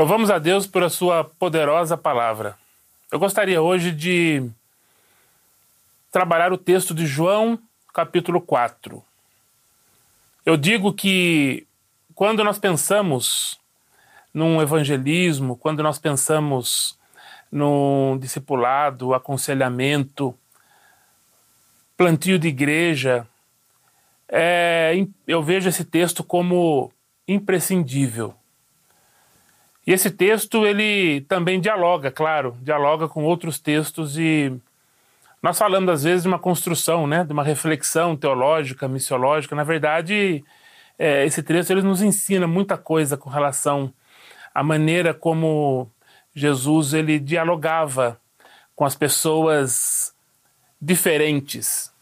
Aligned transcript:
Louvamos 0.00 0.30
a 0.30 0.38
Deus 0.38 0.66
por 0.66 0.82
a 0.82 0.88
sua 0.88 1.24
poderosa 1.24 1.94
palavra. 1.94 2.56
Eu 3.12 3.18
gostaria 3.18 3.60
hoje 3.60 3.92
de 3.92 4.50
trabalhar 6.10 6.54
o 6.54 6.56
texto 6.56 6.94
de 6.94 7.04
João, 7.04 7.58
capítulo 7.92 8.40
4. 8.40 9.04
Eu 10.46 10.56
digo 10.56 10.94
que 10.94 11.66
quando 12.14 12.42
nós 12.42 12.58
pensamos 12.58 13.60
num 14.32 14.62
evangelismo, 14.62 15.54
quando 15.54 15.82
nós 15.82 15.98
pensamos 15.98 16.98
num 17.52 18.16
discipulado, 18.18 19.12
aconselhamento, 19.12 20.34
plantio 21.94 22.38
de 22.38 22.48
igreja, 22.48 23.26
é, 24.30 24.94
eu 25.26 25.42
vejo 25.42 25.68
esse 25.68 25.84
texto 25.84 26.24
como 26.24 26.90
imprescindível. 27.28 28.39
E 29.90 29.92
esse 29.92 30.08
texto 30.08 30.64
ele 30.64 31.22
também 31.22 31.60
dialoga, 31.60 32.12
claro, 32.12 32.56
dialoga 32.62 33.08
com 33.08 33.24
outros 33.24 33.58
textos 33.58 34.16
e 34.16 34.56
nós 35.42 35.58
falamos 35.58 35.90
às 35.90 36.04
vezes 36.04 36.22
de 36.22 36.28
uma 36.28 36.38
construção, 36.38 37.08
né, 37.08 37.24
de 37.24 37.32
uma 37.32 37.42
reflexão 37.42 38.16
teológica, 38.16 38.86
missiológica. 38.86 39.56
Na 39.56 39.64
verdade, 39.64 40.44
é, 40.96 41.26
esse 41.26 41.42
texto 41.42 41.72
ele 41.72 41.82
nos 41.82 42.02
ensina 42.02 42.46
muita 42.46 42.78
coisa 42.78 43.16
com 43.16 43.28
relação 43.28 43.92
à 44.54 44.62
maneira 44.62 45.12
como 45.12 45.90
Jesus 46.36 46.94
ele 46.94 47.18
dialogava 47.18 48.16
com 48.76 48.84
as 48.84 48.94
pessoas 48.94 50.14
diferentes. 50.80 51.92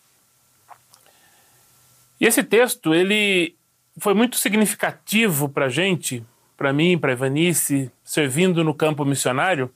E 2.20 2.26
esse 2.26 2.44
texto 2.44 2.94
ele 2.94 3.56
foi 3.98 4.12
muito 4.12 4.36
significativo 4.36 5.48
para 5.48 5.64
a 5.64 5.70
gente, 5.70 6.22
para 6.58 6.72
mim, 6.72 6.98
para 6.98 7.12
Ivanice, 7.12 7.90
servindo 8.02 8.64
no 8.64 8.74
campo 8.74 9.04
missionário, 9.04 9.72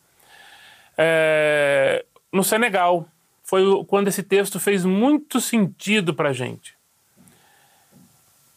é, 0.99 2.05
no 2.33 2.43
Senegal. 2.43 3.07
Foi 3.45 3.63
quando 3.87 4.09
esse 4.09 4.23
texto 4.23 4.59
fez 4.59 4.85
muito 4.85 5.41
sentido 5.41 6.13
para 6.13 6.31
a 6.31 6.33
gente. 6.33 6.75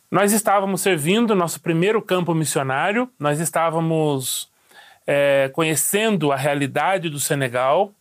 Nós 0.09 0.31
estávamos 0.31 0.81
servindo 0.81 1.35
nosso 1.35 1.61
primeiro 1.61 2.01
campo 2.01 2.33
missionário, 2.33 3.07
nós 3.19 3.39
estávamos 3.39 4.49
é, 5.05 5.51
conhecendo 5.53 6.31
a 6.31 6.35
realidade 6.35 7.09
do 7.09 7.19
Senegal, 7.19 7.93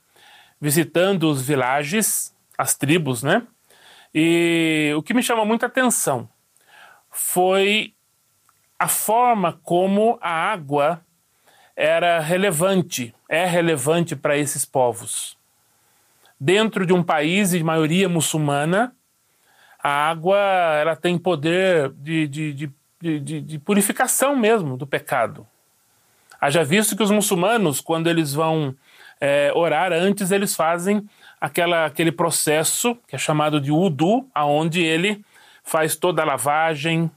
visitando 0.59 1.25
os 1.29 1.43
vilages, 1.43 2.35
as 2.57 2.75
tribos, 2.75 3.23
né? 3.23 3.43
E 4.15 4.95
o 4.97 5.03
que 5.03 5.13
me 5.13 5.23
chama 5.23 5.45
muita 5.45 5.67
atenção 5.67 6.29
foi 7.11 7.93
a 8.85 8.89
forma 8.89 9.59
como 9.63 10.19
a 10.21 10.29
água 10.29 11.01
era 11.75 12.21
relevante, 12.21 13.15
é 13.27 13.47
relevante 13.47 14.15
para 14.15 14.37
esses 14.37 14.67
povos. 14.67 15.39
Dentro 16.39 16.85
de 16.85 16.93
um 16.93 17.03
país 17.03 17.53
de 17.53 17.65
maioria 17.65 18.11
muçulmana, 18.11 18.95
a 19.83 20.11
água 20.11 20.39
ela 20.79 20.95
tem 20.95 21.17
poder 21.17 21.93
de, 21.93 22.29
de, 22.29 22.71
de, 23.01 23.41
de, 23.41 23.59
purificação 23.59 24.37
mesmo 24.37 24.77
do 24.77 24.87
pecado. 24.87 25.47
Haja 26.39 26.63
visto 26.63 26.95
que 26.95 27.03
os 27.03 27.11
muçulmanos, 27.11 27.81
quando 27.81 28.11
eles 28.11 28.35
vão 28.35 28.77
é, 29.19 29.51
orar 29.55 29.95
antes, 29.95 30.31
eles 30.31 30.55
fazem 30.55 31.09
aquela, 31.41 31.87
aquele 31.87 32.13
processo 32.13 32.95
que 33.09 33.17
é 33.17 33.19
chamado 33.19 33.63
de 33.63 33.73
wudu, 33.73 34.29
aonde 34.35 34.83
ele 34.85 35.25
faz 35.63 35.97
toda 35.97 36.21
a 36.21 36.27
lavagem, 36.27 37.11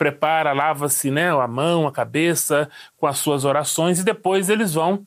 prepara, 0.00 0.54
lava-se 0.54 1.10
né, 1.10 1.28
a 1.30 1.46
mão, 1.46 1.86
a 1.86 1.92
cabeça 1.92 2.70
com 2.96 3.06
as 3.06 3.18
suas 3.18 3.44
orações 3.44 3.98
e 3.98 4.02
depois 4.02 4.48
eles 4.48 4.72
vão 4.72 5.06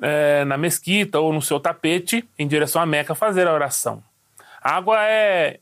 é, 0.00 0.44
na 0.44 0.56
mesquita 0.56 1.18
ou 1.18 1.32
no 1.32 1.42
seu 1.42 1.58
tapete 1.58 2.24
em 2.38 2.46
direção 2.46 2.80
à 2.80 2.86
Meca 2.86 3.16
fazer 3.16 3.48
a 3.48 3.52
oração. 3.52 4.00
A 4.62 4.76
água 4.76 4.96
é 5.02 5.58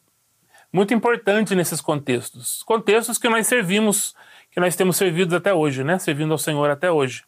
muito 0.70 0.92
importante 0.92 1.54
nesses 1.54 1.80
contextos, 1.80 2.62
contextos 2.64 3.16
que 3.16 3.30
nós 3.30 3.46
servimos, 3.46 4.14
que 4.50 4.60
nós 4.60 4.76
temos 4.76 4.98
servido 4.98 5.34
até 5.34 5.54
hoje, 5.54 5.82
né, 5.82 5.98
servindo 5.98 6.32
ao 6.32 6.38
Senhor 6.38 6.68
até 6.68 6.92
hoje. 6.92 7.24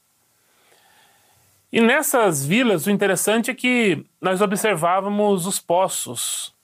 E 1.72 1.80
nessas 1.80 2.44
vilas, 2.44 2.86
o 2.86 2.91
interessante 2.91 3.50
é 3.50 3.54
que 3.54 4.04
nós 4.20 4.42
observávamos 4.42 5.47
os 5.47 5.59
poços, 5.59 6.54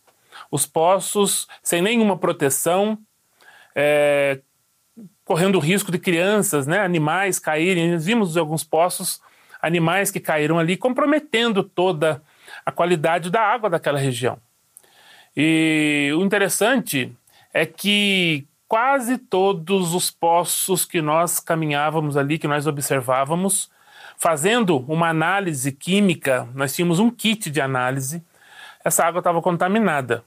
os 0.51 0.67
poços 0.67 1.49
sem 1.63 1.81
nenhuma 1.81 2.19
proteção, 2.19 2.99
é, 3.75 4.41
correndo 5.25 5.57
o 5.57 5.61
risco 5.61 5.91
de 5.91 5.99
crianças, 5.99 6.67
né, 6.67 6.81
animais 6.81 7.39
caírem. 7.39 7.93
Nós 7.93 8.05
vimos 8.05 8.37
alguns 8.37 8.63
poços, 8.63 9.21
animais 9.61 10.11
que 10.11 10.21
caíram 10.21 10.59
ali, 10.59 10.77
comprometendo 10.77 11.63
toda 11.63 12.23
a 12.65 12.71
qualidade 12.71 13.31
da 13.31 13.41
água 13.41 13.71
daquela 13.71 13.99
região. 13.99 14.39
E 15.37 16.13
o 16.17 16.23
interessante 16.23 17.13
é 17.53 17.65
que 17.65 18.47
quase 18.69 19.19
todos 19.19 19.95
os 19.95 20.11
poços 20.11 20.85
que 20.85 21.01
nós 21.01 21.41
caminhávamos 21.41 22.17
ali, 22.17 22.39
que 22.39 22.49
nós 22.49 22.67
observávamos, 22.67 23.71
fazendo 24.17 24.79
uma 24.89 25.09
análise 25.09 25.73
química, 25.73 26.49
nós 26.55 26.75
tínhamos 26.75 26.99
um 26.99 27.11
kit 27.11 27.51
de 27.51 27.61
análise, 27.61 28.23
essa 28.85 29.05
água 29.05 29.21
estava 29.21 29.41
contaminada. 29.41 30.25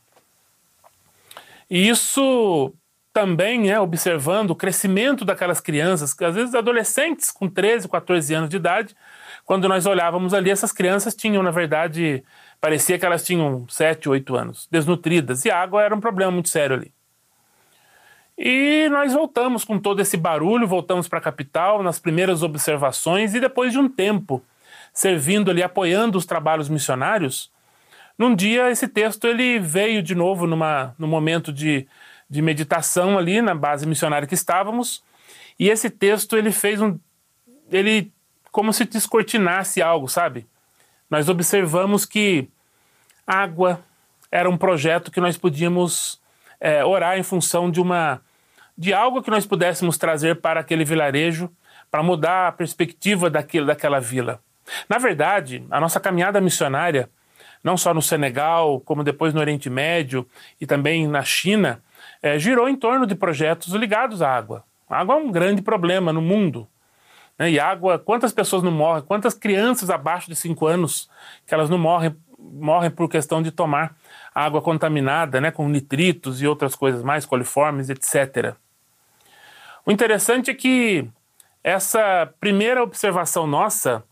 E 1.69 1.88
isso 1.88 2.74
também 3.17 3.72
é 3.72 3.79
observando 3.79 4.51
o 4.51 4.55
crescimento 4.55 5.25
daquelas 5.25 5.59
crianças, 5.59 6.13
que 6.13 6.23
às 6.23 6.35
vezes 6.35 6.53
adolescentes 6.53 7.31
com 7.31 7.50
13, 7.50 7.89
14 7.89 8.31
anos 8.35 8.47
de 8.47 8.57
idade, 8.57 8.95
quando 9.44 9.67
nós 9.67 9.88
olhávamos 9.88 10.35
ali, 10.35 10.51
essas 10.51 10.72
crianças 10.72 11.16
tinham, 11.16 11.41
na 11.41 11.50
verdade, 11.50 12.23
parecia 12.61 13.00
que 13.00 13.03
elas 13.03 13.25
tinham 13.25 13.67
7, 13.67 14.07
8 14.07 14.35
anos, 14.35 14.67
desnutridas, 14.69 15.45
e 15.45 15.50
água 15.50 15.81
era 15.81 15.95
um 15.95 16.00
problema 16.00 16.31
muito 16.31 16.50
sério 16.50 16.75
ali. 16.75 16.94
E 18.38 18.88
nós 18.89 19.13
voltamos 19.13 19.66
com 19.66 19.79
todo 19.79 20.00
esse 20.00 20.16
barulho, 20.16 20.67
voltamos 20.67 21.07
para 21.07 21.17
a 21.17 21.22
capital, 21.22 21.81
nas 21.81 21.97
primeiras 21.97 22.44
observações, 22.44 23.33
e 23.33 23.39
depois 23.39 23.72
de 23.72 23.79
um 23.79 23.89
tempo 23.89 24.44
servindo 24.94 25.50
ali, 25.50 25.63
apoiando 25.63 26.19
os 26.19 26.25
trabalhos 26.27 26.69
missionários, 26.69 27.51
num 28.16 28.35
dia 28.35 28.69
esse 28.69 28.88
texto 28.88 29.25
ele 29.25 29.57
veio 29.57 30.03
de 30.03 30.13
novo 30.13 30.45
numa, 30.45 30.94
num 31.00 31.07
momento 31.07 31.51
de 31.51 31.88
de 32.29 32.41
meditação 32.41 33.17
ali 33.17 33.41
na 33.41 33.55
base 33.55 33.85
missionária 33.85 34.27
que 34.27 34.33
estávamos, 34.33 35.03
e 35.59 35.69
esse 35.69 35.89
texto 35.89 36.38
ele 36.38 36.51
fez 36.51 36.81
um 36.81 36.99
ele 37.71 38.11
como 38.51 38.71
se 38.71 38.85
descortinasse 38.85 39.81
algo, 39.81 40.07
sabe? 40.07 40.47
Nós 41.09 41.29
observamos 41.29 42.05
que 42.05 42.47
água 43.25 43.79
era 44.31 44.49
um 44.49 44.57
projeto 44.57 45.11
que 45.11 45.21
nós 45.21 45.38
podíamos 45.38 46.19
é, 46.59 46.83
orar 46.83 47.17
em 47.17 47.23
função 47.23 47.69
de 47.69 47.79
uma 47.79 48.21
de 48.77 48.94
algo 48.94 49.23
que 49.23 49.31
nós 49.31 49.45
pudéssemos 49.45 49.97
trazer 49.97 50.39
para 50.39 50.59
aquele 50.59 50.85
vilarejo 50.85 51.49
para 51.89 52.03
mudar 52.03 52.47
a 52.47 52.51
perspectiva 52.51 53.29
daquele, 53.29 53.65
daquela 53.65 53.99
vila. 53.99 54.39
Na 54.88 54.97
verdade, 54.97 55.65
a 55.71 55.79
nossa 55.79 55.99
caminhada 55.99 56.39
missionária, 56.39 57.09
não 57.63 57.75
só 57.75 57.94
no 57.94 58.01
Senegal, 58.01 58.79
como 58.81 59.03
depois 59.03 59.33
no 59.33 59.39
Oriente 59.39 59.69
Médio 59.69 60.27
e 60.59 60.65
também 60.67 61.07
na 61.07 61.23
China, 61.23 61.81
é, 62.22 62.38
girou 62.39 62.67
em 62.67 62.75
torno 62.75 63.05
de 63.05 63.16
projetos 63.16 63.73
ligados 63.73 64.22
à 64.22 64.29
água. 64.29 64.63
A 64.89 65.00
água 65.00 65.16
é 65.16 65.17
um 65.17 65.31
grande 65.31 65.61
problema 65.61 66.13
no 66.13 66.22
mundo. 66.22 66.67
Né? 67.38 67.51
E 67.51 67.59
água, 67.59 68.00
quantas 68.00 68.31
pessoas 68.31 68.63
não 68.63 68.72
morrem? 68.72 69.03
Quantas 69.03 69.33
crianças 69.33 69.89
abaixo 69.89 70.27
de 70.29 70.35
5 70.35 70.66
anos 70.66 71.09
que 71.45 71.53
elas 71.53 71.69
não 71.69 71.77
morrem, 71.77 72.16
morrem 72.38 72.89
por 72.89 73.09
questão 73.09 73.41
de 73.41 73.51
tomar 73.51 73.95
água 74.33 74.61
contaminada, 74.61 75.41
né, 75.41 75.51
com 75.51 75.67
nitritos 75.67 76.41
e 76.41 76.47
outras 76.47 76.75
coisas 76.75 77.03
mais, 77.03 77.25
coliformes, 77.25 77.89
etc. 77.89 78.56
O 79.86 79.92
interessante 79.92 80.51
é 80.51 80.53
que 80.53 81.07
essa 81.63 82.31
primeira 82.39 82.83
observação 82.83 83.47
nossa 83.47 84.03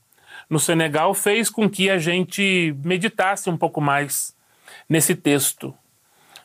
no 0.50 0.59
Senegal 0.59 1.13
fez 1.13 1.50
com 1.50 1.69
que 1.69 1.89
a 1.89 1.97
gente 1.97 2.75
meditasse 2.83 3.50
um 3.50 3.57
pouco 3.57 3.80
mais 3.80 4.35
nesse 4.89 5.15
texto. 5.15 5.74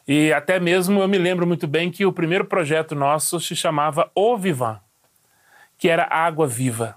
E 0.06 0.32
até 0.32 0.58
mesmo 0.58 1.00
eu 1.00 1.08
me 1.08 1.19
lembro 1.19 1.47
muito 1.47 1.67
bem 1.67 1.91
que 1.91 2.05
o 2.05 2.12
primeiro 2.12 2.44
projeto 2.44 2.94
nosso 2.94 3.38
se 3.41 3.55
chamava 3.55 4.11
O 4.14 4.37
Vivan, 4.37 4.81
que 5.79 5.88
era 5.88 6.08
água 6.11 6.47
viva. 6.47 6.97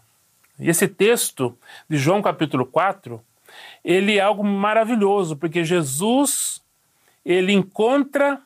E 0.59 0.69
esse 0.69 0.88
texto 0.88 1.57
de 1.89 1.97
João 1.97 2.21
capítulo 2.21 2.65
4, 2.65 3.23
ele 3.83 4.17
é 4.17 4.21
algo 4.21 4.44
maravilhoso, 4.44 5.35
porque 5.35 5.63
Jesus 5.63 6.61
ele 7.25 7.53
encontra 7.53 8.41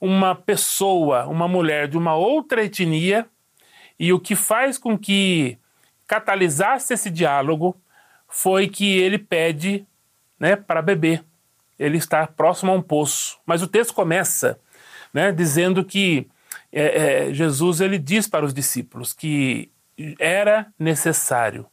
uma 0.00 0.34
pessoa, 0.34 1.26
uma 1.26 1.48
mulher 1.48 1.88
de 1.88 1.98
uma 1.98 2.14
outra 2.14 2.64
etnia, 2.64 3.26
e 3.98 4.12
o 4.12 4.20
que 4.20 4.36
faz 4.36 4.78
com 4.78 4.96
que 4.96 5.58
catalisasse 6.06 6.94
esse 6.94 7.10
diálogo 7.10 7.76
foi 8.28 8.68
que 8.68 8.96
ele 8.98 9.18
pede 9.18 9.86
né, 10.38 10.54
para 10.54 10.80
beber 10.80 11.24
ele 11.78 11.98
está 11.98 12.26
próximo 12.26 12.72
a 12.72 12.74
um 12.74 12.82
poço. 12.82 13.38
Mas 13.46 13.62
o 13.62 13.68
texto 13.68 13.94
começa 13.94 14.58
né, 15.12 15.32
dizendo 15.32 15.84
que 15.84 16.28
é, 16.72 17.28
é, 17.28 17.32
Jesus 17.32 17.80
ele 17.80 17.98
diz 17.98 18.26
para 18.26 18.44
os 18.44 18.52
discípulos 18.52 19.12
que 19.12 19.70
era 20.18 20.66
necessário 20.78 21.66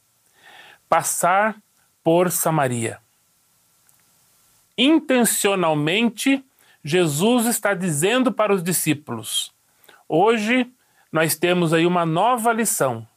passar 0.88 1.56
por 2.04 2.32
Samaria. 2.32 3.00
Intencionalmente, 4.78 6.44
Jesus 6.84 7.46
está 7.46 7.74
dizendo 7.74 8.32
para 8.32 8.54
os 8.54 8.62
discípulos: 8.62 9.54
hoje 10.08 10.72
nós 11.12 11.36
temos 11.36 11.74
aí 11.74 11.86
uma 11.86 12.06
nova 12.06 12.52
lição, 12.52 13.08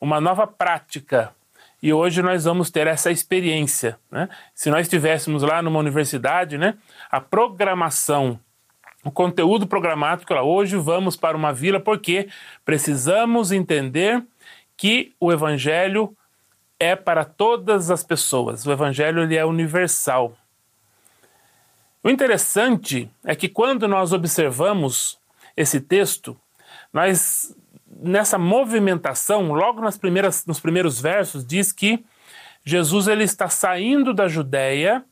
uma 0.00 0.20
nova 0.20 0.46
prática. 0.46 1.34
E 1.84 1.92
hoje 1.92 2.22
nós 2.22 2.44
vamos 2.44 2.70
ter 2.70 2.86
essa 2.86 3.10
experiência. 3.10 3.98
Né? 4.10 4.26
Se 4.54 4.70
nós 4.70 4.86
estivéssemos 4.86 5.42
lá 5.42 5.60
numa 5.60 5.78
universidade, 5.78 6.56
né, 6.56 6.78
a 7.10 7.20
programação 7.20 8.40
o 9.04 9.10
conteúdo 9.10 9.66
programático. 9.66 10.32
Hoje 10.32 10.78
vamos 10.78 11.14
para 11.14 11.36
uma 11.36 11.52
vila 11.52 11.78
porque 11.78 12.26
precisamos 12.64 13.52
entender 13.52 14.24
que 14.78 15.12
o 15.20 15.30
evangelho 15.30 16.16
é 16.80 16.96
para 16.96 17.22
todas 17.22 17.90
as 17.90 18.02
pessoas. 18.02 18.64
O 18.66 18.72
evangelho 18.72 19.22
ele 19.22 19.36
é 19.36 19.44
universal. 19.44 20.34
O 22.02 22.08
interessante 22.08 23.10
é 23.22 23.36
que 23.36 23.46
quando 23.46 23.86
nós 23.86 24.14
observamos 24.14 25.18
esse 25.54 25.82
texto, 25.82 26.34
nós 26.90 27.54
nessa 28.02 28.38
movimentação, 28.38 29.52
logo 29.52 29.80
nas 29.80 29.96
primeiras, 29.96 30.44
nos 30.46 30.60
primeiros 30.60 31.00
versos, 31.00 31.46
diz 31.46 31.72
que 31.72 32.04
Jesus 32.64 33.08
ele 33.08 33.24
está 33.24 33.48
saindo 33.48 34.12
da 34.12 34.26
Judéia 34.26 35.04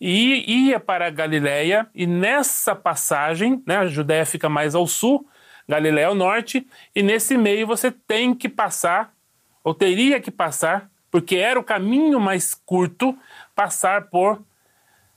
e 0.00 0.68
ia 0.68 0.80
para 0.80 1.06
a 1.06 1.10
Galiléia, 1.10 1.86
e 1.94 2.06
nessa 2.06 2.74
passagem, 2.74 3.62
né, 3.64 3.76
a 3.76 3.86
Judéia 3.86 4.26
fica 4.26 4.48
mais 4.48 4.74
ao 4.74 4.86
sul, 4.86 5.28
Galiléia 5.68 6.08
ao 6.08 6.14
norte, 6.14 6.66
e 6.92 7.02
nesse 7.04 7.38
meio 7.38 7.68
você 7.68 7.90
tem 7.90 8.34
que 8.34 8.48
passar, 8.48 9.14
ou 9.62 9.72
teria 9.72 10.20
que 10.20 10.30
passar, 10.30 10.90
porque 11.08 11.36
era 11.36 11.60
o 11.60 11.62
caminho 11.62 12.18
mais 12.18 12.52
curto, 12.52 13.16
passar 13.54 14.08
por 14.08 14.42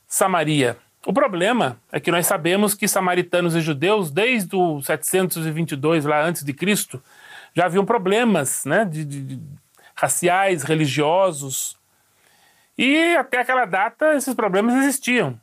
Samaria. 0.06 0.76
O 1.06 1.12
problema 1.12 1.80
é 1.92 2.00
que 2.00 2.10
nós 2.10 2.26
sabemos 2.26 2.74
que 2.74 2.88
samaritanos 2.88 3.54
e 3.54 3.60
judeus, 3.60 4.10
desde 4.10 4.56
o 4.56 4.82
722 4.82 6.04
lá 6.04 6.20
antes 6.24 6.42
de 6.42 6.52
Cristo, 6.52 7.00
já 7.54 7.66
haviam 7.66 7.86
problemas 7.86 8.64
né, 8.64 8.84
de, 8.84 9.04
de, 9.04 9.40
raciais, 9.94 10.64
religiosos, 10.64 11.78
e 12.76 13.14
até 13.14 13.38
aquela 13.38 13.64
data 13.66 14.16
esses 14.16 14.34
problemas 14.34 14.74
existiam. 14.74 15.40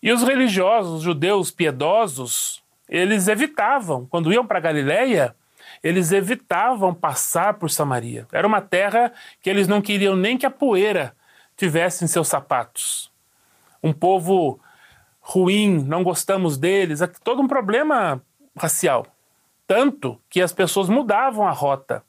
E 0.00 0.12
os 0.12 0.22
religiosos, 0.22 0.98
os 0.98 1.02
judeus 1.02 1.50
piedosos, 1.50 2.62
eles 2.88 3.26
evitavam, 3.26 4.06
quando 4.06 4.32
iam 4.32 4.46
para 4.46 4.60
Galiléia, 4.60 5.34
eles 5.82 6.12
evitavam 6.12 6.94
passar 6.94 7.54
por 7.54 7.68
Samaria. 7.68 8.28
Era 8.30 8.46
uma 8.46 8.60
terra 8.60 9.12
que 9.42 9.50
eles 9.50 9.66
não 9.66 9.82
queriam 9.82 10.14
nem 10.14 10.38
que 10.38 10.46
a 10.46 10.50
poeira 10.52 11.16
tivesse 11.56 12.04
em 12.04 12.06
seus 12.06 12.28
sapatos. 12.28 13.15
Um 13.82 13.92
povo 13.92 14.60
ruim, 15.20 15.82
não 15.84 16.02
gostamos 16.02 16.56
deles, 16.56 17.00
todo 17.22 17.42
um 17.42 17.48
problema 17.48 18.22
racial. 18.56 19.06
Tanto 19.66 20.20
que 20.30 20.40
as 20.40 20.52
pessoas 20.52 20.88
mudavam 20.88 21.46
a 21.46 21.50
rota, 21.50 22.04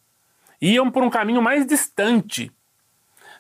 iam 0.62 0.92
por 0.92 1.04
um 1.04 1.10
caminho 1.10 1.42
mais 1.42 1.66
distante 1.66 2.52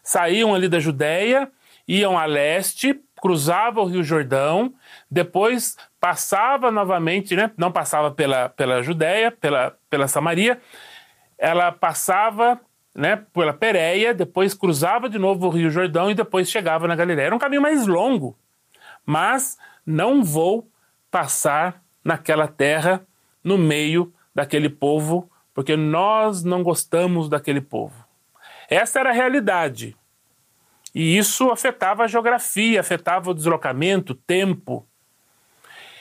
saíam 0.08 0.56
ali 0.56 0.70
da 0.70 0.80
Judéia, 0.80 1.52
iam 1.86 2.18
a 2.18 2.24
leste, 2.24 2.98
cruzava 3.22 3.82
o 3.82 3.86
Rio 3.86 4.02
Jordão, 4.04 4.74
depois 5.12 5.76
passava 6.00 6.72
novamente, 6.72 7.36
né? 7.36 7.52
não 7.58 7.74
passava 7.74 8.10
pela, 8.10 8.48
pela 8.48 8.82
Judéia, 8.82 9.32
pela, 9.32 9.76
pela 9.90 10.08
Samaria, 10.08 10.62
ela 11.38 11.74
passava 11.74 12.58
né, 12.98 13.16
pela 13.32 13.54
Pérea, 13.54 14.12
depois 14.12 14.56
cruzava 14.56 15.08
de 15.08 15.20
novo 15.20 15.46
o 15.46 15.50
Rio 15.52 15.70
Jordão 15.70 16.10
e 16.10 16.16
depois 16.16 16.50
chegava 16.50 16.88
na 16.88 16.96
Galiléia. 16.96 17.28
Era 17.28 17.36
um 17.36 17.40
caminho 17.40 17.62
mais 17.62 17.86
longo, 17.86 18.36
mas 19.06 19.56
não 19.86 20.24
vou 20.24 20.68
passar 21.12 21.84
naquela 22.04 22.48
terra, 22.48 23.06
no 23.44 23.56
meio 23.56 24.12
daquele 24.34 24.68
povo, 24.68 25.30
porque 25.54 25.78
nós 25.78 26.44
não 26.44 26.64
gostamos 26.64 27.30
daquele 27.30 27.62
povo. 27.62 28.04
Essa 28.68 29.00
era 29.00 29.12
a 29.12 29.14
realidade. 29.14 29.96
E 30.94 31.18
isso 31.18 31.52
afetava 31.52 32.04
a 32.04 32.08
geografia, 32.08 32.80
afetava 32.80 33.30
o 33.30 33.34
deslocamento, 33.34 34.14
o 34.14 34.16
tempo. 34.16 34.88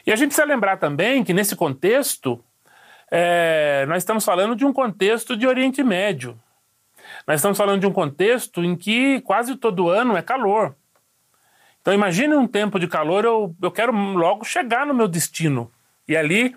E 0.06 0.12
a 0.12 0.16
gente 0.16 0.28
precisa 0.28 0.46
lembrar 0.46 0.78
também 0.78 1.22
que 1.22 1.34
nesse 1.34 1.54
contexto, 1.54 2.42
é, 3.10 3.84
nós 3.86 3.98
estamos 3.98 4.24
falando 4.24 4.56
de 4.56 4.64
um 4.64 4.72
contexto 4.72 5.36
de 5.36 5.46
Oriente 5.46 5.82
Médio. 5.82 6.40
Nós 7.26 7.40
estamos 7.40 7.58
falando 7.58 7.80
de 7.80 7.86
um 7.86 7.92
contexto 7.92 8.62
em 8.62 8.76
que 8.76 9.20
quase 9.22 9.56
todo 9.56 9.88
ano 9.88 10.16
é 10.16 10.22
calor. 10.22 10.76
Então 11.80 11.92
imagine 11.92 12.34
um 12.34 12.46
tempo 12.46 12.78
de 12.78 12.86
calor, 12.86 13.24
eu, 13.24 13.54
eu 13.60 13.70
quero 13.70 13.92
logo 13.92 14.44
chegar 14.44 14.86
no 14.86 14.94
meu 14.94 15.08
destino. 15.08 15.70
E 16.06 16.16
ali, 16.16 16.54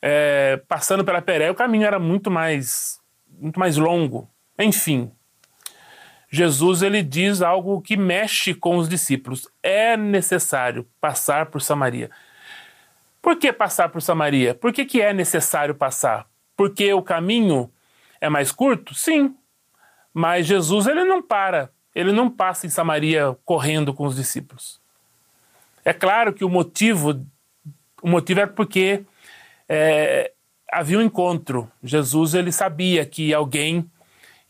é, 0.00 0.60
passando 0.68 1.04
pela 1.04 1.20
Peré, 1.20 1.50
o 1.50 1.54
caminho 1.54 1.86
era 1.86 1.98
muito 1.98 2.30
mais, 2.30 3.00
muito 3.28 3.58
mais 3.58 3.76
longo. 3.76 4.28
Enfim, 4.58 5.12
Jesus 6.30 6.82
ele 6.82 7.02
diz 7.02 7.42
algo 7.42 7.80
que 7.80 7.96
mexe 7.96 8.54
com 8.54 8.76
os 8.76 8.88
discípulos. 8.88 9.48
É 9.62 9.96
necessário 9.96 10.86
passar 11.00 11.46
por 11.46 11.60
Samaria. 11.60 12.10
Por 13.22 13.36
que 13.36 13.52
passar 13.52 13.88
por 13.88 14.00
Samaria? 14.00 14.54
Por 14.54 14.72
que, 14.72 14.84
que 14.84 15.00
é 15.00 15.12
necessário 15.12 15.74
passar? 15.74 16.26
Porque 16.56 16.92
o 16.92 17.02
caminho 17.02 17.70
é 18.20 18.28
mais 18.28 18.52
curto? 18.52 18.94
Sim. 18.94 19.34
Mas 20.18 20.46
Jesus 20.46 20.86
ele 20.86 21.04
não 21.04 21.20
para. 21.20 21.70
Ele 21.94 22.10
não 22.10 22.30
passa 22.30 22.66
em 22.66 22.70
Samaria 22.70 23.36
correndo 23.44 23.92
com 23.92 24.06
os 24.06 24.16
discípulos. 24.16 24.80
É 25.84 25.92
claro 25.92 26.32
que 26.32 26.42
o 26.42 26.48
motivo, 26.48 27.22
o 28.00 28.08
motivo 28.08 28.40
é 28.40 28.46
porque 28.46 29.04
é, 29.68 30.32
havia 30.72 30.98
um 30.98 31.02
encontro. 31.02 31.70
Jesus 31.82 32.32
ele 32.32 32.50
sabia 32.50 33.04
que 33.04 33.34
alguém 33.34 33.90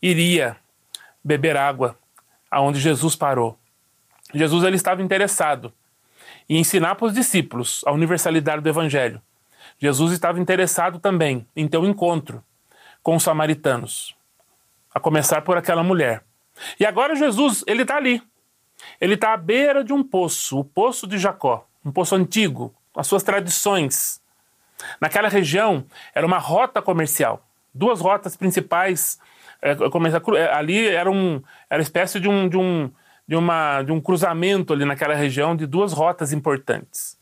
iria 0.01 0.55
beber 1.21 1.57
água, 1.57 1.99
aonde 2.49 2.79
Jesus 2.79 3.13
parou. 3.13 3.59
Jesus 4.33 4.63
ele 4.63 4.77
estava 4.77 5.01
interessado 5.01 5.73
em 6.47 6.59
ensinar 6.59 6.95
para 6.95 7.07
os 7.07 7.13
discípulos 7.13 7.81
a 7.85 7.91
universalidade 7.91 8.61
do 8.61 8.69
evangelho. 8.69 9.21
Jesus 9.77 10.13
estava 10.13 10.39
interessado 10.39 10.97
também 10.97 11.45
em 11.53 11.67
ter 11.67 11.77
um 11.77 11.85
encontro 11.85 12.41
com 13.03 13.17
os 13.17 13.23
samaritanos, 13.23 14.16
a 14.97 14.99
começar 14.99 15.41
por 15.41 15.57
aquela 15.57 15.83
mulher. 15.83 16.23
E 16.79 16.85
agora 16.85 17.15
Jesus, 17.15 17.63
ele 17.67 17.83
está 17.83 17.95
ali. 17.95 18.21
Ele 18.99 19.13
está 19.13 19.33
à 19.33 19.37
beira 19.37 19.83
de 19.83 19.93
um 19.93 20.03
poço, 20.03 20.59
o 20.59 20.63
poço 20.63 21.07
de 21.07 21.17
Jacó, 21.17 21.67
um 21.85 21.91
poço 21.91 22.15
antigo, 22.15 22.73
com 22.91 22.99
as 22.99 23.07
suas 23.07 23.23
tradições. 23.23 24.21
Naquela 24.99 25.29
região 25.29 25.85
era 26.13 26.25
uma 26.25 26.37
rota 26.37 26.81
comercial, 26.81 27.45
duas 27.73 28.01
rotas 28.01 28.35
principais 28.35 29.19
é, 29.61 29.75
ali 30.53 30.87
era 30.87 31.09
um 31.09 31.41
era 31.67 31.81
espécie 31.81 32.19
de 32.19 32.29
um, 32.29 32.47
de 32.47 32.57
um 32.57 32.91
de 33.27 33.35
uma 33.35 33.81
de 33.81 33.91
um 33.91 33.99
cruzamento 33.99 34.71
ali 34.71 34.85
naquela 34.85 35.15
região 35.15 35.55
de 35.55 35.65
duas 35.65 35.93
rotas 35.93 36.31
importantes. 36.31 37.17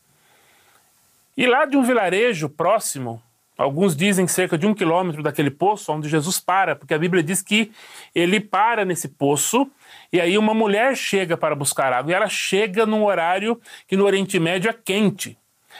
E 1.36 1.46
lá 1.46 1.64
de 1.64 1.76
um 1.76 1.82
vilarejo 1.82 2.48
próximo, 2.48 3.22
alguns 3.56 3.96
dizem 3.96 4.26
cerca 4.26 4.58
de 4.58 4.66
um 4.66 4.74
quilômetro 4.74 5.22
daquele 5.22 5.50
poço 5.50 5.92
onde 5.92 6.08
Jesus 6.08 6.38
para, 6.38 6.76
porque 6.76 6.94
a 6.94 6.98
Bíblia 6.98 7.22
diz 7.22 7.42
que 7.42 7.72
ele 8.14 8.40
para 8.40 8.84
nesse 8.84 9.08
poço 9.08 9.70
e 10.12 10.20
aí 10.20 10.36
uma 10.36 10.54
mulher 10.54 10.96
chega 10.96 11.36
para 11.36 11.54
buscar 11.54 11.92
água 11.92 12.10
e 12.10 12.14
ela 12.14 12.28
chega 12.28 12.84
num 12.86 13.04
horário 13.04 13.60
que 13.86 13.96
no 13.96 14.04
Oriente 14.04 14.38
Médio 14.38 14.70
é 14.70 14.72
quente. 14.72 15.38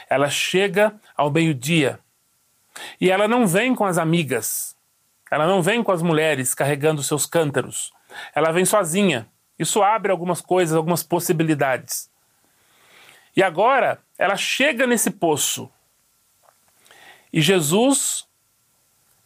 Ela 0.09 0.29
chega 0.29 0.93
ao 1.15 1.31
meio-dia 1.31 1.99
e 2.99 3.09
ela 3.09 3.27
não 3.27 3.47
vem 3.47 3.73
com 3.75 3.85
as 3.85 3.97
amigas. 3.97 4.75
Ela 5.29 5.45
não 5.45 5.61
vem 5.61 5.83
com 5.83 5.91
as 5.91 6.01
mulheres 6.01 6.53
carregando 6.53 7.03
seus 7.03 7.25
cântaros. 7.25 7.91
Ela 8.33 8.51
vem 8.51 8.65
sozinha. 8.65 9.27
Isso 9.59 9.81
abre 9.81 10.11
algumas 10.11 10.41
coisas, 10.41 10.75
algumas 10.75 11.03
possibilidades. 11.03 12.09
E 13.35 13.43
agora 13.43 13.99
ela 14.17 14.35
chega 14.35 14.87
nesse 14.87 15.11
poço. 15.11 15.69
E 17.31 17.41
Jesus 17.41 18.27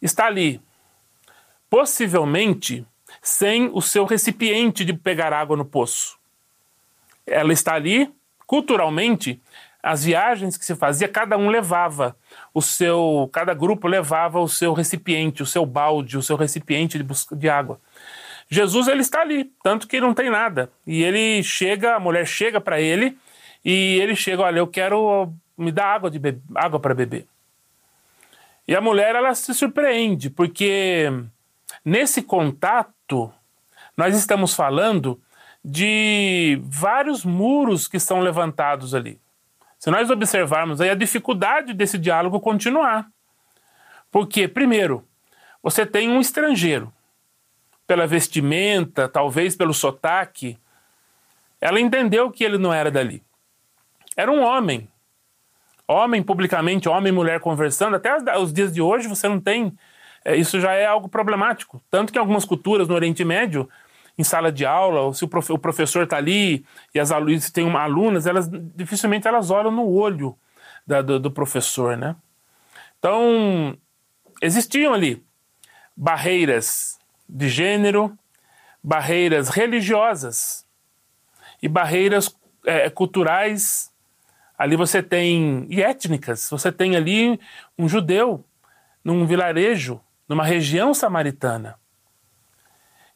está 0.01 0.25
ali, 0.25 0.61
possivelmente 1.69 2.85
sem 3.21 3.69
o 3.73 3.81
seu 3.81 4.05
recipiente 4.05 4.83
de 4.83 4.93
pegar 4.93 5.33
água 5.33 5.55
no 5.55 5.65
poço. 5.65 6.17
Ela 7.25 7.53
está 7.53 7.73
ali, 7.75 8.11
culturalmente, 8.47 9.39
as 9.83 10.03
viagens 10.03 10.57
que 10.57 10.65
se 10.65 10.75
fazia, 10.75 11.07
cada 11.07 11.37
um 11.37 11.49
levava 11.49 12.15
o 12.53 12.61
seu, 12.61 13.29
cada 13.33 13.53
grupo 13.53 13.87
levava 13.87 14.39
o 14.39 14.47
seu 14.47 14.73
recipiente, 14.73 15.41
o 15.41 15.45
seu 15.45 15.65
balde, 15.65 16.17
o 16.17 16.21
seu 16.21 16.35
recipiente 16.35 17.01
de, 17.01 17.05
de 17.35 17.49
água. 17.49 17.79
Jesus 18.49 18.87
ele 18.87 19.01
está 19.01 19.21
ali, 19.21 19.51
tanto 19.63 19.87
que 19.87 20.01
não 20.01 20.13
tem 20.13 20.29
nada. 20.29 20.69
E 20.85 21.01
ele 21.01 21.41
chega, 21.41 21.95
a 21.95 21.99
mulher 21.99 22.27
chega 22.27 22.59
para 22.59 22.81
ele 22.81 23.17
e 23.63 23.97
ele 24.01 24.15
chega, 24.15 24.43
olha, 24.43 24.59
eu 24.59 24.67
quero 24.67 25.33
me 25.57 25.71
dar 25.71 25.87
água 25.87 26.11
de 26.11 26.19
água 26.53 26.79
para 26.79 26.93
beber. 26.93 27.25
E 28.67 28.75
a 28.75 28.81
mulher 28.81 29.15
ela 29.15 29.33
se 29.33 29.53
surpreende 29.53 30.29
porque 30.29 31.07
nesse 31.83 32.21
contato 32.21 33.33
nós 33.97 34.15
estamos 34.15 34.53
falando 34.53 35.21
de 35.63 36.59
vários 36.63 37.23
muros 37.23 37.87
que 37.87 37.99
são 37.99 38.19
levantados 38.19 38.95
ali. 38.95 39.19
Se 39.77 39.89
nós 39.89 40.09
observarmos 40.09 40.79
aí 40.79 40.89
a 40.89 40.95
dificuldade 40.95 41.73
desse 41.73 41.97
diálogo 41.97 42.39
continuar. 42.39 43.07
Porque, 44.11 44.47
primeiro, 44.47 45.07
você 45.63 45.85
tem 45.85 46.09
um 46.09 46.19
estrangeiro, 46.19 46.91
pela 47.87 48.07
vestimenta, 48.07 49.09
talvez 49.09 49.55
pelo 49.55 49.73
sotaque, 49.73 50.57
ela 51.59 51.79
entendeu 51.79 52.31
que 52.31 52.43
ele 52.43 52.57
não 52.57 52.73
era 52.73 52.89
dali. 52.89 53.23
Era 54.15 54.31
um 54.31 54.41
homem. 54.41 54.87
Homem 55.91 56.23
publicamente, 56.23 56.87
homem 56.87 57.11
e 57.11 57.15
mulher 57.15 57.41
conversando. 57.41 57.97
Até 57.97 58.15
os 58.37 58.53
dias 58.53 58.73
de 58.73 58.81
hoje 58.81 59.09
você 59.09 59.27
não 59.27 59.41
tem. 59.41 59.77
É, 60.23 60.35
isso 60.35 60.57
já 60.59 60.71
é 60.71 60.85
algo 60.85 61.09
problemático. 61.09 61.81
Tanto 61.91 62.13
que 62.13 62.17
em 62.17 62.21
algumas 62.21 62.45
culturas 62.45 62.87
no 62.87 62.95
Oriente 62.95 63.25
Médio, 63.25 63.69
em 64.17 64.23
sala 64.23 64.51
de 64.51 64.65
aula, 64.65 65.13
se 65.13 65.25
o, 65.25 65.27
prof, 65.27 65.51
o 65.51 65.57
professor 65.57 66.03
está 66.03 66.15
ali 66.15 66.65
e 66.95 66.99
as 66.99 67.11
alunas 67.11 67.51
têm 67.51 67.65
uma, 67.65 67.81
alunas, 67.81 68.25
elas 68.25 68.49
dificilmente 68.49 69.27
elas 69.27 69.49
olham 69.51 69.71
no 69.71 69.85
olho 69.85 70.37
da, 70.87 71.01
do, 71.01 71.19
do 71.19 71.29
professor, 71.29 71.97
né? 71.97 72.15
Então 72.97 73.75
existiam 74.41 74.93
ali 74.93 75.21
barreiras 75.97 76.97
de 77.27 77.49
gênero, 77.49 78.17
barreiras 78.81 79.49
religiosas 79.49 80.65
e 81.61 81.67
barreiras 81.67 82.33
é, 82.65 82.89
culturais. 82.89 83.90
Ali 84.61 84.75
você 84.75 85.01
tem 85.01 85.65
e 85.71 85.81
étnicas. 85.81 86.47
Você 86.51 86.71
tem 86.71 86.95
ali 86.95 87.39
um 87.75 87.89
judeu 87.89 88.45
num 89.03 89.25
vilarejo, 89.25 89.99
numa 90.29 90.45
região 90.45 90.93
samaritana. 90.93 91.79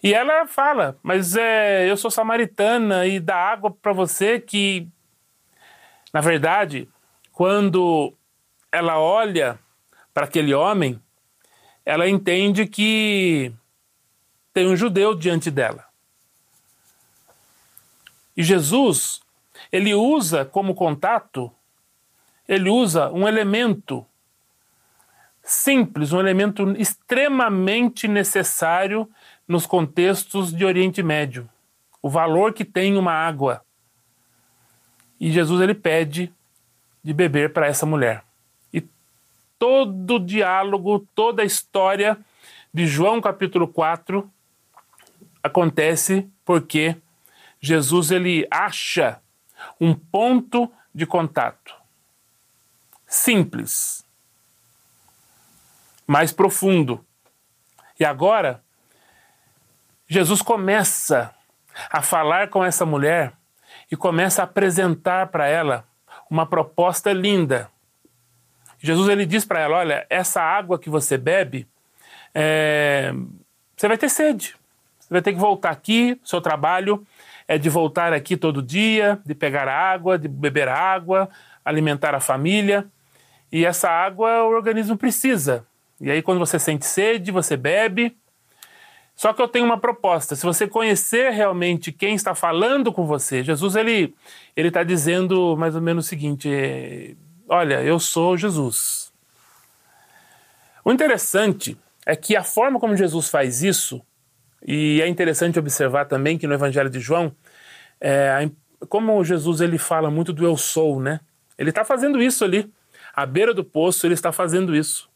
E 0.01 0.11
ela 0.11 0.47
fala, 0.47 0.97
mas 1.03 1.35
é, 1.35 1.87
eu 1.87 1.95
sou 1.97 2.09
samaritana 2.09 3.05
e 3.05 3.19
dá 3.19 3.35
água 3.35 3.69
para 3.69 3.93
você 3.93 4.39
que, 4.39 4.87
na 6.11 6.19
verdade, 6.19 6.89
quando 7.31 8.11
ela 8.71 8.99
olha 8.99 9.59
para 10.15 10.25
aquele 10.25 10.51
homem, 10.51 10.99
ela 11.85 12.09
entende 12.09 12.65
que 12.65 13.53
tem 14.51 14.67
um 14.67 14.75
judeu 14.75 15.13
diante 15.13 15.51
dela. 15.51 15.85
E 18.35 18.41
Jesus, 18.41 19.21
ele 19.71 19.93
usa 19.93 20.45
como 20.45 20.75
contato, 20.75 21.51
ele 22.47 22.69
usa 22.69 23.11
um 23.11 23.27
elemento 23.27 24.05
simples, 25.43 26.11
um 26.11 26.19
elemento 26.19 26.71
extremamente 26.77 28.07
necessário 28.07 29.09
nos 29.47 29.65
contextos 29.65 30.51
de 30.51 30.65
Oriente 30.65 31.03
Médio, 31.03 31.47
o 32.01 32.09
valor 32.09 32.53
que 32.53 32.65
tem 32.65 32.97
uma 32.97 33.13
água. 33.13 33.63
E 35.19 35.31
Jesus 35.31 35.61
ele 35.61 35.75
pede 35.75 36.33
de 37.03 37.13
beber 37.13 37.53
para 37.53 37.67
essa 37.67 37.85
mulher. 37.85 38.23
E 38.73 38.83
todo 39.59 40.15
o 40.15 40.19
diálogo, 40.19 41.07
toda 41.13 41.43
a 41.43 41.45
história 41.45 42.17
de 42.73 42.87
João 42.87 43.21
capítulo 43.21 43.67
4 43.67 44.29
acontece 45.41 46.27
porque 46.43 46.97
Jesus 47.61 48.11
ele 48.11 48.47
acha 48.49 49.21
um 49.79 49.93
ponto 49.93 50.71
de 50.93 51.05
contato 51.05 51.75
simples, 53.07 54.03
mais 56.05 56.31
profundo. 56.31 57.03
E 57.99 58.05
agora 58.05 58.61
Jesus 60.07 60.41
começa 60.41 61.33
a 61.89 62.01
falar 62.01 62.49
com 62.49 62.63
essa 62.63 62.85
mulher 62.85 63.33
e 63.91 63.95
começa 63.95 64.41
a 64.41 64.45
apresentar 64.45 65.27
para 65.27 65.47
ela 65.47 65.85
uma 66.29 66.45
proposta 66.45 67.11
linda. 67.11 67.69
Jesus 68.79 69.09
ele 69.09 69.25
diz 69.25 69.45
para 69.45 69.59
ela: 69.61 69.77
Olha, 69.77 70.05
essa 70.09 70.41
água 70.41 70.77
que 70.77 70.89
você 70.89 71.17
bebe, 71.17 71.67
é... 72.33 73.11
você 73.75 73.87
vai 73.87 73.97
ter 73.97 74.09
sede. 74.09 74.55
Você 74.99 75.07
vai 75.09 75.21
ter 75.21 75.33
que 75.33 75.39
voltar 75.39 75.69
aqui. 75.69 76.19
Seu 76.23 76.41
trabalho 76.41 77.05
é 77.47 77.57
de 77.57 77.69
voltar 77.69 78.13
aqui 78.13 78.35
todo 78.35 78.61
dia, 78.61 79.19
de 79.25 79.35
pegar 79.35 79.67
água, 79.67 80.17
de 80.17 80.27
beber 80.27 80.67
água, 80.67 81.29
alimentar 81.63 82.15
a 82.15 82.19
família. 82.19 82.85
E 83.51 83.65
essa 83.65 83.89
água 83.89 84.43
o 84.43 84.55
organismo 84.55 84.97
precisa. 84.97 85.65
E 86.01 86.11
aí, 86.11 86.21
quando 86.21 86.39
você 86.39 86.59
sente 86.59 86.85
sede, 86.85 87.31
você 87.31 87.55
bebe 87.55 88.15
só 89.15 89.31
que 89.31 89.41
eu 89.41 89.47
tenho 89.47 89.65
uma 89.65 89.79
proposta. 89.79 90.35
Se 90.35 90.45
você 90.45 90.67
conhecer 90.67 91.31
realmente 91.31 91.91
quem 91.91 92.15
está 92.15 92.35
falando 92.35 92.91
com 92.91 93.05
você, 93.05 93.43
Jesus 93.43 93.75
ele 93.75 94.13
ele 94.55 94.67
está 94.67 94.83
dizendo 94.83 95.55
mais 95.57 95.73
ou 95.73 95.81
menos 95.81 96.05
o 96.05 96.09
seguinte: 96.09 97.17
olha, 97.47 97.81
eu 97.81 97.97
sou 97.97 98.35
Jesus. 98.35 99.13
O 100.83 100.91
interessante 100.91 101.77
é 102.05 102.15
que 102.15 102.35
a 102.35 102.43
forma 102.43 102.79
como 102.79 102.95
Jesus 102.95 103.29
faz 103.29 103.63
isso, 103.63 104.01
e 104.65 104.99
é 105.01 105.07
interessante 105.07 105.59
observar 105.59 106.05
também 106.05 106.37
que 106.37 106.47
no 106.47 106.53
Evangelho 106.55 106.89
de 106.89 106.99
João, 106.99 107.31
é, 108.01 108.49
como 108.89 109.23
Jesus 109.23 109.61
ele 109.61 109.77
fala 109.77 110.09
muito 110.09 110.33
do 110.33 110.43
eu 110.43 110.57
sou, 110.57 110.99
né? 110.99 111.19
Ele 111.57 111.69
está 111.69 111.85
fazendo 111.85 112.21
isso 112.21 112.43
ali, 112.43 112.69
à 113.13 113.25
beira 113.25 113.53
do 113.53 113.63
poço, 113.63 114.07
ele 114.07 114.15
está 114.15 114.31
fazendo 114.31 114.75
isso. 114.75 115.07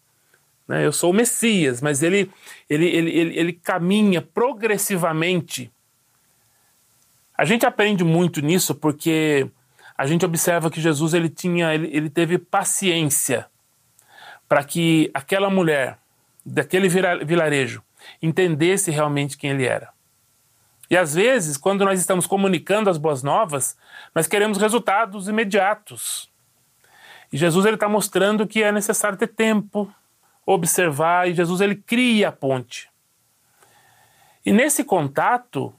Né? 0.67 0.85
Eu 0.85 0.91
sou 0.91 1.09
o 1.09 1.13
Messias, 1.13 1.81
mas 1.81 2.03
ele, 2.03 2.31
ele, 2.69 2.85
ele, 2.85 3.11
ele, 3.11 3.39
ele 3.39 3.53
caminha 3.53 4.21
progressivamente. 4.21 5.71
A 7.35 7.43
gente 7.43 7.65
aprende 7.65 8.03
muito 8.03 8.41
nisso 8.41 8.75
porque 8.75 9.49
a 9.97 10.05
gente 10.05 10.23
observa 10.25 10.69
que 10.69 10.79
Jesus 10.79 11.13
ele 11.15 11.27
tinha, 11.27 11.73
ele, 11.73 11.89
ele 11.91 12.09
teve 12.09 12.37
paciência 12.37 13.47
para 14.47 14.63
que 14.63 15.09
aquela 15.13 15.49
mulher 15.49 15.97
daquele 16.45 16.87
vilarejo 16.87 17.83
entendesse 18.21 18.91
realmente 18.91 19.37
quem 19.37 19.51
ele 19.51 19.65
era. 19.65 19.89
E 20.89 20.97
às 20.97 21.13
vezes, 21.13 21.55
quando 21.55 21.85
nós 21.85 21.99
estamos 21.99 22.25
comunicando 22.25 22.89
as 22.89 22.97
boas 22.97 23.21
novas, 23.21 23.77
nós 24.13 24.27
queremos 24.27 24.57
resultados 24.57 25.27
imediatos. 25.27 26.29
E 27.31 27.37
Jesus 27.37 27.65
ele 27.65 27.75
está 27.75 27.87
mostrando 27.87 28.47
que 28.47 28.63
é 28.63 28.71
necessário 28.71 29.17
ter 29.17 29.27
tempo, 29.27 29.93
observar 30.45 31.29
e 31.29 31.33
Jesus 31.33 31.61
ele 31.61 31.75
cria 31.75 32.29
a 32.29 32.31
ponte. 32.31 32.89
E 34.43 34.51
nesse 34.51 34.83
contato, 34.83 35.71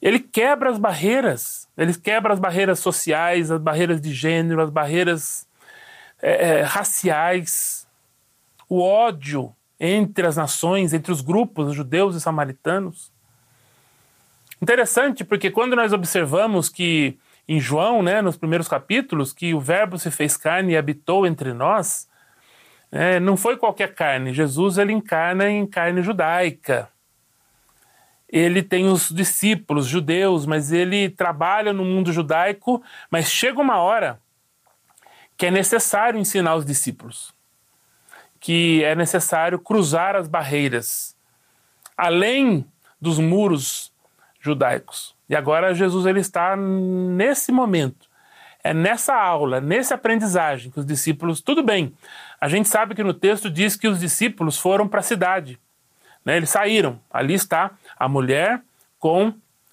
ele 0.00 0.20
quebra 0.20 0.70
as 0.70 0.78
barreiras, 0.78 1.68
ele 1.76 1.92
quebra 1.94 2.32
as 2.32 2.38
barreiras 2.38 2.78
sociais, 2.78 3.50
as 3.50 3.60
barreiras 3.60 4.00
de 4.00 4.12
gênero, 4.12 4.62
as 4.62 4.70
barreiras 4.70 5.48
é, 6.22 6.62
raciais, 6.62 7.88
o 8.68 8.80
ódio 8.80 9.54
entre 9.78 10.26
as 10.26 10.36
nações, 10.36 10.92
entre 10.92 11.12
os 11.12 11.20
grupos 11.20 11.74
judeus 11.74 12.14
e 12.14 12.20
samaritanos. 12.20 13.12
Interessante 14.60 15.24
porque 15.24 15.50
quando 15.50 15.76
nós 15.76 15.92
observamos 15.92 16.68
que 16.68 17.18
em 17.46 17.60
João, 17.60 18.02
né, 18.02 18.22
nos 18.22 18.36
primeiros 18.36 18.68
capítulos, 18.68 19.32
que 19.32 19.52
o 19.52 19.60
Verbo 19.60 19.98
se 19.98 20.10
fez 20.10 20.36
carne 20.36 20.72
e 20.72 20.76
habitou 20.76 21.26
entre 21.26 21.52
nós, 21.52 22.08
é, 22.90 23.20
não 23.20 23.36
foi 23.36 23.56
qualquer 23.56 23.94
carne. 23.94 24.32
Jesus 24.32 24.78
ele 24.78 24.92
encarna 24.92 25.50
em 25.50 25.66
carne 25.66 26.02
judaica. 26.02 26.88
Ele 28.28 28.62
tem 28.62 28.86
os 28.86 29.10
discípulos 29.10 29.86
judeus, 29.86 30.46
mas 30.46 30.72
ele 30.72 31.10
trabalha 31.10 31.72
no 31.72 31.84
mundo 31.84 32.12
judaico. 32.12 32.82
Mas 33.10 33.30
chega 33.30 33.60
uma 33.60 33.78
hora 33.78 34.18
que 35.36 35.46
é 35.46 35.50
necessário 35.50 36.18
ensinar 36.18 36.54
os 36.54 36.64
discípulos, 36.64 37.34
que 38.44 38.84
é 38.84 38.94
necessário 38.94 39.58
cruzar 39.58 40.14
as 40.14 40.28
barreiras, 40.28 41.16
além 41.96 42.66
dos 43.00 43.18
muros 43.18 43.90
judaicos. 44.38 45.16
E 45.26 45.34
agora 45.34 45.74
Jesus 45.74 46.04
ele 46.04 46.20
está 46.20 46.54
nesse 46.54 47.50
momento, 47.50 48.06
é 48.62 48.74
nessa 48.74 49.14
aula, 49.14 49.62
nessa 49.62 49.94
aprendizagem 49.94 50.70
que 50.70 50.78
os 50.78 50.84
discípulos, 50.84 51.40
tudo 51.40 51.62
bem, 51.62 51.96
a 52.38 52.46
gente 52.46 52.68
sabe 52.68 52.94
que 52.94 53.02
no 53.02 53.14
texto 53.14 53.48
diz 53.48 53.76
que 53.76 53.88
os 53.88 53.98
discípulos 53.98 54.58
foram 54.58 54.86
para 54.86 55.00
a 55.00 55.02
cidade. 55.02 55.58
Né? 56.22 56.36
Eles 56.36 56.50
saíram. 56.50 57.00
Ali 57.10 57.32
está 57.32 57.70
a 57.98 58.06
mulher 58.10 58.60
com 58.98 59.32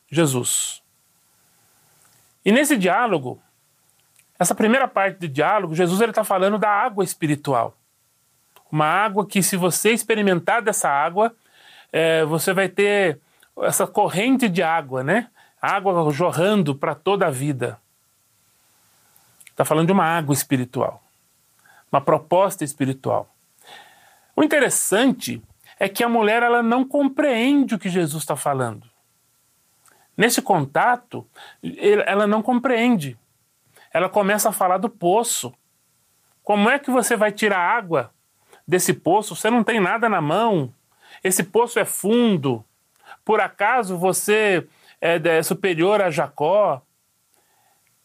Jesus. 0.10 0.82
E 2.46 2.54
nesse 2.54 2.78
diálogo, 2.78 3.38
essa 4.40 4.56
primeira 4.56 4.88
parte 4.88 5.20
do 5.20 5.28
diálogo, 5.28 5.76
Jesus 5.76 6.00
está 6.00 6.24
falando 6.24 6.58
da 6.58 6.70
água 6.70 7.04
espiritual. 7.04 7.76
Uma 8.72 8.86
água 8.86 9.26
que, 9.26 9.44
se 9.44 9.58
você 9.58 9.92
experimentar 9.92 10.62
dessa 10.62 10.90
água, 10.90 11.36
é, 11.92 12.24
você 12.26 12.54
vai 12.54 12.70
ter 12.70 13.20
essa 13.62 13.86
corrente 13.86 14.48
de 14.48 14.64
água, 14.64 15.04
né? 15.04 15.30
Água 15.62 16.12
jorrando 16.12 16.74
para 16.74 16.96
toda 16.96 17.28
a 17.28 17.32
vida. 17.32 17.80
Está 19.50 19.66
falando 19.66 19.88
de 19.88 19.94
uma 19.94 20.06
água 20.06 20.34
espiritual 20.34 21.04
uma 21.92 22.00
proposta 22.00 22.64
espiritual. 22.64 23.36
O 24.36 24.44
interessante 24.44 25.44
é 25.78 25.90
que 25.90 26.04
a 26.04 26.10
mulher 26.10 26.42
ela 26.42 26.64
não 26.64 26.86
compreende 26.86 27.76
o 27.76 27.80
que 27.80 27.90
Jesus 27.90 28.24
está 28.24 28.36
falando. 28.36 28.90
Nesse 30.16 30.42
contato, 30.42 31.28
ela 32.06 32.26
não 32.26 32.42
compreende. 32.42 33.18
Ela 33.94 34.08
começa 34.08 34.50
a 34.50 34.54
falar 34.54 34.78
do 34.78 34.90
poço. 34.90 35.54
Como 36.44 36.70
é 36.70 36.80
que 36.80 36.90
você 36.90 37.18
vai 37.18 37.32
tirar 37.32 37.60
água 37.60 38.12
desse 38.68 38.94
poço? 38.94 39.36
Você 39.36 39.50
não 39.50 39.64
tem 39.64 39.80
nada 39.80 40.08
na 40.08 40.22
mão. 40.22 40.74
Esse 41.24 41.44
poço 41.44 41.80
é 41.80 41.86
fundo. 41.86 42.64
Por 43.24 43.40
acaso 43.40 43.98
você 43.98 44.68
é, 45.00 45.16
é 45.24 45.44
superior 45.44 46.02
a 46.02 46.10
Jacó? 46.10 46.82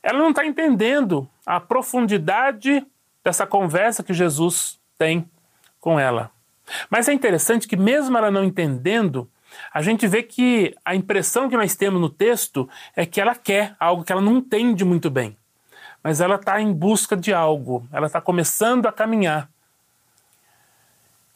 Ela 0.03 0.19
não 0.19 0.31
está 0.31 0.47
entendendo 0.47 1.29
a 1.45 1.61
profundidade 1.61 2.87
dessa 3.25 3.47
conversa 3.47 4.03
que 4.03 4.15
Jesus 4.15 4.79
tem 4.99 5.29
com 5.81 5.99
ela. 5.99 6.31
Mas 6.91 7.09
é 7.09 7.13
interessante 7.13 7.69
que, 7.69 7.77
mesmo 7.77 8.17
ela 8.17 8.31
não 8.31 8.45
entendendo, 8.45 9.29
a 9.73 9.83
gente 9.83 10.07
vê 10.07 10.23
que 10.23 10.75
a 10.85 10.95
impressão 10.95 11.49
que 11.49 11.57
nós 11.57 11.75
temos 11.75 12.01
no 12.01 12.11
texto 12.11 12.69
é 12.95 13.07
que 13.07 13.21
ela 13.21 13.35
quer 13.35 13.75
algo 13.79 14.05
que 14.05 14.13
ela 14.13 14.21
não 14.21 14.37
entende 14.37 14.85
muito 14.85 15.11
bem. 15.11 15.37
Mas 16.03 16.21
ela 16.21 16.37
está 16.37 16.61
em 16.61 16.73
busca 16.73 17.17
de 17.17 17.33
algo, 17.33 17.87
ela 17.93 18.07
está 18.07 18.21
começando 18.21 18.87
a 18.87 18.93
caminhar. 18.93 19.49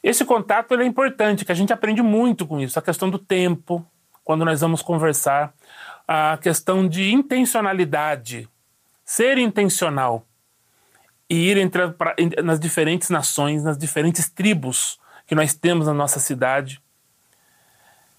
Esse 0.03 0.25
contato 0.25 0.73
é 0.73 0.85
importante, 0.85 1.45
que 1.45 1.51
a 1.51 1.55
gente 1.55 1.71
aprende 1.71 2.01
muito 2.01 2.47
com 2.47 2.59
isso. 2.59 2.79
A 2.79 2.81
questão 2.81 3.09
do 3.09 3.19
tempo, 3.19 3.85
quando 4.23 4.43
nós 4.43 4.61
vamos 4.61 4.81
conversar, 4.81 5.53
a 6.07 6.37
questão 6.41 6.87
de 6.87 7.11
intencionalidade, 7.11 8.49
ser 9.05 9.37
intencional 9.37 10.25
e 11.29 11.49
ir 11.49 11.57
entre, 11.57 11.89
pra, 11.91 12.15
nas 12.43 12.59
diferentes 12.59 13.09
nações, 13.09 13.63
nas 13.63 13.77
diferentes 13.77 14.29
tribos 14.29 14.99
que 15.27 15.35
nós 15.35 15.53
temos 15.53 15.87
na 15.87 15.93
nossa 15.93 16.19
cidade. 16.19 16.81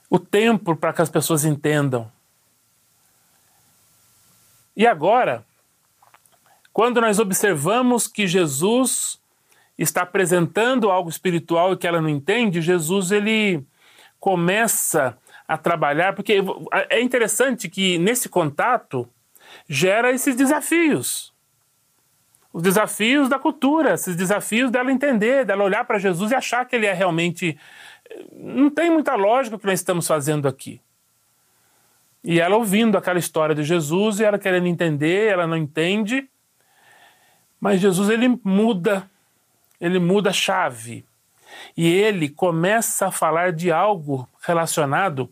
O 0.09 0.19
tempo 0.19 0.77
para 0.77 0.93
que 0.93 1.03
as 1.03 1.11
pessoas 1.11 1.45
entendam. 1.45 2.11
E 4.77 4.87
agora, 4.87 5.45
quando 6.73 7.01
nós 7.01 7.19
observamos 7.19 8.07
que 8.07 8.27
Jesus 8.27 9.21
está 9.79 10.03
apresentando 10.03 10.91
algo 10.91 11.09
espiritual 11.09 11.73
e 11.73 11.77
que 11.77 11.87
ela 11.87 12.01
não 12.01 12.09
entende, 12.09 12.61
Jesus 12.61 13.11
ele 13.11 13.65
começa 14.21 15.19
a 15.49 15.59
trabalhar, 15.59 16.15
porque 16.15 16.37
é 16.89 17.01
interessante 17.01 17.69
que 17.69 17.99
nesse 17.99 18.29
contato 18.29 19.09
gera 19.69 20.13
esses 20.13 20.37
desafios. 20.37 21.33
Os 22.53 22.63
desafios 22.63 23.29
da 23.29 23.39
cultura, 23.39 23.95
esses 23.95 24.15
desafios 24.15 24.71
dela 24.71 24.93
entender, 24.93 25.45
dela 25.45 25.65
olhar 25.65 25.85
para 25.85 25.99
Jesus 25.99 26.31
e 26.31 26.35
achar 26.35 26.65
que 26.67 26.77
ele 26.77 26.87
é 26.87 26.93
realmente. 26.93 27.59
Não 28.33 28.71
tem 28.71 28.91
muita 28.91 29.15
lógica 29.15 29.57
o 29.57 29.59
que 29.59 29.67
nós 29.67 29.81
estamos 29.81 30.07
fazendo 30.07 30.47
aqui. 30.47 30.81
E 32.23 32.39
ela 32.39 32.57
ouvindo 32.57 32.97
aquela 32.97 33.19
história 33.19 33.55
de 33.55 33.65
Jesus 33.65 34.21
e 34.21 34.25
ela 34.25 34.39
querendo 34.39 34.67
entender, 34.67 35.33
ela 35.33 35.47
não 35.47 35.57
entende. 35.57 36.29
Mas 37.59 37.81
Jesus 37.81 38.11
ele 38.11 38.39
muda 38.45 39.11
ele 39.83 39.99
muda 39.99 40.31
a 40.31 40.33
chave. 40.33 41.05
E 41.77 41.87
ele 41.87 42.29
começa 42.29 43.09
a 43.09 43.11
falar 43.11 43.53
de 43.53 43.73
algo 43.73 44.29
relacionado 44.41 45.29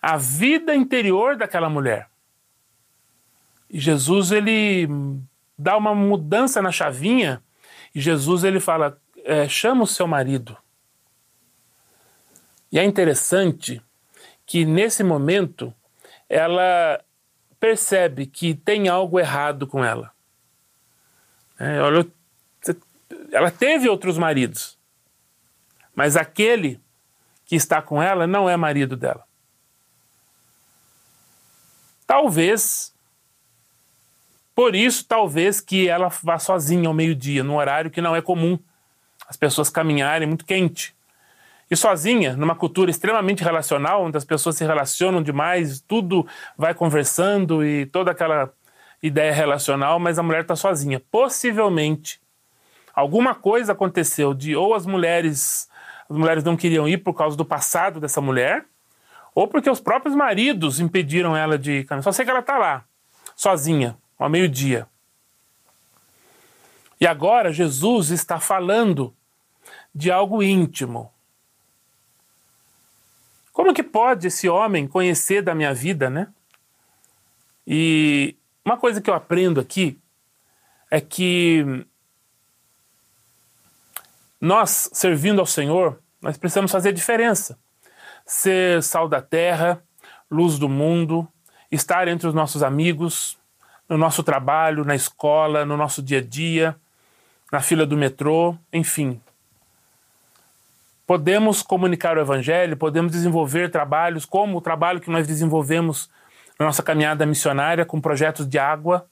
à 0.00 0.18
vida 0.18 0.74
interior 0.74 1.36
daquela 1.36 1.70
mulher. 1.70 2.08
E 3.68 3.80
Jesus 3.80 4.30
ele 4.30 4.86
dá 5.58 5.76
uma 5.76 5.94
mudança 5.94 6.60
na 6.60 6.70
chavinha 6.70 7.42
e 7.94 8.00
Jesus 8.00 8.44
ele 8.44 8.60
fala: 8.60 9.00
é, 9.24 9.48
chama 9.48 9.82
o 9.82 9.86
seu 9.86 10.06
marido. 10.06 10.56
E 12.70 12.78
é 12.78 12.84
interessante 12.84 13.82
que 14.44 14.66
nesse 14.66 15.02
momento 15.02 15.72
ela 16.28 17.02
percebe 17.58 18.26
que 18.26 18.54
tem 18.54 18.86
algo 18.88 19.18
errado 19.18 19.66
com 19.66 19.82
ela. 19.82 20.12
É, 21.58 21.80
olha, 21.80 22.06
ela 23.34 23.50
teve 23.50 23.88
outros 23.88 24.16
maridos, 24.16 24.78
mas 25.94 26.16
aquele 26.16 26.80
que 27.44 27.56
está 27.56 27.82
com 27.82 28.00
ela 28.00 28.28
não 28.28 28.48
é 28.48 28.56
marido 28.56 28.96
dela. 28.96 29.24
Talvez, 32.06 32.94
por 34.54 34.76
isso, 34.76 35.04
talvez 35.04 35.60
que 35.60 35.88
ela 35.88 36.08
vá 36.22 36.38
sozinha 36.38 36.86
ao 36.86 36.94
meio-dia, 36.94 37.42
num 37.42 37.56
horário 37.56 37.90
que 37.90 38.00
não 38.00 38.14
é 38.14 38.22
comum 38.22 38.56
as 39.26 39.36
pessoas 39.36 39.68
caminharem 39.68 40.28
muito 40.28 40.44
quente. 40.44 40.94
E 41.68 41.74
sozinha, 41.74 42.36
numa 42.36 42.54
cultura 42.54 42.88
extremamente 42.88 43.42
relacional, 43.42 44.04
onde 44.04 44.16
as 44.16 44.24
pessoas 44.24 44.56
se 44.56 44.64
relacionam 44.64 45.20
demais, 45.20 45.80
tudo 45.80 46.24
vai 46.56 46.72
conversando 46.72 47.64
e 47.64 47.86
toda 47.86 48.12
aquela 48.12 48.52
ideia 49.02 49.32
relacional, 49.32 49.98
mas 49.98 50.20
a 50.20 50.22
mulher 50.22 50.42
está 50.42 50.54
sozinha. 50.54 51.00
Possivelmente 51.10 52.22
alguma 52.94 53.34
coisa 53.34 53.72
aconteceu 53.72 54.32
de 54.34 54.54
ou 54.54 54.74
as 54.74 54.86
mulheres 54.86 55.68
as 56.08 56.16
mulheres 56.16 56.44
não 56.44 56.56
queriam 56.56 56.86
ir 56.86 56.98
por 56.98 57.14
causa 57.14 57.36
do 57.36 57.44
passado 57.44 57.98
dessa 57.98 58.20
mulher, 58.20 58.66
ou 59.34 59.48
porque 59.48 59.70
os 59.70 59.80
próprios 59.80 60.14
maridos 60.14 60.78
impediram 60.78 61.36
ela 61.36 61.58
de 61.58 61.84
caminhar. 61.84 62.04
Só 62.04 62.12
sei 62.12 62.24
que 62.24 62.30
ela 62.30 62.40
está 62.40 62.58
lá, 62.58 62.84
sozinha, 63.34 63.96
ao 64.18 64.28
meio-dia. 64.28 64.86
E 67.00 67.06
agora 67.06 67.52
Jesus 67.52 68.10
está 68.10 68.38
falando 68.38 69.14
de 69.94 70.10
algo 70.10 70.42
íntimo. 70.42 71.12
Como 73.52 73.74
que 73.74 73.82
pode 73.82 74.26
esse 74.26 74.48
homem 74.48 74.86
conhecer 74.86 75.42
da 75.42 75.54
minha 75.54 75.72
vida, 75.72 76.10
né? 76.10 76.28
E 77.66 78.36
uma 78.64 78.76
coisa 78.76 79.00
que 79.00 79.08
eu 79.08 79.14
aprendo 79.14 79.60
aqui 79.60 79.98
é 80.90 81.00
que 81.00 81.86
nós, 84.44 84.90
servindo 84.92 85.40
ao 85.40 85.46
Senhor, 85.46 85.98
nós 86.20 86.36
precisamos 86.36 86.70
fazer 86.70 86.92
diferença. 86.92 87.58
Ser 88.26 88.82
sal 88.82 89.08
da 89.08 89.22
terra, 89.22 89.82
luz 90.30 90.58
do 90.58 90.68
mundo, 90.68 91.26
estar 91.72 92.08
entre 92.08 92.28
os 92.28 92.34
nossos 92.34 92.62
amigos, 92.62 93.38
no 93.88 93.96
nosso 93.96 94.22
trabalho, 94.22 94.84
na 94.84 94.94
escola, 94.94 95.64
no 95.64 95.78
nosso 95.78 96.02
dia 96.02 96.18
a 96.18 96.22
dia, 96.22 96.76
na 97.50 97.62
fila 97.62 97.86
do 97.86 97.96
metrô, 97.96 98.54
enfim. 98.70 99.18
Podemos 101.06 101.62
comunicar 101.62 102.18
o 102.18 102.20
Evangelho, 102.20 102.76
podemos 102.76 103.12
desenvolver 103.12 103.70
trabalhos, 103.70 104.26
como 104.26 104.58
o 104.58 104.60
trabalho 104.60 105.00
que 105.00 105.10
nós 105.10 105.26
desenvolvemos 105.26 106.10
na 106.58 106.66
nossa 106.66 106.82
caminhada 106.82 107.24
missionária 107.24 107.86
com 107.86 107.98
projetos 107.98 108.46
de 108.46 108.58
água. 108.58 109.06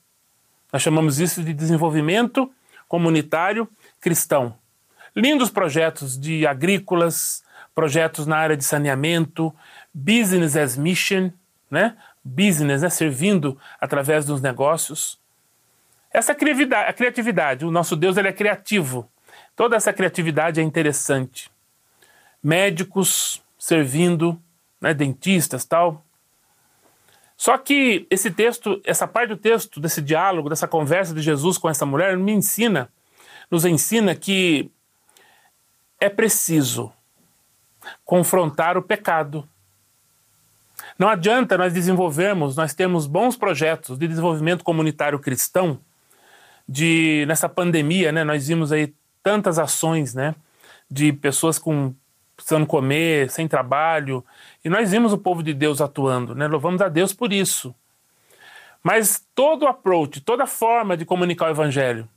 Nós 0.70 0.82
chamamos 0.82 1.18
isso 1.18 1.42
de 1.42 1.54
desenvolvimento 1.54 2.52
comunitário 2.86 3.66
cristão. 3.98 4.60
Lindos 5.14 5.50
projetos 5.50 6.18
de 6.18 6.46
agrícolas, 6.46 7.44
projetos 7.74 8.26
na 8.26 8.36
área 8.36 8.56
de 8.56 8.64
saneamento, 8.64 9.54
business 9.92 10.56
as 10.56 10.76
mission, 10.76 11.30
né? 11.70 11.96
Business, 12.24 12.82
né? 12.82 12.88
servindo 12.88 13.58
através 13.80 14.24
dos 14.24 14.40
negócios. 14.40 15.18
Essa 16.12 16.34
criatividade, 16.34 16.90
a 16.90 16.92
criatividade, 16.92 17.64
o 17.64 17.70
nosso 17.70 17.96
Deus 17.96 18.16
ele 18.16 18.28
é 18.28 18.32
criativo. 18.32 19.08
Toda 19.56 19.76
essa 19.76 19.92
criatividade 19.92 20.60
é 20.60 20.62
interessante. 20.62 21.50
Médicos 22.42 23.42
servindo, 23.58 24.40
né? 24.80 24.92
dentistas, 24.92 25.64
tal. 25.64 26.04
Só 27.36 27.58
que 27.58 28.06
esse 28.10 28.30
texto, 28.30 28.80
essa 28.84 29.06
parte 29.06 29.30
do 29.30 29.36
texto, 29.36 29.80
desse 29.80 30.00
diálogo, 30.00 30.48
dessa 30.48 30.68
conversa 30.68 31.14
de 31.14 31.20
Jesus 31.20 31.58
com 31.58 31.68
essa 31.68 31.84
mulher, 31.84 32.16
me 32.16 32.32
ensina, 32.32 32.88
nos 33.50 33.64
ensina 33.64 34.14
que 34.14 34.70
é 36.02 36.08
preciso 36.08 36.92
confrontar 38.04 38.76
o 38.76 38.82
pecado. 38.82 39.48
Não 40.98 41.08
adianta 41.08 41.56
nós 41.56 41.72
desenvolvermos, 41.72 42.56
nós 42.56 42.74
temos 42.74 43.06
bons 43.06 43.36
projetos 43.36 43.96
de 43.96 44.08
desenvolvimento 44.08 44.64
comunitário 44.64 45.20
cristão, 45.20 45.78
de 46.68 47.24
nessa 47.28 47.48
pandemia, 47.48 48.10
né, 48.10 48.24
nós 48.24 48.48
vimos 48.48 48.72
aí 48.72 48.92
tantas 49.22 49.60
ações, 49.60 50.12
né, 50.12 50.34
de 50.90 51.12
pessoas 51.12 51.56
com 51.56 51.94
precisando 52.34 52.66
comer, 52.66 53.30
sem 53.30 53.46
trabalho, 53.46 54.24
e 54.64 54.68
nós 54.68 54.90
vimos 54.90 55.12
o 55.12 55.18
povo 55.18 55.40
de 55.40 55.54
Deus 55.54 55.80
atuando, 55.80 56.34
né? 56.34 56.48
Louvamos 56.48 56.82
a 56.82 56.88
Deus 56.88 57.12
por 57.12 57.32
isso. 57.32 57.72
Mas 58.82 59.24
todo 59.32 59.68
approach, 59.68 60.20
toda 60.20 60.44
forma 60.46 60.96
de 60.96 61.04
comunicar 61.04 61.46
o 61.46 61.50
evangelho, 61.50 62.08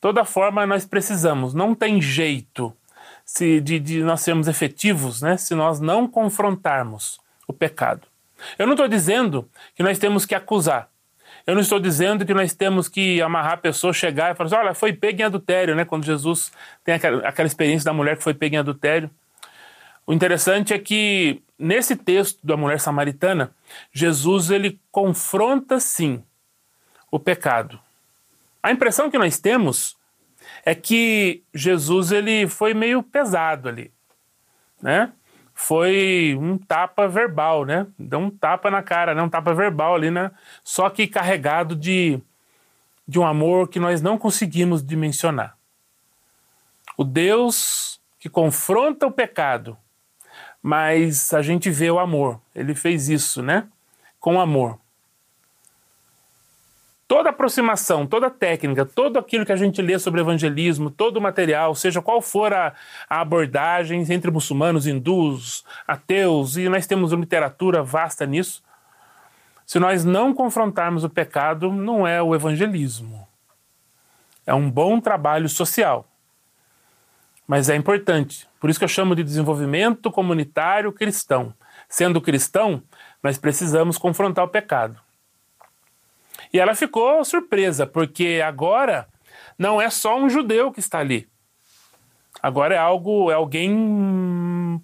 toda 0.00 0.24
forma 0.24 0.64
nós 0.64 0.86
precisamos, 0.86 1.54
não 1.54 1.74
tem 1.74 2.00
jeito 2.00 2.72
se 3.28 3.60
de, 3.60 3.78
de 3.78 4.02
nós 4.02 4.22
sermos 4.22 4.48
efetivos, 4.48 5.20
né, 5.20 5.36
se 5.36 5.54
nós 5.54 5.80
não 5.80 6.08
confrontarmos 6.08 7.20
o 7.46 7.52
pecado. 7.52 8.06
Eu 8.58 8.66
não 8.66 8.72
estou 8.72 8.88
dizendo 8.88 9.46
que 9.74 9.82
nós 9.82 9.98
temos 9.98 10.24
que 10.24 10.34
acusar. 10.34 10.88
Eu 11.46 11.54
não 11.54 11.60
estou 11.60 11.78
dizendo 11.78 12.24
que 12.24 12.32
nós 12.32 12.54
temos 12.54 12.88
que 12.88 13.20
amarrar 13.20 13.52
a 13.52 13.56
pessoa, 13.58 13.92
chegar 13.92 14.32
e 14.32 14.34
falar 14.34 14.46
assim, 14.46 14.56
olha, 14.56 14.74
foi 14.74 14.94
pego 14.94 15.20
em 15.20 15.24
adultério, 15.24 15.76
né? 15.76 15.84
Quando 15.84 16.06
Jesus 16.06 16.50
tem 16.82 16.94
aquela, 16.94 17.28
aquela 17.28 17.46
experiência 17.46 17.84
da 17.84 17.92
mulher 17.92 18.16
que 18.16 18.22
foi 18.22 18.32
pega 18.32 18.56
em 18.56 18.58
adultério. 18.60 19.10
O 20.06 20.14
interessante 20.14 20.72
é 20.72 20.78
que 20.78 21.42
nesse 21.58 21.96
texto 21.96 22.38
da 22.42 22.56
mulher 22.56 22.80
samaritana, 22.80 23.50
Jesus 23.92 24.50
ele 24.50 24.80
confronta 24.90 25.78
sim 25.78 26.24
o 27.10 27.18
pecado. 27.20 27.78
A 28.62 28.72
impressão 28.72 29.10
que 29.10 29.18
nós 29.18 29.38
temos 29.38 29.97
é 30.64 30.74
que 30.74 31.42
Jesus 31.54 32.12
ele 32.12 32.46
foi 32.46 32.74
meio 32.74 33.02
pesado 33.02 33.68
ali, 33.68 33.92
né? 34.82 35.12
Foi 35.54 36.36
um 36.40 36.56
tapa 36.56 37.08
verbal, 37.08 37.64
né? 37.64 37.86
Deu 37.98 38.20
um 38.20 38.30
tapa 38.30 38.70
na 38.70 38.82
cara, 38.82 39.14
né? 39.14 39.22
Um 39.22 39.28
tapa 39.28 39.52
verbal 39.52 39.94
ali, 39.94 40.10
né? 40.10 40.30
Só 40.62 40.88
que 40.88 41.06
carregado 41.08 41.74
de, 41.74 42.20
de 43.06 43.18
um 43.18 43.26
amor 43.26 43.68
que 43.68 43.80
nós 43.80 44.00
não 44.00 44.16
conseguimos 44.16 44.84
dimensionar. 44.84 45.56
O 46.96 47.02
Deus 47.02 48.00
que 48.20 48.28
confronta 48.28 49.06
o 49.06 49.12
pecado, 49.12 49.76
mas 50.62 51.32
a 51.34 51.42
gente 51.42 51.70
vê 51.70 51.90
o 51.90 51.98
amor. 51.98 52.40
Ele 52.54 52.74
fez 52.74 53.08
isso, 53.08 53.42
né? 53.42 53.66
Com 54.20 54.40
amor 54.40 54.78
toda 57.08 57.30
aproximação, 57.30 58.06
toda 58.06 58.28
técnica, 58.28 58.84
todo 58.84 59.18
aquilo 59.18 59.46
que 59.46 59.50
a 59.50 59.56
gente 59.56 59.80
lê 59.80 59.98
sobre 59.98 60.20
evangelismo, 60.20 60.90
todo 60.90 61.16
o 61.16 61.20
material, 61.22 61.74
seja 61.74 62.02
qual 62.02 62.20
for 62.20 62.52
a, 62.52 62.74
a 63.08 63.22
abordagem 63.22 64.04
entre 64.12 64.30
muçulmanos, 64.30 64.86
hindus, 64.86 65.64
ateus, 65.86 66.58
e 66.58 66.68
nós 66.68 66.86
temos 66.86 67.10
uma 67.10 67.22
literatura 67.22 67.82
vasta 67.82 68.26
nisso. 68.26 68.62
Se 69.64 69.78
nós 69.78 70.04
não 70.04 70.34
confrontarmos 70.34 71.02
o 71.02 71.08
pecado, 71.08 71.72
não 71.72 72.06
é 72.06 72.22
o 72.22 72.34
evangelismo. 72.34 73.26
É 74.46 74.52
um 74.52 74.70
bom 74.70 75.00
trabalho 75.00 75.48
social. 75.48 76.06
Mas 77.46 77.70
é 77.70 77.76
importante. 77.76 78.46
Por 78.60 78.68
isso 78.68 78.78
que 78.78 78.84
eu 78.84 78.88
chamo 78.88 79.16
de 79.16 79.22
desenvolvimento 79.22 80.10
comunitário 80.10 80.92
cristão. 80.92 81.54
Sendo 81.88 82.20
cristão, 82.20 82.82
nós 83.22 83.38
precisamos 83.38 83.96
confrontar 83.96 84.44
o 84.44 84.48
pecado. 84.48 85.07
E 86.52 86.58
ela 86.58 86.74
ficou 86.74 87.24
surpresa, 87.24 87.86
porque 87.86 88.42
agora 88.44 89.06
não 89.58 89.80
é 89.80 89.90
só 89.90 90.18
um 90.18 90.30
judeu 90.30 90.72
que 90.72 90.80
está 90.80 90.98
ali. 90.98 91.28
Agora 92.42 92.74
é 92.74 92.78
algo, 92.78 93.30
é 93.30 93.34
alguém 93.34 94.80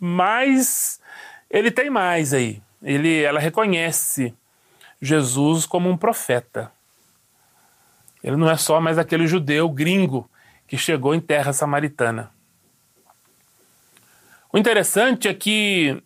mais. 0.00 1.00
Ele 1.48 1.70
tem 1.70 1.90
mais 1.90 2.32
aí. 2.32 2.62
Ele, 2.82 3.22
ela 3.22 3.38
reconhece 3.38 4.34
Jesus 5.00 5.66
como 5.66 5.88
um 5.88 5.96
profeta. 5.96 6.72
Ele 8.22 8.36
não 8.36 8.50
é 8.50 8.56
só 8.56 8.80
mais 8.80 8.98
aquele 8.98 9.26
judeu 9.26 9.68
gringo 9.68 10.28
que 10.66 10.76
chegou 10.76 11.14
em 11.14 11.20
terra 11.20 11.52
samaritana. 11.52 12.30
O 14.52 14.58
interessante 14.58 15.28
é 15.28 15.34
que 15.34 16.02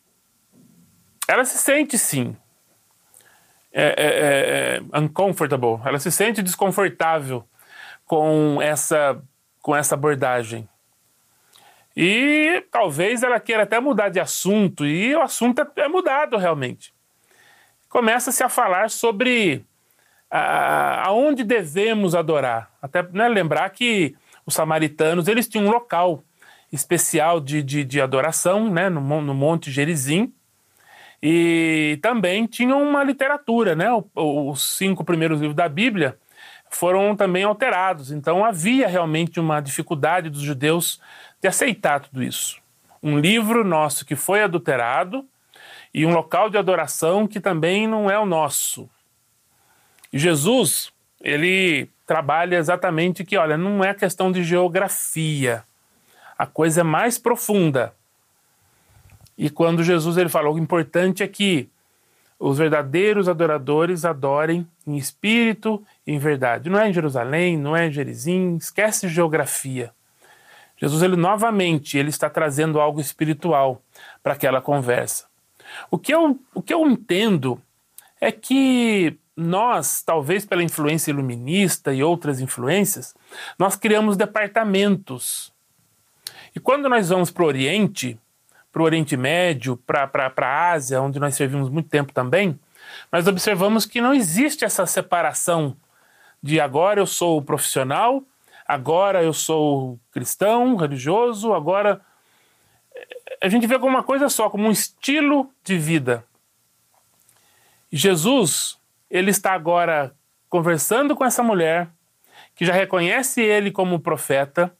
ela 1.26 1.44
se 1.44 1.58
sente 1.58 1.96
sim 1.96 2.36
é, 3.76 3.82
é, 3.82 4.06
é, 4.06 4.76
é, 4.76 4.98
uncomfortable, 5.00 5.80
ela 5.84 5.98
se 5.98 6.12
sente 6.12 6.40
desconfortável 6.40 7.44
com 8.06 8.62
essa, 8.62 9.20
com 9.60 9.74
essa 9.74 9.96
abordagem. 9.96 10.68
E 11.96 12.64
talvez 12.70 13.24
ela 13.24 13.40
queira 13.40 13.64
até 13.64 13.80
mudar 13.80 14.10
de 14.10 14.20
assunto, 14.20 14.86
e 14.86 15.12
o 15.16 15.20
assunto 15.20 15.60
é, 15.60 15.82
é 15.82 15.88
mudado 15.88 16.36
realmente. 16.36 16.94
Começa-se 17.88 18.44
a 18.44 18.48
falar 18.48 18.90
sobre 18.90 19.64
a, 20.30 21.08
aonde 21.08 21.42
devemos 21.42 22.14
adorar. 22.14 22.70
Até 22.80 23.02
né, 23.02 23.28
lembrar 23.28 23.68
que 23.70 24.14
os 24.46 24.54
samaritanos 24.54 25.26
eles 25.26 25.48
tinham 25.48 25.66
um 25.66 25.70
local 25.72 26.22
especial 26.72 27.40
de, 27.40 27.60
de, 27.60 27.84
de 27.84 28.00
adoração 28.00 28.70
né, 28.70 28.88
no, 28.88 29.00
no 29.20 29.34
Monte 29.34 29.68
Gerizim, 29.70 30.32
e 31.26 31.98
também 32.02 32.44
tinham 32.44 32.82
uma 32.82 33.02
literatura, 33.02 33.74
né? 33.74 33.86
Os 34.14 34.76
cinco 34.76 35.02
primeiros 35.02 35.40
livros 35.40 35.56
da 35.56 35.66
Bíblia 35.66 36.18
foram 36.68 37.16
também 37.16 37.44
alterados. 37.44 38.12
Então 38.12 38.44
havia 38.44 38.86
realmente 38.86 39.40
uma 39.40 39.58
dificuldade 39.62 40.28
dos 40.28 40.42
judeus 40.42 41.00
de 41.40 41.48
aceitar 41.48 42.00
tudo 42.00 42.22
isso. 42.22 42.60
Um 43.02 43.18
livro 43.18 43.64
nosso 43.64 44.04
que 44.04 44.14
foi 44.14 44.42
adulterado 44.42 45.24
e 45.94 46.04
um 46.04 46.12
local 46.12 46.50
de 46.50 46.58
adoração 46.58 47.26
que 47.26 47.40
também 47.40 47.88
não 47.88 48.10
é 48.10 48.18
o 48.18 48.26
nosso. 48.26 48.86
Jesus, 50.12 50.92
ele 51.22 51.88
trabalha 52.06 52.56
exatamente 52.56 53.24
que, 53.24 53.38
olha, 53.38 53.56
não 53.56 53.82
é 53.82 53.94
questão 53.94 54.30
de 54.30 54.44
geografia. 54.44 55.64
A 56.36 56.44
coisa 56.44 56.82
é 56.82 56.84
mais 56.84 57.16
profunda. 57.16 57.94
E 59.36 59.50
quando 59.50 59.82
Jesus 59.82 60.16
ele 60.16 60.28
falou, 60.28 60.54
o 60.54 60.58
importante 60.58 61.22
é 61.22 61.28
que 61.28 61.68
os 62.38 62.58
verdadeiros 62.58 63.28
adoradores 63.28 64.04
adorem 64.04 64.66
em 64.86 64.96
espírito 64.96 65.82
e 66.06 66.12
em 66.12 66.18
verdade. 66.18 66.68
Não 66.68 66.78
é 66.78 66.88
em 66.88 66.92
Jerusalém, 66.92 67.56
não 67.56 67.76
é 67.76 67.86
em 67.86 67.92
Gerizim, 67.92 68.56
esquece 68.56 69.08
geografia. 69.08 69.92
Jesus 70.76 71.02
ele 71.02 71.16
novamente 71.16 71.96
ele 71.96 72.10
está 72.10 72.28
trazendo 72.28 72.80
algo 72.80 73.00
espiritual 73.00 73.80
para 74.22 74.34
aquela 74.34 74.60
conversa. 74.60 75.26
O 75.90 75.98
que 75.98 76.12
eu, 76.12 76.38
o 76.52 76.60
que 76.60 76.74
eu 76.74 76.86
entendo 76.86 77.60
é 78.20 78.30
que 78.30 79.16
nós, 79.36 80.02
talvez 80.02 80.44
pela 80.44 80.62
influência 80.62 81.10
iluminista 81.10 81.92
e 81.92 82.02
outras 82.02 82.40
influências, 82.40 83.14
nós 83.58 83.76
criamos 83.76 84.16
departamentos. 84.16 85.52
E 86.54 86.60
quando 86.60 86.88
nós 86.88 87.08
vamos 87.08 87.30
para 87.30 87.42
o 87.42 87.46
Oriente, 87.46 88.18
para 88.74 88.82
o 88.82 88.86
Oriente 88.86 89.16
Médio, 89.16 89.76
para 89.76 90.10
a 90.36 90.72
Ásia, 90.72 91.00
onde 91.00 91.20
nós 91.20 91.36
servimos 91.36 91.70
muito 91.70 91.88
tempo 91.88 92.12
também, 92.12 92.58
nós 93.12 93.24
observamos 93.28 93.86
que 93.86 94.00
não 94.00 94.12
existe 94.12 94.64
essa 94.64 94.84
separação 94.84 95.76
de 96.42 96.60
agora 96.60 97.00
eu 97.00 97.06
sou 97.06 97.40
profissional, 97.40 98.24
agora 98.66 99.22
eu 99.22 99.32
sou 99.32 99.96
cristão, 100.10 100.74
religioso, 100.74 101.54
agora. 101.54 102.00
A 103.40 103.48
gente 103.48 103.64
vê 103.64 103.78
como 103.78 103.94
uma 103.94 104.02
coisa 104.02 104.28
só, 104.28 104.50
como 104.50 104.66
um 104.66 104.72
estilo 104.72 105.48
de 105.62 105.78
vida. 105.78 106.24
Jesus, 107.92 108.76
ele 109.08 109.30
está 109.30 109.52
agora 109.52 110.12
conversando 110.48 111.14
com 111.14 111.24
essa 111.24 111.44
mulher, 111.44 111.88
que 112.56 112.66
já 112.66 112.72
reconhece 112.72 113.40
ele 113.40 113.70
como 113.70 114.00
profeta, 114.00 114.76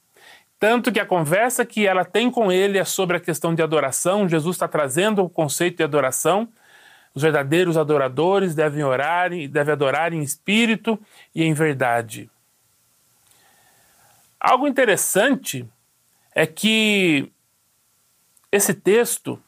tanto 0.59 0.93
que 0.93 1.01
a 1.01 1.07
conversa 1.07 1.65
que 1.65 1.87
ela 1.87 2.05
tem 2.05 2.31
com 2.31 2.51
ele 2.51 2.79
é 2.79 2.85
sobre 2.85 3.17
a 3.17 3.21
questão 3.21 3.55
de 3.55 3.63
adoração. 3.63 4.29
Jesus 4.29 4.57
está 4.57 4.69
trazendo 4.69 5.23
o 5.23 5.29
conceito 5.29 5.79
de 5.79 5.83
adoração. 5.83 6.49
Os 7.15 7.23
verdadeiros 7.23 7.77
adoradores 7.77 8.55
devem 8.55 8.83
orar, 8.83 9.31
devem 9.31 9.73
adorar 9.73 10.13
em 10.13 10.23
espírito 10.23 10.99
e 11.35 11.45
em 11.45 11.53
verdade. 11.53 12.31
Algo 14.41 14.67
interessante 14.67 15.67
é 16.35 16.47
que 16.47 17.31
esse 18.51 18.75
texto, 18.75 19.41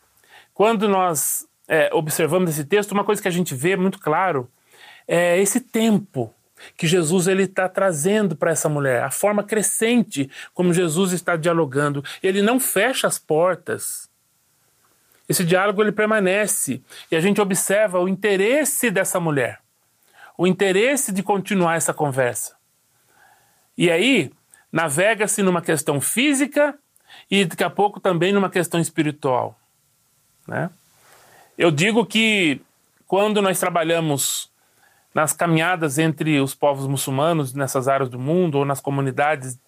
quando 0.54 0.88
nós 0.88 1.46
é, 1.68 1.90
observamos 1.92 2.50
esse 2.50 2.64
texto, 2.64 2.92
uma 2.92 3.04
coisa 3.04 3.20
que 3.20 3.28
a 3.28 3.32
gente 3.32 3.54
vê 3.54 3.76
muito 3.76 3.98
claro 3.98 4.50
é 5.06 5.38
esse 5.40 5.60
tempo 5.60 6.32
que 6.76 6.86
Jesus 6.86 7.26
ele 7.26 7.44
está 7.44 7.68
trazendo 7.68 8.36
para 8.36 8.50
essa 8.50 8.68
mulher, 8.68 9.02
a 9.02 9.10
forma 9.10 9.42
crescente 9.42 10.30
como 10.54 10.72
Jesus 10.72 11.12
está 11.12 11.36
dialogando. 11.36 12.04
Ele 12.22 12.42
não 12.42 12.58
fecha 12.58 13.06
as 13.06 13.18
portas. 13.18 14.08
Esse 15.28 15.44
diálogo 15.44 15.82
ele 15.82 15.92
permanece 15.92 16.82
e 17.10 17.16
a 17.16 17.20
gente 17.20 17.40
observa 17.40 17.98
o 17.98 18.08
interesse 18.08 18.90
dessa 18.90 19.18
mulher, 19.18 19.60
o 20.38 20.46
interesse 20.46 21.12
de 21.12 21.22
continuar 21.22 21.76
essa 21.76 21.92
conversa. 21.92 22.54
E 23.76 23.90
aí 23.90 24.30
navega-se 24.72 25.42
numa 25.42 25.60
questão 25.60 26.00
física 26.00 26.78
e 27.30 27.44
daqui 27.44 27.64
a 27.64 27.70
pouco 27.70 27.98
também 27.98 28.32
numa 28.32 28.50
questão 28.50 28.80
espiritual, 28.80 29.58
né? 30.46 30.70
Eu 31.58 31.70
digo 31.70 32.04
que 32.04 32.60
quando 33.06 33.40
nós 33.40 33.58
trabalhamos 33.58 34.50
nas 35.16 35.32
caminhadas 35.32 35.96
entre 35.96 36.38
os 36.42 36.54
povos 36.54 36.86
muçulmanos 36.86 37.54
nessas 37.54 37.88
áreas 37.88 38.10
do 38.10 38.18
mundo 38.18 38.58
ou 38.58 38.66
nas 38.66 38.82
comunidades 38.82 39.58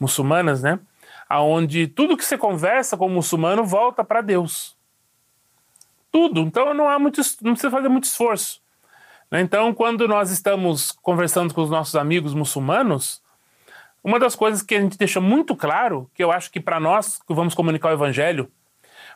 muçulmanas, 0.00 0.64
né? 0.64 0.80
Aonde 1.28 1.86
tudo 1.86 2.16
que 2.16 2.24
você 2.24 2.36
conversa 2.36 2.96
com 2.96 3.06
o 3.06 3.08
muçulmano 3.08 3.64
volta 3.64 4.02
para 4.02 4.20
Deus. 4.20 4.76
Tudo. 6.10 6.40
Então 6.40 6.74
não 6.74 6.88
há 6.88 6.98
muito, 6.98 7.20
não 7.40 7.52
precisa 7.52 7.70
fazer 7.70 7.88
muito 7.88 8.02
esforço. 8.02 8.60
Né? 9.30 9.40
Então, 9.40 9.72
quando 9.72 10.08
nós 10.08 10.32
estamos 10.32 10.90
conversando 10.90 11.54
com 11.54 11.62
os 11.62 11.70
nossos 11.70 11.94
amigos 11.94 12.34
muçulmanos, 12.34 13.22
uma 14.02 14.18
das 14.18 14.34
coisas 14.34 14.60
que 14.60 14.74
a 14.74 14.80
gente 14.80 14.98
deixa 14.98 15.20
muito 15.20 15.54
claro, 15.54 16.10
que 16.12 16.24
eu 16.24 16.32
acho 16.32 16.50
que 16.50 16.58
para 16.58 16.80
nós 16.80 17.20
que 17.22 17.32
vamos 17.32 17.54
comunicar 17.54 17.90
o 17.90 17.94
evangelho 17.94 18.50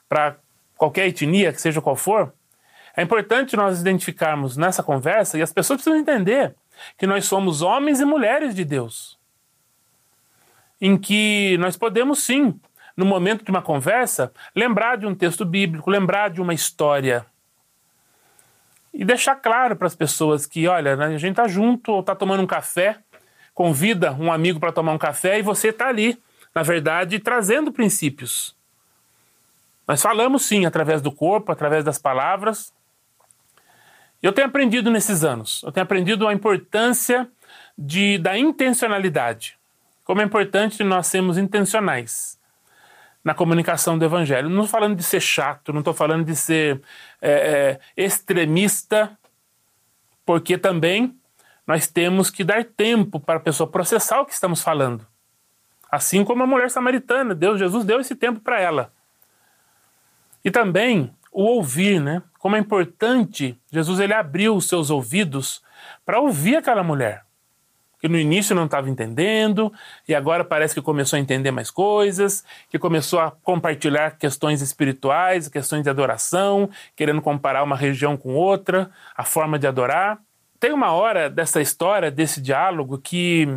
para 0.09 0.37
qualquer 0.77 1.09
etnia, 1.09 1.53
que 1.53 1.61
seja 1.61 1.81
qual 1.81 1.97
for, 1.97 2.33
é 2.97 3.03
importante 3.03 3.57
nós 3.57 3.81
identificarmos 3.81 4.57
nessa 4.57 4.83
conversa, 4.83 5.39
e 5.39 5.43
as 5.43 5.53
pessoas 5.53 5.79
precisam 5.79 5.99
entender 5.99 6.55
que 6.97 7.07
nós 7.07 7.25
somos 7.25 7.63
homens 7.63 8.01
e 8.01 8.05
mulheres 8.05 8.55
de 8.55 8.65
Deus. 8.65 9.19
Em 10.81 10.97
que 10.97 11.57
nós 11.59 11.77
podemos 11.77 12.23
sim 12.23 12.59
no 12.97 13.05
momento 13.05 13.45
de 13.45 13.51
uma 13.51 13.63
conversa, 13.63 14.33
lembrar 14.55 14.97
de 14.97 15.07
um 15.07 15.15
texto 15.15 15.45
bíblico, 15.45 15.91
lembrar 15.91 16.31
de 16.31 16.41
uma 16.41 16.55
história. 16.55 17.27
E 18.93 19.05
deixar 19.05 19.35
claro 19.37 19.75
para 19.75 19.89
as 19.89 19.97
pessoas 19.97 20.47
que, 20.47 20.69
olha, 20.69 20.95
né, 20.95 21.07
a 21.07 21.19
gente 21.19 21.33
está 21.33 21.49
junto 21.49 21.91
ou 21.91 22.01
está 22.01 22.15
tomando 22.15 22.43
um 22.43 22.47
café, 22.47 22.99
convida 23.53 24.13
um 24.13 24.33
amigo 24.33 24.61
para 24.61 24.73
tomar 24.73 24.93
um 24.93 24.99
café 24.99 25.39
e 25.39 25.43
você 25.43 25.69
está 25.69 25.89
ali, 25.89 26.21
na 26.55 26.63
verdade, 26.63 27.19
trazendo 27.19 27.73
princípios. 27.73 28.55
Nós 29.87 30.01
falamos 30.01 30.43
sim 30.43 30.65
através 30.65 31.03
do 31.03 31.13
corpo, 31.13 31.53
através 31.53 31.85
das 31.85 31.99
palavras. 31.99 32.74
Eu 34.25 34.33
tenho 34.33 34.47
aprendido 34.47 34.91
nesses 34.91 35.23
anos, 35.23 35.63
eu 35.63 35.71
tenho 35.71 35.85
aprendido 35.85 36.27
a 36.27 36.33
importância 36.33 37.31
de, 37.77 38.17
da 38.17 38.39
intencionalidade. 38.39 39.59
Como 40.03 40.23
é 40.23 40.25
importante 40.25 40.83
nós 40.83 41.09
sermos 41.09 41.37
intencionais 41.37 42.41
na 43.23 43.35
comunicação 43.35 43.99
do 43.99 44.05
evangelho. 44.07 44.49
Não 44.49 44.65
estou 44.65 44.81
falando 44.81 44.97
de 44.97 45.03
ser 45.03 45.21
chato, 45.21 45.75
não 45.75 45.81
estou 45.81 45.93
falando 45.93 46.25
de 46.25 46.35
ser 46.35 46.81
é, 47.21 47.33
é, 47.97 48.03
extremista, 48.03 49.15
porque 50.25 50.57
também 50.57 51.15
nós 51.67 51.87
temos 51.87 52.31
que 52.31 52.43
dar 52.43 52.65
tempo 52.65 53.21
para 53.21 53.37
a 53.37 53.43
pessoa 53.43 53.71
processar 53.71 54.23
o 54.23 54.25
que 54.25 54.33
estamos 54.33 54.63
falando. 54.63 55.07
Assim 55.93 56.25
como 56.25 56.43
a 56.43 56.47
mulher 56.47 56.71
samaritana, 56.71 57.35
Deus, 57.35 57.59
Jesus 57.59 57.85
deu 57.85 58.01
esse 58.01 58.15
tempo 58.15 58.41
para 58.41 58.59
ela. 58.59 58.91
E 60.43 60.51
também 60.51 61.15
o 61.31 61.43
ouvir, 61.43 62.01
né? 62.01 62.23
Como 62.45 62.57
é 62.57 62.59
importante, 62.59 63.59
Jesus 63.73 63.99
ele 63.99 64.13
abriu 64.13 64.55
os 64.55 64.69
seus 64.69 64.91
ouvidos 64.91 65.63
para 66.05 66.21
ouvir 66.21 66.57
aquela 66.57 66.83
mulher 66.83 67.25
que 67.99 68.07
no 68.07 68.19
início 68.19 68.55
não 68.55 68.67
estava 68.67 68.91
entendendo 68.91 69.73
e 70.07 70.15
agora 70.15 70.45
parece 70.45 70.75
que 70.75 70.83
começou 70.83 71.17
a 71.17 71.21
entender 71.21 71.51
mais 71.51 71.71
coisas, 71.71 72.45
que 72.69 72.79
começou 72.79 73.19
a 73.19 73.31
compartilhar 73.31 74.19
questões 74.19 74.61
espirituais, 74.61 75.49
questões 75.49 75.85
de 75.85 75.89
adoração, 75.89 76.69
querendo 76.95 77.23
comparar 77.23 77.63
uma 77.63 77.77
região 77.77 78.15
com 78.15 78.35
outra, 78.35 78.91
a 79.17 79.25
forma 79.25 79.59
de 79.59 79.67
adorar. 79.67 80.19
Tem 80.61 80.71
uma 80.71 80.93
hora 80.93 81.31
dessa 81.31 81.63
história, 81.63 82.11
desse 82.11 82.43
diálogo, 82.43 82.99
que 82.99 83.49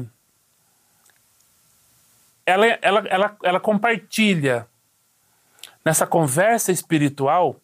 ela, 2.45 2.65
ela, 2.81 3.03
ela, 3.09 3.37
ela 3.43 3.59
compartilha 3.59 4.65
nessa 5.83 6.07
conversa 6.07 6.71
espiritual, 6.71 7.59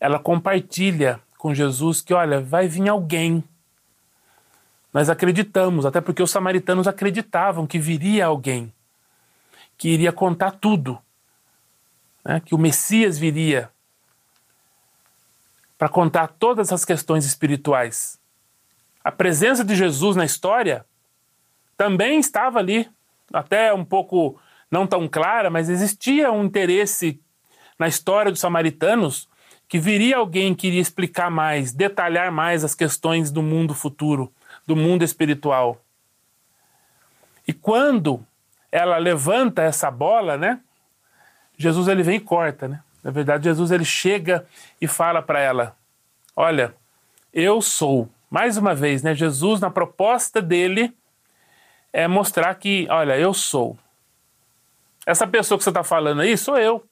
ela 0.00 0.18
compartilha 0.18 1.20
com 1.38 1.54
Jesus 1.54 2.00
que, 2.00 2.12
olha, 2.12 2.40
vai 2.40 2.66
vir 2.66 2.88
alguém 2.88 3.44
nós 4.92 5.08
acreditamos, 5.08 5.86
até 5.86 6.00
porque 6.00 6.20
os 6.20 6.32
samaritanos 6.32 6.88
acreditavam 6.88 7.64
que 7.64 7.78
viria 7.78 8.26
alguém 8.26 8.72
que 9.80 9.88
iria 9.88 10.12
contar 10.12 10.50
tudo, 10.50 11.00
né? 12.22 12.38
que 12.38 12.54
o 12.54 12.58
Messias 12.58 13.18
viria 13.18 13.70
para 15.78 15.88
contar 15.88 16.28
todas 16.38 16.70
as 16.70 16.84
questões 16.84 17.24
espirituais. 17.24 18.20
A 19.02 19.10
presença 19.10 19.64
de 19.64 19.74
Jesus 19.74 20.16
na 20.16 20.26
história 20.26 20.84
também 21.78 22.20
estava 22.20 22.58
ali, 22.58 22.90
até 23.32 23.72
um 23.72 23.82
pouco 23.82 24.38
não 24.70 24.86
tão 24.86 25.08
clara, 25.08 25.48
mas 25.48 25.70
existia 25.70 26.30
um 26.30 26.44
interesse 26.44 27.18
na 27.78 27.88
história 27.88 28.30
dos 28.30 28.40
samaritanos 28.40 29.29
que 29.70 29.78
viria 29.78 30.16
alguém 30.16 30.52
que 30.52 30.66
iria 30.66 30.80
explicar 30.80 31.30
mais, 31.30 31.72
detalhar 31.72 32.32
mais 32.32 32.64
as 32.64 32.74
questões 32.74 33.30
do 33.30 33.40
mundo 33.40 33.72
futuro 33.72 34.30
do 34.66 34.74
mundo 34.74 35.04
espiritual. 35.04 35.80
E 37.46 37.52
quando 37.52 38.26
ela 38.72 38.98
levanta 38.98 39.62
essa 39.62 39.88
bola, 39.88 40.36
né? 40.36 40.60
Jesus 41.56 41.86
ele 41.86 42.02
vem 42.02 42.16
e 42.16 42.20
corta, 42.20 42.66
né? 42.66 42.82
Na 43.02 43.12
verdade, 43.12 43.44
Jesus 43.44 43.70
ele 43.70 43.84
chega 43.84 44.44
e 44.80 44.88
fala 44.88 45.22
para 45.22 45.38
ela: 45.38 45.76
"Olha, 46.34 46.74
eu 47.32 47.62
sou". 47.62 48.08
Mais 48.28 48.56
uma 48.56 48.74
vez, 48.74 49.04
né? 49.04 49.14
Jesus 49.14 49.60
na 49.60 49.70
proposta 49.70 50.42
dele 50.42 50.92
é 51.92 52.08
mostrar 52.08 52.52
que, 52.56 52.88
olha, 52.90 53.16
eu 53.16 53.32
sou. 53.32 53.78
Essa 55.06 55.28
pessoa 55.28 55.58
que 55.58 55.64
você 55.64 55.70
está 55.70 55.84
falando 55.84 56.22
aí 56.22 56.36
sou 56.36 56.58
eu. 56.58 56.84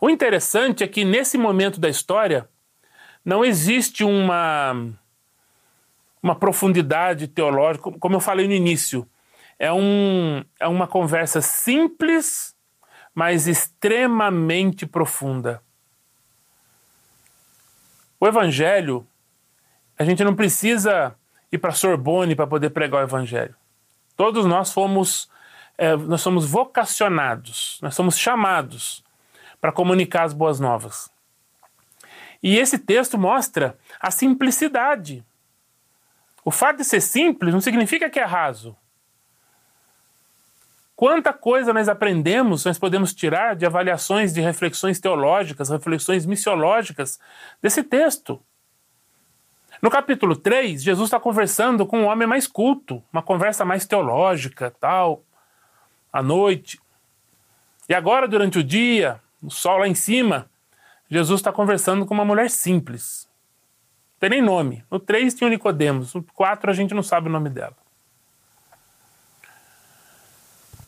O 0.00 0.10
interessante 0.10 0.84
é 0.84 0.88
que 0.88 1.04
nesse 1.04 1.38
momento 1.38 1.80
da 1.80 1.88
história 1.88 2.48
não 3.24 3.44
existe 3.44 4.04
uma 4.04 4.74
uma 6.22 6.34
profundidade 6.34 7.26
teológica, 7.26 7.90
como 7.92 8.16
eu 8.16 8.20
falei 8.20 8.46
no 8.46 8.52
início. 8.52 9.08
É, 9.58 9.72
um, 9.72 10.44
é 10.58 10.68
uma 10.68 10.86
conversa 10.86 11.40
simples, 11.40 12.54
mas 13.14 13.46
extremamente 13.46 14.86
profunda. 14.86 15.62
O 18.18 18.26
Evangelho, 18.26 19.06
a 19.98 20.04
gente 20.04 20.22
não 20.22 20.34
precisa 20.34 21.14
ir 21.50 21.58
para 21.58 21.72
Sorbonne 21.72 22.36
para 22.36 22.46
poder 22.46 22.70
pregar 22.70 23.00
o 23.00 23.04
Evangelho. 23.04 23.54
Todos 24.16 24.44
nós 24.44 24.72
fomos, 24.72 25.30
é, 25.78 25.96
nós 25.96 26.20
somos 26.20 26.46
vocacionados, 26.46 27.78
nós 27.82 27.94
somos 27.94 28.18
chamados 28.18 29.02
para 29.60 29.72
comunicar 29.72 30.24
as 30.24 30.32
boas 30.32 30.58
novas. 30.58 31.10
E 32.42 32.56
esse 32.58 32.78
texto 32.78 33.18
mostra 33.18 33.78
a 34.00 34.10
simplicidade 34.10 35.24
o 36.44 36.50
fato 36.50 36.78
de 36.78 36.84
ser 36.84 37.00
simples 37.00 37.52
não 37.52 37.60
significa 37.60 38.08
que 38.08 38.18
é 38.18 38.24
raso. 38.24 38.76
Quanta 40.96 41.32
coisa 41.32 41.72
nós 41.72 41.88
aprendemos, 41.88 42.64
nós 42.64 42.78
podemos 42.78 43.14
tirar 43.14 43.56
de 43.56 43.64
avaliações 43.64 44.34
de 44.34 44.40
reflexões 44.40 45.00
teológicas, 45.00 45.70
reflexões 45.70 46.26
missiológicas 46.26 47.18
desse 47.62 47.82
texto. 47.82 48.40
No 49.80 49.90
capítulo 49.90 50.36
3, 50.36 50.82
Jesus 50.82 51.06
está 51.06 51.18
conversando 51.18 51.86
com 51.86 52.00
um 52.00 52.06
homem 52.06 52.28
mais 52.28 52.46
culto, 52.46 53.02
uma 53.10 53.22
conversa 53.22 53.64
mais 53.64 53.86
teológica, 53.86 54.74
tal, 54.78 55.22
à 56.12 56.22
noite. 56.22 56.78
E 57.88 57.94
agora, 57.94 58.28
durante 58.28 58.58
o 58.58 58.64
dia, 58.64 59.18
o 59.42 59.50
sol 59.50 59.78
lá 59.78 59.88
em 59.88 59.94
cima, 59.94 60.50
Jesus 61.08 61.40
está 61.40 61.52
conversando 61.52 62.06
com 62.06 62.14
uma 62.14 62.24
mulher 62.24 62.50
simples, 62.50 63.28
tem 64.18 64.30
nem 64.30 64.42
nome. 64.42 64.84
No 64.90 65.00
3 65.00 65.34
tinha 65.34 65.48
o 65.48 65.50
Nicodemos, 65.50 66.14
no 66.14 66.22
4 66.22 66.70
a 66.70 66.74
gente 66.74 66.94
não 66.94 67.02
sabe 67.02 67.28
o 67.28 67.32
nome 67.32 67.48
dela. 67.48 67.76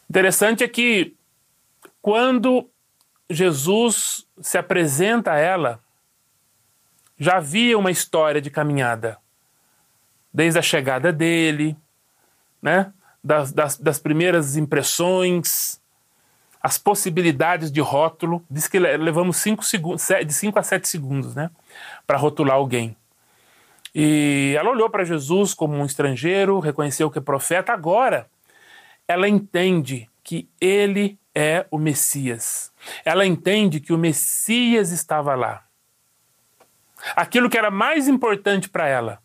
Interessante 0.08 0.62
é 0.62 0.68
que 0.68 1.16
quando 2.02 2.68
Jesus 3.30 4.26
se 4.40 4.58
apresenta 4.58 5.32
a 5.32 5.38
ela, 5.38 5.80
já 7.18 7.38
havia 7.38 7.78
uma 7.78 7.90
história 7.90 8.40
de 8.40 8.50
caminhada. 8.50 9.18
Desde 10.34 10.58
a 10.58 10.62
chegada 10.62 11.12
dele, 11.12 11.76
né? 12.60 12.92
das, 13.22 13.52
das, 13.52 13.78
das 13.78 13.98
primeiras 13.98 14.56
impressões, 14.56 15.80
as 16.62 16.79
possibilidades 16.79 17.72
de 17.72 17.81
rótulo. 17.81 18.44
Diz 18.51 18.68
que 18.68 18.79
levamos 18.79 19.38
cinco 19.38 19.64
segundos, 19.64 20.07
de 20.07 20.33
5 20.33 20.59
a 20.59 20.62
7 20.62 20.88
segundos 20.88 21.35
né? 21.35 21.51
para 22.07 22.16
rotular 22.16 22.57
alguém. 22.57 22.96
E 23.94 24.55
ela 24.57 24.70
olhou 24.70 24.88
para 24.88 25.05
Jesus 25.05 25.53
como 25.53 25.75
um 25.75 25.85
estrangeiro, 25.85 26.61
reconheceu 26.61 27.11
que 27.11 27.18
é 27.18 27.22
profeta. 27.22 27.72
Agora, 27.72 28.27
ela 29.07 29.29
entende 29.29 30.09
que 30.22 30.48
ele 30.61 31.18
é 31.35 31.66
o 31.70 31.79
Messias. 31.79 32.72
Ela 33.05 33.27
entende 33.27 33.81
que 33.81 33.92
o 33.92 33.98
Messias 33.98 34.92
estava 34.92 35.35
lá. 35.35 35.64
Aquilo 37.16 37.51
que 37.51 37.59
era 37.59 37.70
mais 37.70 38.07
importante 38.07 38.68
para 38.68 38.87
ela, 38.87 39.18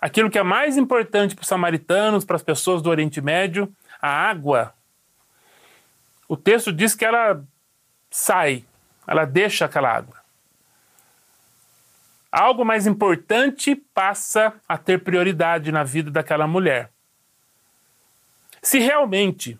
aquilo 0.00 0.28
que 0.28 0.38
é 0.38 0.42
mais 0.42 0.76
importante 0.76 1.34
para 1.34 1.42
os 1.42 1.48
samaritanos, 1.48 2.24
para 2.24 2.36
as 2.36 2.42
pessoas 2.42 2.82
do 2.82 2.90
Oriente 2.90 3.20
Médio, 3.20 3.72
a 4.02 4.08
água. 4.08 4.74
O 6.28 6.36
texto 6.36 6.72
diz 6.72 6.94
que 6.94 7.04
ela 7.04 7.42
sai, 8.10 8.64
ela 9.06 9.24
deixa 9.24 9.64
aquela 9.64 9.90
água 9.90 10.26
algo 12.36 12.66
mais 12.66 12.86
importante 12.86 13.74
passa 13.94 14.52
a 14.68 14.76
ter 14.76 15.02
prioridade 15.02 15.72
na 15.72 15.82
vida 15.82 16.10
daquela 16.10 16.46
mulher. 16.46 16.90
Se 18.60 18.78
realmente 18.78 19.58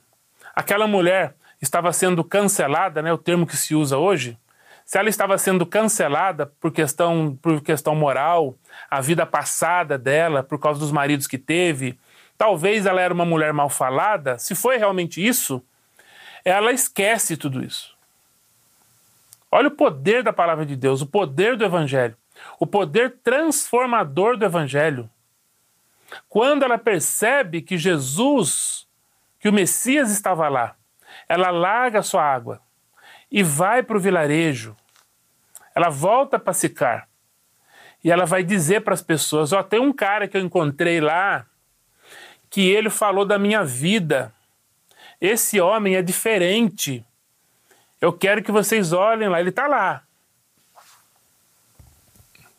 aquela 0.54 0.86
mulher 0.86 1.34
estava 1.60 1.90
sendo 1.90 2.22
cancelada, 2.22 3.00
né, 3.00 3.10
o 3.10 3.18
termo 3.18 3.46
que 3.46 3.56
se 3.56 3.74
usa 3.74 3.96
hoje, 3.96 4.38
se 4.84 4.98
ela 4.98 5.08
estava 5.08 5.38
sendo 5.38 5.64
cancelada 5.64 6.46
por 6.60 6.70
questão, 6.70 7.38
por 7.40 7.62
questão 7.62 7.94
moral, 7.94 8.54
a 8.90 9.00
vida 9.00 9.24
passada 9.24 9.96
dela, 9.96 10.42
por 10.42 10.58
causa 10.58 10.78
dos 10.78 10.92
maridos 10.92 11.26
que 11.26 11.38
teve, 11.38 11.98
talvez 12.36 12.84
ela 12.84 13.00
era 13.00 13.14
uma 13.14 13.24
mulher 13.24 13.54
mal 13.54 13.70
falada, 13.70 14.38
se 14.38 14.54
foi 14.54 14.76
realmente 14.76 15.26
isso, 15.26 15.62
ela 16.50 16.72
esquece 16.72 17.36
tudo 17.36 17.62
isso. 17.62 17.96
Olha 19.50 19.68
o 19.68 19.72
poder 19.72 20.22
da 20.22 20.32
palavra 20.32 20.64
de 20.66 20.76
Deus, 20.76 21.02
o 21.02 21.06
poder 21.06 21.56
do 21.56 21.64
evangelho 21.64 22.16
o 22.58 22.66
poder 22.66 23.18
transformador 23.22 24.36
do 24.36 24.44
Evangelho. 24.44 25.10
Quando 26.28 26.62
ela 26.62 26.78
percebe 26.78 27.60
que 27.60 27.76
Jesus, 27.76 28.86
que 29.40 29.48
o 29.48 29.52
Messias 29.52 30.10
estava 30.10 30.48
lá, 30.48 30.76
ela 31.28 31.50
larga 31.50 32.00
a 32.00 32.02
sua 32.02 32.22
água 32.22 32.60
e 33.30 33.42
vai 33.42 33.82
para 33.82 33.96
o 33.96 34.00
vilarejo. 34.00 34.76
Ela 35.74 35.88
volta 35.88 36.38
para 36.38 36.52
Sicar. 36.52 37.08
E 38.04 38.10
ela 38.10 38.24
vai 38.24 38.44
dizer 38.44 38.82
para 38.82 38.94
as 38.94 39.02
pessoas: 39.02 39.52
Ó, 39.52 39.60
oh, 39.60 39.64
tem 39.64 39.80
um 39.80 39.92
cara 39.92 40.28
que 40.28 40.36
eu 40.36 40.40
encontrei 40.40 41.00
lá 41.00 41.44
que 42.48 42.70
ele 42.70 42.88
falou 42.88 43.24
da 43.24 43.38
minha 43.38 43.64
vida. 43.64 44.32
Esse 45.20 45.60
homem 45.60 45.96
é 45.96 46.02
diferente. 46.02 47.04
Eu 48.00 48.12
quero 48.12 48.42
que 48.42 48.52
vocês 48.52 48.92
olhem 48.92 49.28
lá, 49.28 49.40
ele 49.40 49.50
está 49.50 49.66
lá. 49.66 50.02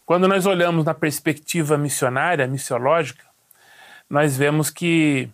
Quando 0.05 0.27
nós 0.27 0.45
olhamos 0.45 0.85
na 0.85 0.93
perspectiva 0.93 1.77
missionária, 1.77 2.47
missiológica, 2.47 3.25
nós 4.09 4.37
vemos 4.37 4.69
que 4.69 5.29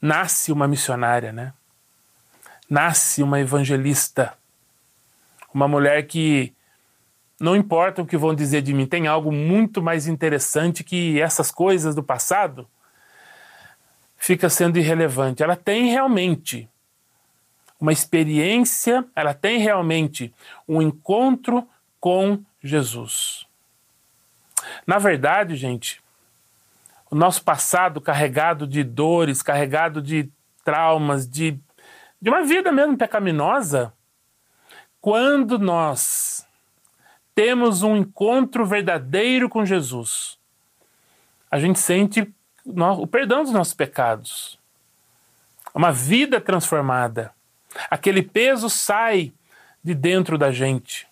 nasce 0.00 0.50
uma 0.50 0.66
missionária, 0.66 1.32
né? 1.32 1.52
Nasce 2.68 3.22
uma 3.22 3.38
evangelista, 3.38 4.32
uma 5.52 5.68
mulher 5.68 6.06
que 6.06 6.52
não 7.38 7.54
importa 7.54 8.00
o 8.02 8.06
que 8.06 8.16
vão 8.16 8.34
dizer 8.34 8.62
de 8.62 8.72
mim, 8.72 8.86
tem 8.86 9.06
algo 9.06 9.30
muito 9.30 9.82
mais 9.82 10.06
interessante 10.06 10.82
que 10.82 11.20
essas 11.20 11.50
coisas 11.50 11.94
do 11.94 12.02
passado 12.02 12.66
fica 14.16 14.48
sendo 14.48 14.78
irrelevante. 14.78 15.42
Ela 15.42 15.56
tem 15.56 15.90
realmente 15.90 16.68
uma 17.78 17.92
experiência, 17.92 19.04
ela 19.14 19.34
tem 19.34 19.58
realmente 19.58 20.34
um 20.66 20.80
encontro 20.80 21.68
com 22.00 22.42
Jesus. 22.62 23.46
Na 24.86 24.98
verdade, 24.98 25.56
gente, 25.56 26.02
o 27.10 27.14
nosso 27.14 27.44
passado 27.44 28.00
carregado 28.00 28.66
de 28.66 28.82
dores, 28.82 29.42
carregado 29.42 30.00
de 30.02 30.28
traumas, 30.64 31.28
de, 31.28 31.58
de 32.20 32.30
uma 32.30 32.42
vida 32.44 32.72
mesmo 32.72 32.96
pecaminosa, 32.96 33.92
quando 35.00 35.58
nós 35.58 36.46
temos 37.34 37.82
um 37.82 37.96
encontro 37.96 38.66
verdadeiro 38.66 39.48
com 39.48 39.64
Jesus, 39.64 40.38
a 41.50 41.60
gente 41.60 41.78
sente 41.78 42.34
o 42.66 43.06
perdão 43.06 43.44
dos 43.44 43.52
nossos 43.52 43.74
pecados, 43.74 44.58
uma 45.74 45.92
vida 45.92 46.40
transformada. 46.40 47.30
Aquele 47.90 48.22
peso 48.22 48.70
sai 48.70 49.32
de 49.84 49.94
dentro 49.94 50.36
da 50.36 50.50
gente. 50.50 51.06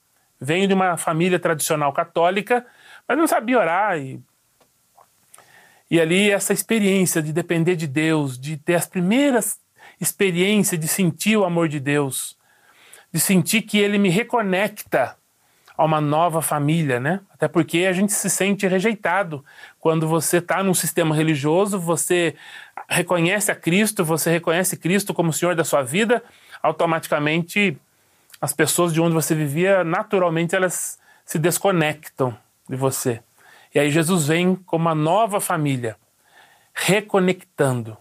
Venho 0.40 0.68
de 0.68 0.74
uma 0.74 0.96
família 0.96 1.38
tradicional 1.38 1.92
católica, 1.92 2.64
mas 3.06 3.18
não 3.18 3.26
sabia 3.26 3.58
orar. 3.58 3.98
E, 3.98 4.20
e 5.90 6.00
ali 6.00 6.30
essa 6.30 6.52
experiência 6.52 7.22
de 7.22 7.32
depender 7.32 7.76
de 7.76 7.86
Deus, 7.86 8.38
de 8.38 8.56
ter 8.56 8.74
as 8.74 8.86
primeiras 8.86 9.58
experiências 10.00 10.80
de 10.80 10.86
sentir 10.86 11.36
o 11.36 11.44
amor 11.44 11.68
de 11.68 11.80
Deus, 11.80 12.36
de 13.12 13.18
sentir 13.18 13.62
que 13.62 13.78
Ele 13.78 13.98
me 13.98 14.08
reconecta 14.08 15.16
a 15.78 15.84
uma 15.84 16.00
nova 16.00 16.42
família, 16.42 16.98
né? 16.98 17.20
Até 17.30 17.46
porque 17.46 17.86
a 17.86 17.92
gente 17.92 18.12
se 18.12 18.28
sente 18.28 18.66
rejeitado 18.66 19.44
quando 19.78 20.08
você 20.08 20.38
está 20.38 20.60
num 20.60 20.74
sistema 20.74 21.14
religioso, 21.14 21.78
você 21.78 22.34
reconhece 22.88 23.52
a 23.52 23.54
Cristo, 23.54 24.04
você 24.04 24.30
reconhece 24.30 24.76
Cristo 24.76 25.12
como 25.12 25.32
Senhor 25.32 25.54
da 25.54 25.64
sua 25.64 25.82
vida, 25.82 26.22
automaticamente 26.62 27.76
as 28.40 28.52
pessoas 28.52 28.92
de 28.92 29.00
onde 29.00 29.14
você 29.14 29.34
vivia, 29.34 29.84
naturalmente 29.84 30.56
elas 30.56 30.98
se 31.24 31.38
desconectam 31.38 32.36
de 32.68 32.76
você. 32.76 33.20
E 33.74 33.78
aí 33.78 33.90
Jesus 33.90 34.28
vem 34.28 34.54
como 34.54 34.86
uma 34.86 34.94
nova 34.94 35.40
família, 35.40 35.96
reconectando. 36.72 37.96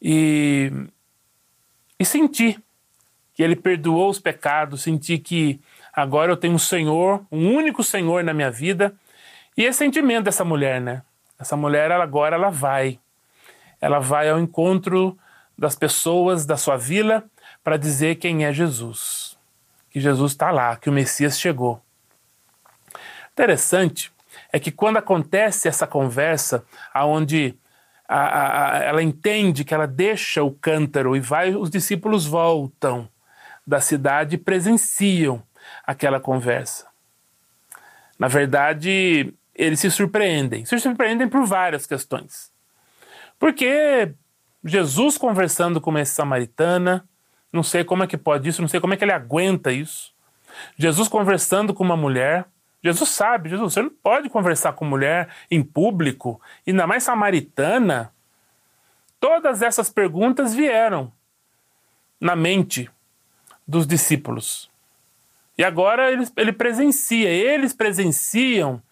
E, 0.00 0.72
e 1.98 2.04
sentir 2.04 2.62
que 3.34 3.42
Ele 3.42 3.56
perdoou 3.56 4.08
os 4.08 4.18
pecados, 4.18 4.82
sentir 4.82 5.18
que 5.18 5.60
agora 5.92 6.32
eu 6.32 6.36
tenho 6.36 6.54
um 6.54 6.58
Senhor, 6.58 7.24
um 7.30 7.52
único 7.52 7.82
Senhor 7.82 8.24
na 8.24 8.32
minha 8.32 8.50
vida. 8.50 8.94
E 9.56 9.64
esse 9.64 9.80
sentimento 9.80 10.24
dessa 10.24 10.44
mulher, 10.44 10.80
né? 10.80 11.02
Essa 11.38 11.56
mulher 11.56 11.90
ela, 11.90 12.04
agora 12.04 12.36
ela 12.36 12.48
vai 12.48 12.98
ela 13.80 13.98
vai 13.98 14.28
ao 14.28 14.38
encontro 14.38 15.18
das 15.56 15.74
pessoas 15.74 16.46
da 16.46 16.56
sua 16.56 16.76
vila 16.76 17.24
para 17.62 17.76
dizer 17.76 18.16
quem 18.16 18.44
é 18.44 18.52
Jesus. 18.52 19.36
Que 19.90 20.00
Jesus 20.00 20.32
está 20.32 20.50
lá, 20.50 20.76
que 20.76 20.88
o 20.88 20.92
Messias 20.92 21.38
chegou. 21.38 21.82
Interessante 23.32 24.12
é 24.52 24.58
que 24.58 24.70
quando 24.70 24.98
acontece 24.98 25.68
essa 25.68 25.86
conversa, 25.86 26.64
aonde 26.92 27.56
a, 28.08 28.78
a, 28.78 28.78
ela 28.78 29.02
entende 29.02 29.64
que 29.64 29.74
ela 29.74 29.86
deixa 29.86 30.42
o 30.42 30.52
cântaro 30.52 31.16
e 31.16 31.20
vai, 31.20 31.54
os 31.54 31.70
discípulos 31.70 32.26
voltam 32.26 33.08
da 33.66 33.80
cidade 33.80 34.36
e 34.36 34.38
presenciam 34.38 35.42
aquela 35.86 36.18
conversa. 36.18 36.86
Na 38.18 38.26
verdade, 38.26 39.32
eles 39.54 39.80
se 39.80 39.90
surpreendem. 39.90 40.64
Se 40.64 40.78
surpreendem 40.78 41.28
por 41.28 41.44
várias 41.44 41.86
questões. 41.86 42.50
Porque 43.38 44.14
Jesus 44.64 45.16
conversando 45.16 45.80
com 45.80 45.90
uma 45.90 46.04
samaritana, 46.04 47.08
não 47.52 47.62
sei 47.62 47.84
como 47.84 48.02
é 48.02 48.06
que 48.06 48.16
pode 48.16 48.48
isso, 48.48 48.60
não 48.60 48.68
sei 48.68 48.80
como 48.80 48.94
é 48.94 48.96
que 48.96 49.04
ele 49.04 49.12
aguenta 49.12 49.70
isso. 49.70 50.12
Jesus 50.76 51.08
conversando 51.08 51.72
com 51.72 51.84
uma 51.84 51.96
mulher, 51.96 52.46
Jesus 52.82 53.10
sabe, 53.10 53.50
Jesus, 53.50 53.74
você 53.74 53.82
não 53.82 53.90
pode 53.90 54.28
conversar 54.28 54.72
com 54.72 54.84
mulher 54.84 55.28
em 55.50 55.62
público, 55.62 56.40
ainda 56.66 56.86
mais 56.86 57.04
samaritana. 57.04 58.12
Todas 59.20 59.62
essas 59.62 59.90
perguntas 59.90 60.54
vieram 60.54 61.12
na 62.20 62.34
mente 62.34 62.90
dos 63.66 63.86
discípulos. 63.86 64.70
E 65.56 65.64
agora 65.64 66.10
ele, 66.10 66.26
ele 66.36 66.52
presencia, 66.52 67.28
eles 67.28 67.72
presenciam 67.72 68.82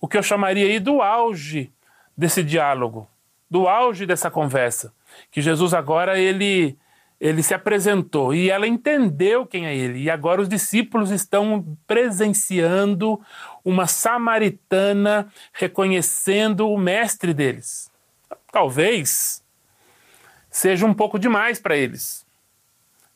o 0.00 0.08
que 0.08 0.16
eu 0.16 0.22
chamaria 0.22 0.66
aí 0.66 0.78
do 0.78 1.02
auge 1.02 1.72
desse 2.16 2.42
diálogo 2.42 3.08
do 3.52 3.68
auge 3.68 4.06
dessa 4.06 4.30
conversa, 4.30 4.94
que 5.30 5.42
Jesus 5.42 5.74
agora 5.74 6.18
ele 6.18 6.74
ele 7.20 7.40
se 7.40 7.54
apresentou 7.54 8.34
e 8.34 8.50
ela 8.50 8.66
entendeu 8.66 9.46
quem 9.46 9.64
é 9.64 9.76
ele. 9.76 10.00
E 10.00 10.10
agora 10.10 10.40
os 10.40 10.48
discípulos 10.48 11.12
estão 11.12 11.76
presenciando 11.86 13.20
uma 13.64 13.86
samaritana 13.86 15.28
reconhecendo 15.52 16.68
o 16.68 16.76
mestre 16.76 17.32
deles. 17.32 17.92
Talvez 18.50 19.40
seja 20.50 20.84
um 20.84 20.92
pouco 20.92 21.16
demais 21.16 21.60
para 21.60 21.76
eles. 21.76 22.26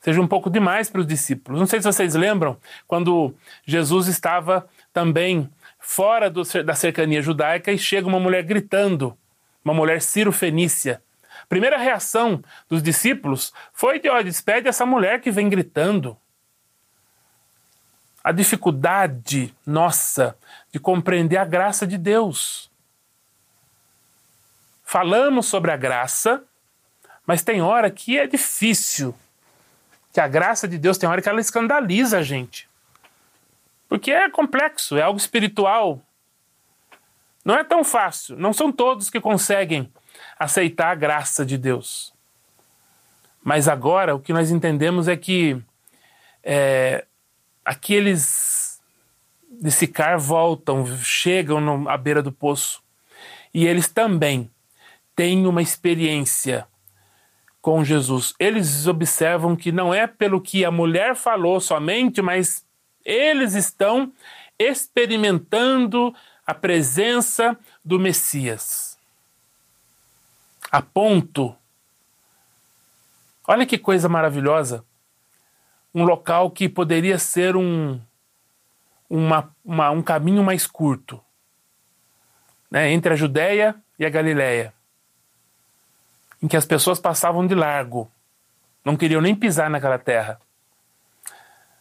Seja 0.01 0.21
um 0.21 0.29
pouco 0.29 0.49
demais 0.49 0.89
para 0.89 1.01
os 1.01 1.07
discípulos. 1.07 1.59
Não 1.59 1.67
sei 1.67 1.81
se 1.81 1.87
vocês 1.87 2.15
lembram 2.15 2.57
quando 2.87 3.35
Jesus 3.65 4.07
estava 4.07 4.69
também 4.93 5.51
fora 5.81 6.31
do, 6.31 6.43
da 6.63 6.75
cercania 6.75 7.21
judaica 7.23 7.73
e 7.73 7.79
chega 7.79 8.07
uma 8.07 8.21
mulher 8.21 8.45
gritando 8.45 9.19
uma 9.67 9.75
mulher 9.75 10.01
Ciro-Fenícia. 10.01 11.03
Primeira 11.49 11.77
reação 11.77 12.43
dos 12.69 12.81
discípulos 12.81 13.53
foi 13.73 13.99
de, 13.99 14.09
ó, 14.09 14.23
despede 14.23 14.69
essa 14.69 14.87
mulher 14.87 15.21
que 15.21 15.29
vem 15.29 15.49
gritando. 15.49 16.17
A 18.23 18.31
dificuldade 18.31 19.53
nossa 19.67 20.39
de 20.73 20.79
compreender 20.79 21.37
a 21.37 21.45
graça 21.45 21.85
de 21.85 21.99
Deus. 21.99 22.71
Falamos 24.85 25.47
sobre 25.47 25.73
a 25.73 25.77
graça, 25.77 26.45
mas 27.27 27.43
tem 27.43 27.61
hora 27.61 27.91
que 27.91 28.17
é 28.17 28.27
difícil. 28.27 29.17
Que 30.13 30.21
a 30.21 30.29
graça 30.29 30.69
de 30.69 30.79
Deus 30.79 30.97
tem 30.97 31.09
hora 31.09 31.21
que 31.21 31.29
ela 31.29 31.41
escandaliza 31.41 32.19
a 32.19 32.23
gente. 32.23 32.69
Porque 33.89 34.13
é 34.13 34.31
complexo, 34.31 34.97
é 34.97 35.03
algo 35.03 35.19
espiritual, 35.19 36.01
não 37.47 37.55
é 37.55 37.63
tão 37.63 37.85
fácil, 37.85 38.37
não 38.37 38.53
são 38.53 38.73
todos 38.73 39.09
que 39.09 39.21
conseguem 39.21 39.89
aceitar 40.37 40.91
a 40.91 40.95
graça 40.97 41.47
de 41.47 41.57
Deus. 41.57 42.13
Mas 43.41 43.69
agora 43.69 44.17
o 44.17 44.19
que 44.19 44.33
nós 44.33 44.51
entendemos 44.51 45.07
é 45.07 45.17
que 45.17 45.57
é, 46.43 47.05
aqueles 47.65 48.83
de 49.49 49.71
Sicar 49.71 50.19
voltam, 50.19 50.85
chegam 50.99 51.61
no, 51.61 51.89
à 51.89 51.97
beira 51.97 52.21
do 52.21 52.33
poço 52.33 52.83
e 53.55 53.65
eles 53.65 53.87
também 53.87 54.51
têm 55.15 55.47
uma 55.47 55.63
experiência 55.63 56.67
com 57.63 57.85
Jesus. 57.85 58.35
Eles 58.41 58.89
observam 58.89 59.55
que 59.55 59.71
não 59.71 59.95
é 59.95 60.09
pelo 60.09 60.41
que 60.41 60.65
a 60.65 60.71
mulher 60.73 61.15
falou 61.15 61.61
somente, 61.61 62.21
mas 62.21 62.67
eles 63.05 63.55
estão 63.55 64.13
experimentando 64.59 66.13
a 66.47 66.55
presença 66.55 67.59
do 67.85 67.99
Messias. 67.99 68.97
A 70.71 70.81
ponto. 70.81 71.57
Olha 73.47 73.67
que 73.67 73.79
coisa 73.79 74.09
maravilhosa. 74.09 74.85
Um 75.95 76.05
local 76.05 76.51
que 76.51 76.69
poderia 76.69 77.19
ser 77.19 77.57
um, 77.57 78.01
uma, 79.09 79.51
uma, 79.65 79.91
um 79.91 80.03
caminho 80.03 80.45
mais 80.45 80.67
curto 80.67 81.21
né, 82.71 82.91
entre 82.93 83.13
a 83.13 83.17
Judéia 83.17 83.75
e 83.99 84.05
a 84.05 84.11
Galiléia, 84.11 84.75
em 86.43 86.49
que 86.49 86.57
as 86.57 86.67
pessoas 86.67 86.99
passavam 86.99 87.47
de 87.47 87.55
largo, 87.55 88.11
não 88.85 88.97
queriam 88.97 89.21
nem 89.21 89.35
pisar 89.35 89.71
naquela 89.71 89.99
terra. 89.99 90.41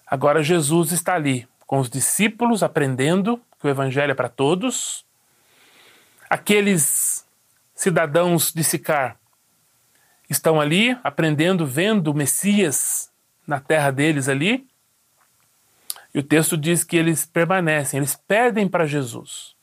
Agora 0.08 0.44
Jesus 0.44 0.92
está 0.92 1.16
ali, 1.16 1.48
com 1.66 1.80
os 1.80 1.90
discípulos, 1.90 2.64
aprendendo 2.64 3.42
que 3.60 3.68
o 3.68 3.70
Evangelho 3.70 4.12
é 4.12 4.16
para 4.16 4.30
todos. 4.30 5.06
Aqueles 6.30 7.26
cidadãos 7.74 8.54
de 8.54 8.64
Sicar 8.64 9.18
estão 10.30 10.60
ali, 10.60 10.98
aprendendo, 11.04 11.66
vendo 11.66 12.12
o 12.12 12.14
Messias 12.14 13.12
na 13.46 13.60
terra 13.60 13.92
deles 13.92 14.28
ali. 14.28 14.68
E 16.14 16.20
o 16.20 16.24
texto 16.24 16.58
diz 16.58 16.84
que 16.84 16.96
eles 16.96 17.26
permanecem, 17.26 17.98
eles 17.98 18.16
pedem 18.16 18.68
para 18.68 18.86
Jesus. 18.86 19.56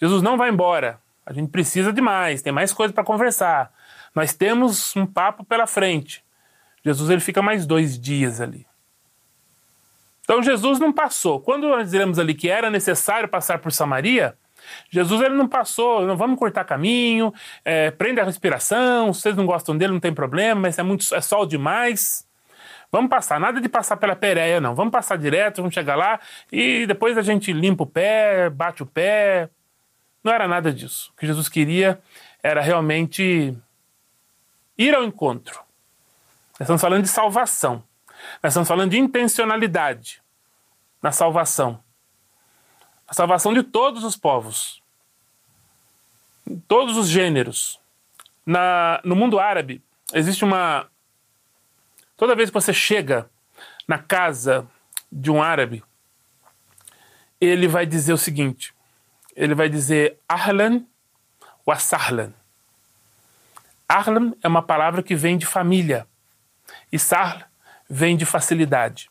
Jesus 0.00 0.22
não 0.22 0.36
vai 0.36 0.50
embora. 0.50 1.00
A 1.24 1.32
gente 1.32 1.50
precisa 1.50 1.92
de 1.92 2.00
mais, 2.00 2.42
tem 2.42 2.52
mais 2.52 2.72
coisa 2.72 2.92
para 2.92 3.04
conversar. 3.04 3.72
Nós 4.14 4.34
temos 4.34 4.94
um 4.96 5.06
papo 5.06 5.44
pela 5.44 5.66
frente. 5.66 6.24
Jesus 6.84 7.08
ele 7.08 7.20
fica 7.20 7.40
mais 7.40 7.64
dois 7.64 7.98
dias 7.98 8.40
ali. 8.40 8.66
Então 10.22 10.42
Jesus 10.42 10.78
não 10.78 10.92
passou. 10.92 11.40
Quando 11.40 11.68
nós 11.68 11.84
dizemos 11.84 12.18
ali 12.18 12.34
que 12.34 12.48
era 12.48 12.70
necessário 12.70 13.28
passar 13.28 13.58
por 13.58 13.72
Samaria, 13.72 14.36
Jesus 14.90 15.20
ele 15.20 15.34
não 15.34 15.48
passou, 15.48 16.06
não 16.06 16.16
vamos 16.16 16.38
cortar 16.38 16.64
caminho, 16.64 17.32
é, 17.64 17.90
prende 17.90 18.20
a 18.20 18.24
respiração, 18.24 19.12
vocês 19.12 19.36
não 19.36 19.44
gostam 19.44 19.76
dele 19.76 19.92
não 19.92 20.00
tem 20.00 20.14
problema, 20.14 20.60
mas 20.60 20.78
é 20.78 20.82
muito 20.82 21.12
é 21.14 21.20
sol 21.20 21.46
demais. 21.46 22.26
Vamos 22.90 23.08
passar, 23.08 23.40
nada 23.40 23.60
de 23.60 23.68
passar 23.68 23.96
pela 23.96 24.14
Pérea, 24.14 24.60
não. 24.60 24.74
Vamos 24.74 24.92
passar 24.92 25.16
direto, 25.16 25.56
vamos 25.56 25.74
chegar 25.74 25.96
lá 25.96 26.20
e 26.50 26.86
depois 26.86 27.16
a 27.16 27.22
gente 27.22 27.52
limpa 27.52 27.84
o 27.84 27.86
pé, 27.86 28.50
bate 28.50 28.82
o 28.82 28.86
pé, 28.86 29.48
não 30.22 30.32
era 30.32 30.46
nada 30.46 30.72
disso. 30.72 31.10
O 31.12 31.18
que 31.18 31.26
Jesus 31.26 31.48
queria 31.48 32.00
era 32.42 32.60
realmente 32.60 33.56
ir 34.76 34.94
ao 34.94 35.04
encontro. 35.04 35.60
Nós 36.52 36.60
estamos 36.60 36.82
falando 36.82 37.02
de 37.02 37.08
salvação. 37.08 37.82
Nós 38.42 38.52
estamos 38.52 38.68
falando 38.68 38.90
de 38.90 38.98
intencionalidade 38.98 40.22
na 41.02 41.12
salvação. 41.12 41.82
A 43.06 43.14
salvação 43.14 43.52
de 43.52 43.62
todos 43.62 44.04
os 44.04 44.16
povos, 44.16 44.82
todos 46.66 46.96
os 46.96 47.08
gêneros. 47.08 47.80
Na, 48.44 49.00
no 49.04 49.14
mundo 49.14 49.38
árabe, 49.38 49.82
existe 50.12 50.44
uma. 50.44 50.88
Toda 52.16 52.34
vez 52.34 52.50
que 52.50 52.54
você 52.54 52.72
chega 52.72 53.30
na 53.86 53.98
casa 53.98 54.66
de 55.10 55.30
um 55.30 55.42
árabe, 55.42 55.84
ele 57.40 57.68
vai 57.68 57.86
dizer 57.86 58.12
o 58.12 58.18
seguinte: 58.18 58.74
ele 59.36 59.54
vai 59.54 59.68
dizer 59.68 60.18
Ahlan 60.28 60.84
wa 61.66 61.76
Sahlan. 61.76 62.32
Ahlan 63.88 64.32
é 64.42 64.48
uma 64.48 64.62
palavra 64.62 65.02
que 65.02 65.14
vem 65.14 65.36
de 65.36 65.46
família 65.46 66.06
e 66.90 66.98
Sahl 66.98 67.42
vem 67.94 68.16
de 68.16 68.24
facilidade. 68.24 69.10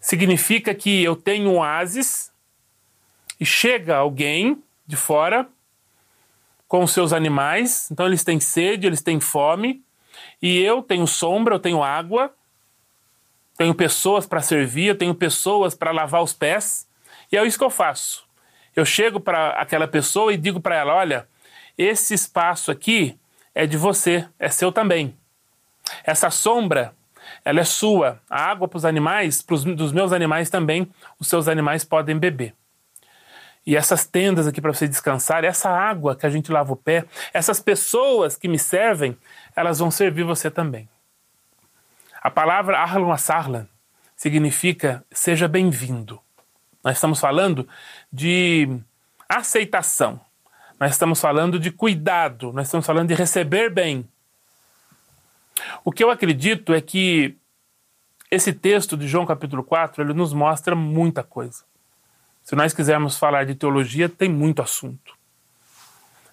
Significa 0.00 0.74
que 0.74 1.00
eu 1.04 1.14
tenho 1.14 1.48
um 1.48 1.58
oásis 1.58 2.32
e 3.38 3.46
chega 3.46 3.96
alguém 3.96 4.60
de 4.84 4.96
fora 4.96 5.48
com 6.66 6.82
os 6.82 6.90
seus 6.90 7.12
animais, 7.12 7.88
então 7.88 8.06
eles 8.06 8.24
têm 8.24 8.40
sede, 8.40 8.88
eles 8.88 9.00
têm 9.00 9.20
fome, 9.20 9.80
e 10.40 10.58
eu 10.58 10.82
tenho 10.82 11.06
sombra, 11.06 11.54
eu 11.54 11.60
tenho 11.60 11.84
água, 11.84 12.34
tenho 13.56 13.76
pessoas 13.76 14.26
para 14.26 14.40
servir, 14.40 14.86
eu 14.86 14.98
tenho 14.98 15.14
pessoas 15.14 15.72
para 15.72 15.92
lavar 15.92 16.20
os 16.20 16.32
pés, 16.32 16.88
e 17.30 17.36
é 17.36 17.46
isso 17.46 17.58
que 17.58 17.64
eu 17.64 17.70
faço. 17.70 18.24
Eu 18.74 18.84
chego 18.84 19.20
para 19.20 19.50
aquela 19.50 19.86
pessoa 19.86 20.34
e 20.34 20.36
digo 20.36 20.60
para 20.60 20.74
ela: 20.74 20.94
olha, 20.96 21.28
esse 21.78 22.12
espaço 22.12 22.72
aqui 22.72 23.16
é 23.54 23.66
de 23.66 23.76
você, 23.76 24.28
é 24.36 24.48
seu 24.48 24.72
também. 24.72 25.16
Essa 26.02 26.28
sombra, 26.28 26.92
ela 27.44 27.60
é 27.60 27.64
sua. 27.64 28.20
A 28.28 28.44
água 28.44 28.68
para 28.68 28.76
os 28.76 28.84
animais, 28.84 29.42
pros, 29.42 29.64
dos 29.64 29.92
meus 29.92 30.12
animais 30.12 30.50
também, 30.50 30.90
os 31.18 31.28
seus 31.28 31.48
animais 31.48 31.84
podem 31.84 32.18
beber. 32.18 32.54
E 33.64 33.76
essas 33.76 34.04
tendas 34.04 34.46
aqui 34.46 34.60
para 34.60 34.72
você 34.72 34.88
descansar, 34.88 35.44
essa 35.44 35.70
água 35.70 36.16
que 36.16 36.26
a 36.26 36.30
gente 36.30 36.50
lava 36.50 36.72
o 36.72 36.76
pé, 36.76 37.04
essas 37.32 37.60
pessoas 37.60 38.36
que 38.36 38.48
me 38.48 38.58
servem, 38.58 39.16
elas 39.54 39.78
vão 39.78 39.90
servir 39.90 40.24
você 40.24 40.50
também. 40.50 40.88
A 42.20 42.30
palavra 42.30 42.78
Ahlan 42.78 43.12
Asarlan 43.12 43.68
significa 44.16 45.04
seja 45.12 45.46
bem-vindo. 45.46 46.20
Nós 46.82 46.96
estamos 46.96 47.20
falando 47.20 47.68
de 48.12 48.68
aceitação. 49.28 50.20
Nós 50.78 50.92
estamos 50.92 51.20
falando 51.20 51.60
de 51.60 51.70
cuidado, 51.70 52.52
nós 52.52 52.66
estamos 52.66 52.84
falando 52.84 53.08
de 53.08 53.14
receber 53.14 53.70
bem. 53.70 54.08
O 55.84 55.92
que 55.92 56.02
eu 56.02 56.10
acredito 56.10 56.72
é 56.72 56.80
que 56.80 57.36
esse 58.30 58.52
texto 58.52 58.96
de 58.96 59.06
João 59.06 59.26
capítulo 59.26 59.62
4, 59.62 60.02
ele 60.02 60.14
nos 60.14 60.32
mostra 60.32 60.74
muita 60.74 61.22
coisa. 61.22 61.64
Se 62.42 62.54
nós 62.56 62.72
quisermos 62.72 63.18
falar 63.18 63.44
de 63.44 63.54
teologia, 63.54 64.08
tem 64.08 64.28
muito 64.28 64.62
assunto. 64.62 65.14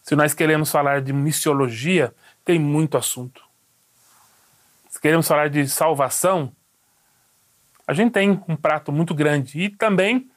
Se 0.01 0.15
nós 0.15 0.33
queremos 0.33 0.71
falar 0.71 1.01
de 1.01 1.13
missiologia, 1.13 2.13
tem 2.43 2.57
muito 2.57 2.97
assunto. 2.97 3.43
Se 4.89 4.99
queremos 4.99 5.27
falar 5.27 5.49
de 5.49 5.67
salvação, 5.67 6.51
a 7.85 7.93
gente 7.93 8.13
tem 8.13 8.41
um 8.47 8.55
prato 8.55 8.91
muito 8.91 9.13
grande. 9.13 9.59
E 9.59 9.69
também 9.69 10.29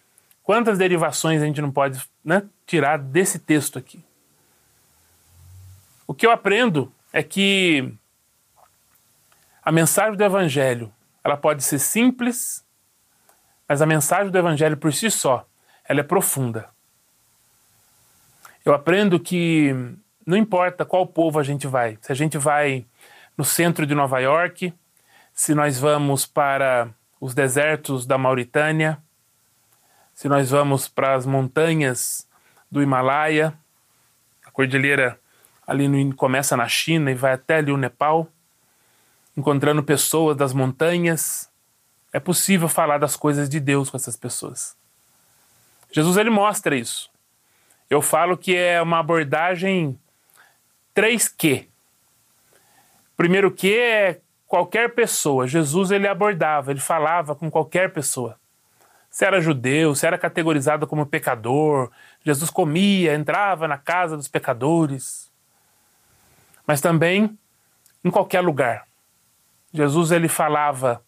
Quantas 0.42 0.76
derivações 0.76 1.40
a 1.40 1.46
gente 1.46 1.60
não 1.60 1.70
pode 1.70 2.02
né, 2.24 2.42
tirar 2.66 2.98
desse 2.98 3.38
texto 3.38 3.78
aqui? 3.78 4.04
O 6.06 6.12
que 6.12 6.26
eu 6.26 6.32
aprendo 6.32 6.92
é 7.12 7.22
que 7.22 7.94
a 9.62 9.70
mensagem 9.70 10.16
do 10.16 10.24
Evangelho 10.24 10.92
ela 11.24 11.36
pode 11.36 11.62
ser 11.62 11.78
simples, 11.78 12.64
mas 13.68 13.80
a 13.80 13.86
mensagem 13.86 14.30
do 14.30 14.38
Evangelho 14.38 14.76
por 14.76 14.92
si 14.92 15.10
só 15.10 15.46
ela 15.84 16.00
é 16.00 16.04
profunda. 16.04 16.68
Eu 18.64 18.74
aprendo 18.74 19.18
que 19.18 19.74
não 20.26 20.36
importa 20.36 20.84
qual 20.84 21.06
povo 21.06 21.38
a 21.38 21.42
gente 21.42 21.66
vai, 21.66 21.98
se 22.00 22.12
a 22.12 22.14
gente 22.14 22.38
vai 22.38 22.86
no 23.36 23.44
centro 23.44 23.86
de 23.86 23.94
Nova 23.94 24.20
York, 24.20 24.72
se 25.32 25.54
nós 25.54 25.78
vamos 25.78 26.26
para 26.26 26.88
os 27.20 27.34
desertos 27.34 28.06
da 28.06 28.18
Mauritânia, 28.18 28.98
se 30.14 30.28
nós 30.28 30.50
vamos 30.50 30.88
para 30.88 31.14
as 31.14 31.24
montanhas 31.24 32.28
do 32.70 32.82
Himalaia, 32.82 33.52
a 34.44 34.50
cordilheira 34.50 35.18
ali 35.66 35.88
no, 35.88 36.14
começa 36.14 36.56
na 36.56 36.68
China 36.68 37.10
e 37.10 37.14
vai 37.14 37.32
até 37.32 37.56
ali 37.56 37.72
o 37.72 37.76
Nepal, 37.76 38.28
encontrando 39.36 39.82
pessoas 39.82 40.36
das 40.36 40.52
montanhas, 40.52 41.50
é 42.12 42.20
possível 42.20 42.68
falar 42.68 42.98
das 42.98 43.16
coisas 43.16 43.48
de 43.48 43.58
Deus 43.58 43.90
com 43.90 43.96
essas 43.96 44.16
pessoas. 44.16 44.76
Jesus 45.90 46.16
ele 46.16 46.30
mostra 46.30 46.76
isso. 46.76 47.10
Eu 47.88 48.00
falo 48.00 48.36
que 48.36 48.56
é 48.56 48.80
uma 48.80 48.98
abordagem 48.98 49.98
3Q. 50.94 51.66
Primeiro 53.16 53.50
Q 53.50 53.74
é 53.74 54.20
qualquer 54.46 54.94
pessoa. 54.94 55.46
Jesus 55.46 55.90
ele 55.90 56.08
abordava, 56.08 56.70
ele 56.70 56.80
falava 56.80 57.34
com 57.34 57.50
qualquer 57.50 57.92
pessoa 57.92 58.38
se 59.12 59.26
era 59.26 59.42
judeu, 59.42 59.94
se 59.94 60.06
era 60.06 60.16
categorizado 60.16 60.86
como 60.86 61.04
pecador. 61.04 61.90
Jesus 62.24 62.48
comia, 62.48 63.14
entrava 63.14 63.68
na 63.68 63.76
casa 63.76 64.16
dos 64.16 64.26
pecadores. 64.26 65.30
Mas 66.66 66.80
também 66.80 67.38
em 68.02 68.10
qualquer 68.10 68.40
lugar. 68.40 68.86
Jesus 69.72 70.10
ele 70.10 70.28
falava 70.28 71.02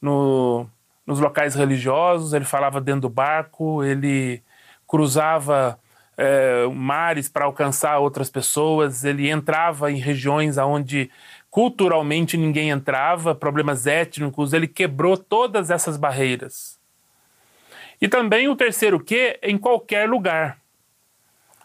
no, 0.00 0.66
nos 1.06 1.20
locais 1.20 1.54
religiosos, 1.54 2.32
ele 2.32 2.44
falava 2.44 2.80
dentro 2.80 3.02
do 3.02 3.08
barco, 3.08 3.84
ele 3.84 4.42
cruzava 4.86 5.78
é, 6.16 6.66
mares 6.68 7.28
para 7.28 7.44
alcançar 7.44 7.98
outras 7.98 8.30
pessoas, 8.30 9.04
ele 9.04 9.28
entrava 9.28 9.90
em 9.90 9.96
regiões 9.96 10.56
onde 10.56 11.10
culturalmente 11.50 12.36
ninguém 12.36 12.70
entrava, 12.70 13.34
problemas 13.34 13.86
étnicos, 13.86 14.52
ele 14.52 14.66
quebrou 14.66 15.16
todas 15.16 15.70
essas 15.70 15.96
barreiras. 15.96 16.78
E 18.00 18.08
também 18.08 18.48
o 18.48 18.56
terceiro 18.56 19.00
que 19.00 19.38
em 19.42 19.56
qualquer 19.56 20.08
lugar. 20.08 20.58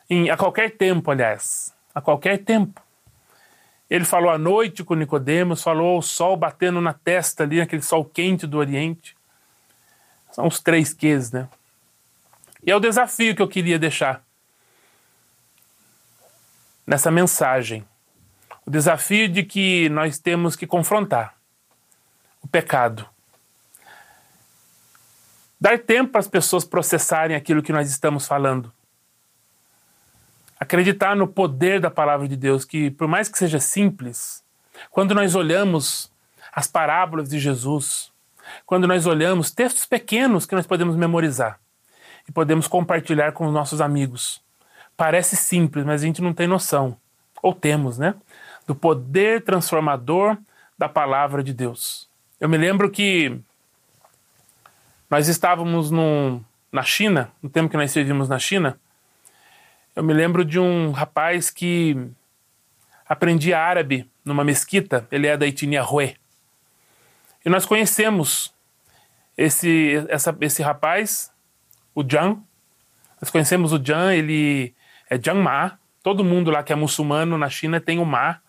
Em, 0.09 0.29
a 0.29 0.37
qualquer 0.37 0.71
tempo, 0.71 1.11
aliás. 1.11 1.73
A 1.93 1.99
qualquer 1.99 2.37
tempo. 2.37 2.81
Ele 3.91 4.05
falou 4.05 4.29
à 4.29 4.37
noite 4.37 4.85
com 4.85 4.95
Nicodemos, 4.95 5.61
falou 5.61 5.99
o 5.99 6.01
sol 6.01 6.37
batendo 6.37 6.79
na 6.79 6.93
testa 6.93 7.43
ali, 7.43 7.59
aquele 7.59 7.81
sol 7.81 8.05
quente 8.05 8.47
do 8.47 8.57
Oriente. 8.57 9.17
São 10.31 10.47
os 10.47 10.61
três 10.61 10.93
Qs, 10.93 11.33
né? 11.33 11.49
E 12.63 12.71
é 12.71 12.75
o 12.75 12.79
desafio 12.79 13.35
que 13.35 13.41
eu 13.41 13.49
queria 13.49 13.77
deixar 13.77 14.23
nessa 16.87 17.11
mensagem. 17.11 17.85
O 18.65 18.71
desafio 18.71 19.27
de 19.27 19.43
que 19.43 19.89
nós 19.89 20.17
temos 20.17 20.55
que 20.55 20.65
confrontar 20.65 21.35
o 22.41 22.47
pecado. 22.47 23.05
Dar 25.59 25.77
tempo 25.77 26.13
para 26.13 26.21
as 26.21 26.29
pessoas 26.29 26.63
processarem 26.63 27.35
aquilo 27.35 27.61
que 27.61 27.73
nós 27.73 27.89
estamos 27.89 28.25
falando. 28.25 28.71
Acreditar 30.61 31.15
no 31.15 31.27
poder 31.27 31.81
da 31.81 31.91
palavra 31.91 32.27
de 32.27 32.37
Deus, 32.37 32.63
que 32.63 32.91
por 32.91 33.07
mais 33.07 33.27
que 33.27 33.37
seja 33.37 33.59
simples, 33.59 34.43
quando 34.91 35.13
nós 35.13 35.35
olhamos 35.35 36.09
as 36.53 36.67
parábolas 36.67 37.27
de 37.29 37.39
Jesus, 37.39 38.11
quando 38.65 38.87
nós 38.87 39.05
olhamos 39.05 39.51
textos 39.51 39.85
pequenos 39.85 40.45
que 40.45 40.55
nós 40.55 40.67
podemos 40.67 40.95
memorizar 40.95 41.59
e 42.29 42.31
podemos 42.31 42.67
compartilhar 42.67 43.33
com 43.33 43.45
os 43.47 43.53
nossos 43.53 43.81
amigos, 43.81 44.41
Parece 45.01 45.35
simples, 45.35 45.83
mas 45.83 46.03
a 46.03 46.05
gente 46.05 46.21
não 46.21 46.31
tem 46.31 46.45
noção, 46.45 46.95
ou 47.41 47.55
temos, 47.55 47.97
né? 47.97 48.13
Do 48.67 48.75
poder 48.75 49.43
transformador 49.43 50.37
da 50.77 50.87
palavra 50.87 51.43
de 51.43 51.55
Deus. 51.55 52.07
Eu 52.39 52.47
me 52.47 52.55
lembro 52.55 52.87
que 52.87 53.39
nós 55.09 55.27
estávamos 55.27 55.89
no, 55.89 56.39
na 56.71 56.83
China, 56.83 57.31
no 57.41 57.49
tempo 57.49 57.67
que 57.67 57.77
nós 57.77 57.89
estivemos 57.89 58.29
na 58.29 58.37
China, 58.37 58.79
eu 59.95 60.03
me 60.03 60.13
lembro 60.13 60.45
de 60.45 60.59
um 60.59 60.91
rapaz 60.91 61.49
que 61.49 61.97
aprendia 63.07 63.59
árabe 63.59 64.09
numa 64.23 64.43
mesquita, 64.43 65.07
ele 65.11 65.27
é 65.27 65.35
da 65.35 65.45
etnia 65.45 65.83
Hue. 65.83 66.15
E 67.43 67.49
nós 67.49 67.65
conhecemos 67.65 68.53
esse, 69.37 70.05
essa, 70.07 70.35
esse 70.41 70.61
rapaz, 70.61 71.31
o 71.93 72.03
Jan. 72.07 72.37
Nós 73.19 73.29
conhecemos 73.29 73.73
o 73.73 73.83
Jan, 73.83 74.13
ele 74.13 74.73
é 75.09 75.17
Jiangma. 75.17 75.79
Todo 76.03 76.23
mundo 76.23 76.51
lá 76.51 76.63
que 76.63 76.71
é 76.71 76.75
muçulmano 76.75 77.37
na 77.37 77.49
China 77.49 77.79
tem 77.79 77.99
o 77.99 78.05
Ma. 78.05 78.39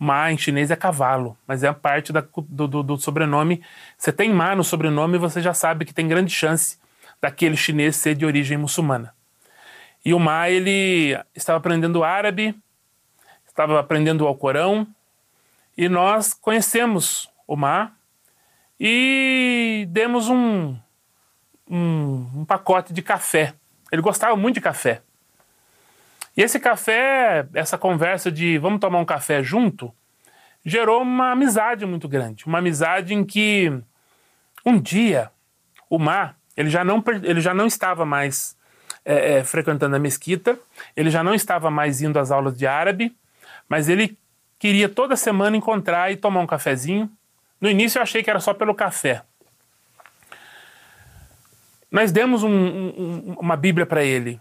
Ma 0.00 0.30
em 0.30 0.38
chinês 0.38 0.70
é 0.70 0.76
cavalo, 0.76 1.36
mas 1.46 1.64
é 1.64 1.68
a 1.68 1.74
parte 1.74 2.12
da, 2.12 2.20
do, 2.20 2.68
do, 2.68 2.82
do, 2.84 2.96
sobrenome. 2.98 3.62
Você 3.96 4.12
tem 4.12 4.32
Ma 4.32 4.54
no 4.54 4.62
sobrenome, 4.62 5.18
você 5.18 5.42
já 5.42 5.52
sabe 5.52 5.84
que 5.84 5.92
tem 5.92 6.06
grande 6.06 6.32
chance 6.32 6.78
daquele 7.20 7.56
chinês 7.56 7.96
ser 7.96 8.14
de 8.14 8.24
origem 8.24 8.56
muçulmana. 8.56 9.12
E 10.08 10.14
o 10.14 10.18
Ma, 10.18 10.48
ele 10.48 11.22
estava 11.34 11.58
aprendendo 11.58 12.02
árabe, 12.02 12.58
estava 13.46 13.78
aprendendo 13.78 14.24
o 14.24 14.26
Alcorão, 14.26 14.86
e 15.76 15.86
nós 15.86 16.32
conhecemos 16.32 17.30
o 17.46 17.54
Ma 17.54 17.92
e 18.80 19.86
demos 19.90 20.30
um, 20.30 20.78
um, 21.68 22.26
um 22.36 22.44
pacote 22.46 22.94
de 22.94 23.02
café. 23.02 23.52
Ele 23.92 24.00
gostava 24.00 24.34
muito 24.34 24.54
de 24.54 24.62
café. 24.62 25.02
E 26.34 26.40
esse 26.40 26.58
café, 26.58 27.46
essa 27.52 27.76
conversa 27.76 28.32
de 28.32 28.56
vamos 28.56 28.80
tomar 28.80 29.00
um 29.00 29.04
café 29.04 29.42
junto, 29.42 29.92
gerou 30.64 31.02
uma 31.02 31.32
amizade 31.32 31.84
muito 31.84 32.08
grande. 32.08 32.46
Uma 32.46 32.60
amizade 32.60 33.12
em 33.12 33.22
que 33.22 33.70
um 34.64 34.80
dia 34.80 35.30
o 35.90 35.98
Mar, 35.98 36.38
ele 36.56 36.70
já 36.70 36.82
não, 36.82 37.04
ele 37.22 37.42
já 37.42 37.52
não 37.52 37.66
estava 37.66 38.06
mais 38.06 38.56
é, 39.08 39.38
é, 39.38 39.44
frequentando 39.44 39.96
a 39.96 39.98
mesquita, 39.98 40.58
ele 40.94 41.08
já 41.08 41.24
não 41.24 41.34
estava 41.34 41.70
mais 41.70 42.02
indo 42.02 42.18
às 42.18 42.30
aulas 42.30 42.54
de 42.58 42.66
árabe, 42.66 43.16
mas 43.66 43.88
ele 43.88 44.18
queria 44.58 44.86
toda 44.86 45.16
semana 45.16 45.56
encontrar 45.56 46.12
e 46.12 46.16
tomar 46.16 46.40
um 46.40 46.46
cafezinho. 46.46 47.10
No 47.58 47.70
início 47.70 47.98
eu 47.98 48.02
achei 48.02 48.22
que 48.22 48.28
era 48.28 48.38
só 48.38 48.52
pelo 48.52 48.74
café. 48.74 49.22
Nós 51.90 52.12
demos 52.12 52.42
um, 52.42 52.50
um, 52.50 53.36
uma 53.40 53.56
Bíblia 53.56 53.86
para 53.86 54.04
ele 54.04 54.38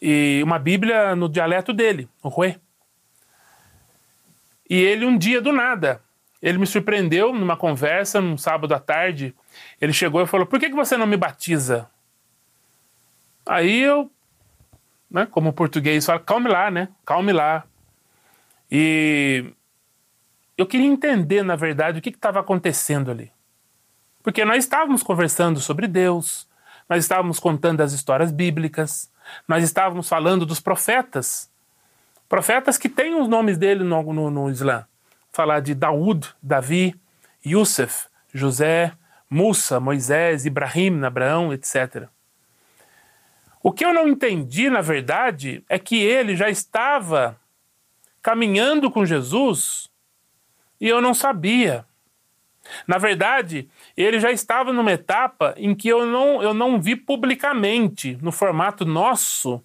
e 0.00 0.40
uma 0.44 0.60
Bíblia 0.60 1.16
no 1.16 1.28
dialeto 1.28 1.72
dele, 1.72 2.08
o 2.22 2.28
Rue. 2.28 2.56
E 4.70 4.80
ele 4.80 5.04
um 5.04 5.18
dia 5.18 5.42
do 5.42 5.52
nada, 5.52 6.00
ele 6.40 6.58
me 6.58 6.66
surpreendeu 6.66 7.32
numa 7.32 7.56
conversa, 7.56 8.20
num 8.20 8.38
sábado 8.38 8.72
à 8.72 8.78
tarde. 8.78 9.34
Ele 9.80 9.92
chegou 9.92 10.22
e 10.22 10.26
falou: 10.28 10.46
Por 10.46 10.60
que, 10.60 10.68
que 10.70 10.76
você 10.76 10.96
não 10.96 11.08
me 11.08 11.16
batiza? 11.16 11.90
Aí 13.46 13.80
eu, 13.80 14.10
né, 15.10 15.26
como 15.26 15.52
português, 15.52 16.06
falo: 16.06 16.20
Calme 16.20 16.48
lá, 16.48 16.70
né? 16.70 16.88
Calme 17.04 17.32
lá. 17.32 17.64
E 18.70 19.52
eu 20.56 20.66
queria 20.66 20.86
entender, 20.86 21.42
na 21.42 21.56
verdade, 21.56 21.98
o 21.98 22.02
que 22.02 22.10
estava 22.10 22.40
acontecendo 22.40 23.10
ali. 23.10 23.32
Porque 24.22 24.44
nós 24.44 24.64
estávamos 24.64 25.02
conversando 25.02 25.60
sobre 25.60 25.86
Deus, 25.88 26.48
nós 26.88 27.04
estávamos 27.04 27.40
contando 27.40 27.80
as 27.80 27.92
histórias 27.92 28.30
bíblicas, 28.30 29.10
nós 29.46 29.64
estávamos 29.64 30.08
falando 30.08 30.46
dos 30.46 30.60
profetas. 30.60 31.50
Profetas 32.28 32.78
que 32.78 32.88
têm 32.88 33.14
os 33.20 33.28
nomes 33.28 33.58
dele 33.58 33.84
no, 33.84 34.12
no, 34.12 34.30
no 34.30 34.50
Islã. 34.50 34.86
Falar 35.32 35.60
de 35.60 35.74
Daud, 35.74 36.34
Davi, 36.42 36.94
Yusuf, 37.44 38.06
José, 38.32 38.92
Musa, 39.28 39.80
Moisés, 39.80 40.46
Ibrahim, 40.46 41.02
Abraão, 41.04 41.52
etc. 41.52 42.08
O 43.62 43.70
que 43.72 43.84
eu 43.84 43.94
não 43.94 44.08
entendi, 44.08 44.68
na 44.68 44.80
verdade, 44.80 45.62
é 45.68 45.78
que 45.78 45.96
ele 45.96 46.34
já 46.34 46.50
estava 46.50 47.38
caminhando 48.20 48.90
com 48.90 49.06
Jesus 49.06 49.88
e 50.80 50.88
eu 50.88 51.00
não 51.00 51.14
sabia. 51.14 51.84
Na 52.86 52.98
verdade, 52.98 53.68
ele 53.96 54.18
já 54.18 54.30
estava 54.30 54.72
numa 54.72 54.92
etapa 54.92 55.54
em 55.56 55.74
que 55.74 55.88
eu 55.88 56.06
não, 56.06 56.42
eu 56.42 56.52
não 56.52 56.80
vi 56.80 56.96
publicamente, 56.96 58.18
no 58.20 58.32
formato 58.32 58.84
nosso, 58.84 59.62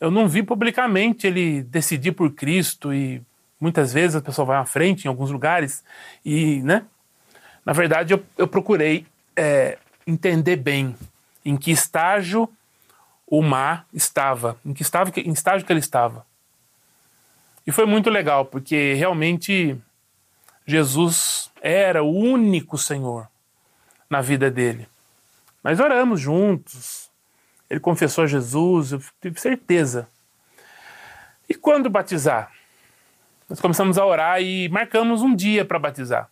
eu 0.00 0.10
não 0.10 0.26
vi 0.26 0.42
publicamente 0.42 1.26
ele 1.26 1.62
decidir 1.62 2.12
por 2.12 2.32
Cristo 2.32 2.92
e 2.92 3.22
muitas 3.60 3.92
vezes 3.92 4.16
a 4.16 4.22
pessoa 4.22 4.46
vai 4.46 4.56
à 4.56 4.64
frente 4.64 5.04
em 5.04 5.08
alguns 5.08 5.30
lugares 5.30 5.84
e, 6.24 6.62
né? 6.62 6.84
Na 7.64 7.72
verdade, 7.72 8.14
eu, 8.14 8.24
eu 8.38 8.48
procurei 8.48 9.06
é, 9.36 9.76
entender 10.06 10.56
bem 10.56 10.96
em 11.44 11.56
que 11.56 11.70
estágio 11.70 12.48
o 13.30 13.40
mar 13.40 13.86
estava, 13.94 14.58
em 14.66 14.74
que, 14.74 14.82
estava, 14.82 15.12
em 15.16 15.30
estágio 15.30 15.64
que 15.64 15.72
ele 15.72 15.78
estava. 15.78 16.26
E 17.64 17.70
foi 17.70 17.86
muito 17.86 18.10
legal, 18.10 18.44
porque 18.44 18.94
realmente 18.94 19.80
Jesus 20.66 21.50
era 21.62 22.02
o 22.02 22.10
único 22.12 22.76
Senhor 22.76 23.28
na 24.08 24.20
vida 24.20 24.50
dele. 24.50 24.88
Nós 25.62 25.78
oramos 25.78 26.20
juntos, 26.20 27.08
ele 27.68 27.78
confessou 27.78 28.24
a 28.24 28.26
Jesus, 28.26 28.92
eu 28.92 29.02
tive 29.20 29.40
certeza. 29.40 30.08
E 31.48 31.54
quando 31.54 31.88
batizar? 31.88 32.50
Nós 33.48 33.60
começamos 33.60 33.98
a 33.98 34.06
orar 34.06 34.40
e 34.40 34.68
marcamos 34.68 35.22
um 35.22 35.34
dia 35.34 35.64
para 35.64 35.78
batizar. 35.78 36.28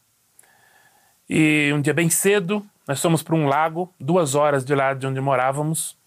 E 1.29 1.71
um 1.75 1.81
dia 1.81 1.93
bem 1.93 2.09
cedo, 2.09 2.65
nós 2.87 3.03
fomos 3.03 3.23
para 3.23 3.35
um 3.35 3.47
lago, 3.47 3.93
duas 4.01 4.35
horas 4.35 4.65
de 4.65 4.75
lá 4.75 4.95
de 4.95 5.07
onde 5.07 5.21
morávamos. 5.21 5.98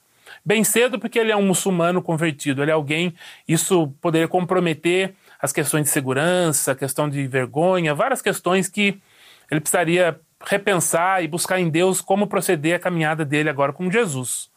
Bem 0.43 0.63
cedo, 0.63 0.99
porque 0.99 1.19
ele 1.19 1.31
é 1.31 1.35
um 1.35 1.45
muçulmano 1.45 2.01
convertido, 2.01 2.61
ele 2.61 2.71
é 2.71 2.73
alguém, 2.73 3.13
isso 3.47 3.87
poderia 4.01 4.27
comprometer 4.27 5.15
as 5.39 5.51
questões 5.51 5.85
de 5.85 5.89
segurança, 5.89 6.71
a 6.71 6.75
questão 6.75 7.09
de 7.09 7.27
vergonha, 7.27 7.95
várias 7.95 8.21
questões 8.21 8.67
que 8.67 9.01
ele 9.49 9.59
precisaria 9.59 10.19
repensar 10.45 11.23
e 11.23 11.27
buscar 11.27 11.59
em 11.59 11.69
Deus 11.69 12.01
como 12.01 12.27
proceder 12.27 12.75
a 12.75 12.79
caminhada 12.79 13.25
dele 13.25 13.49
agora 13.49 13.73
com 13.73 13.91
Jesus. 13.91 14.49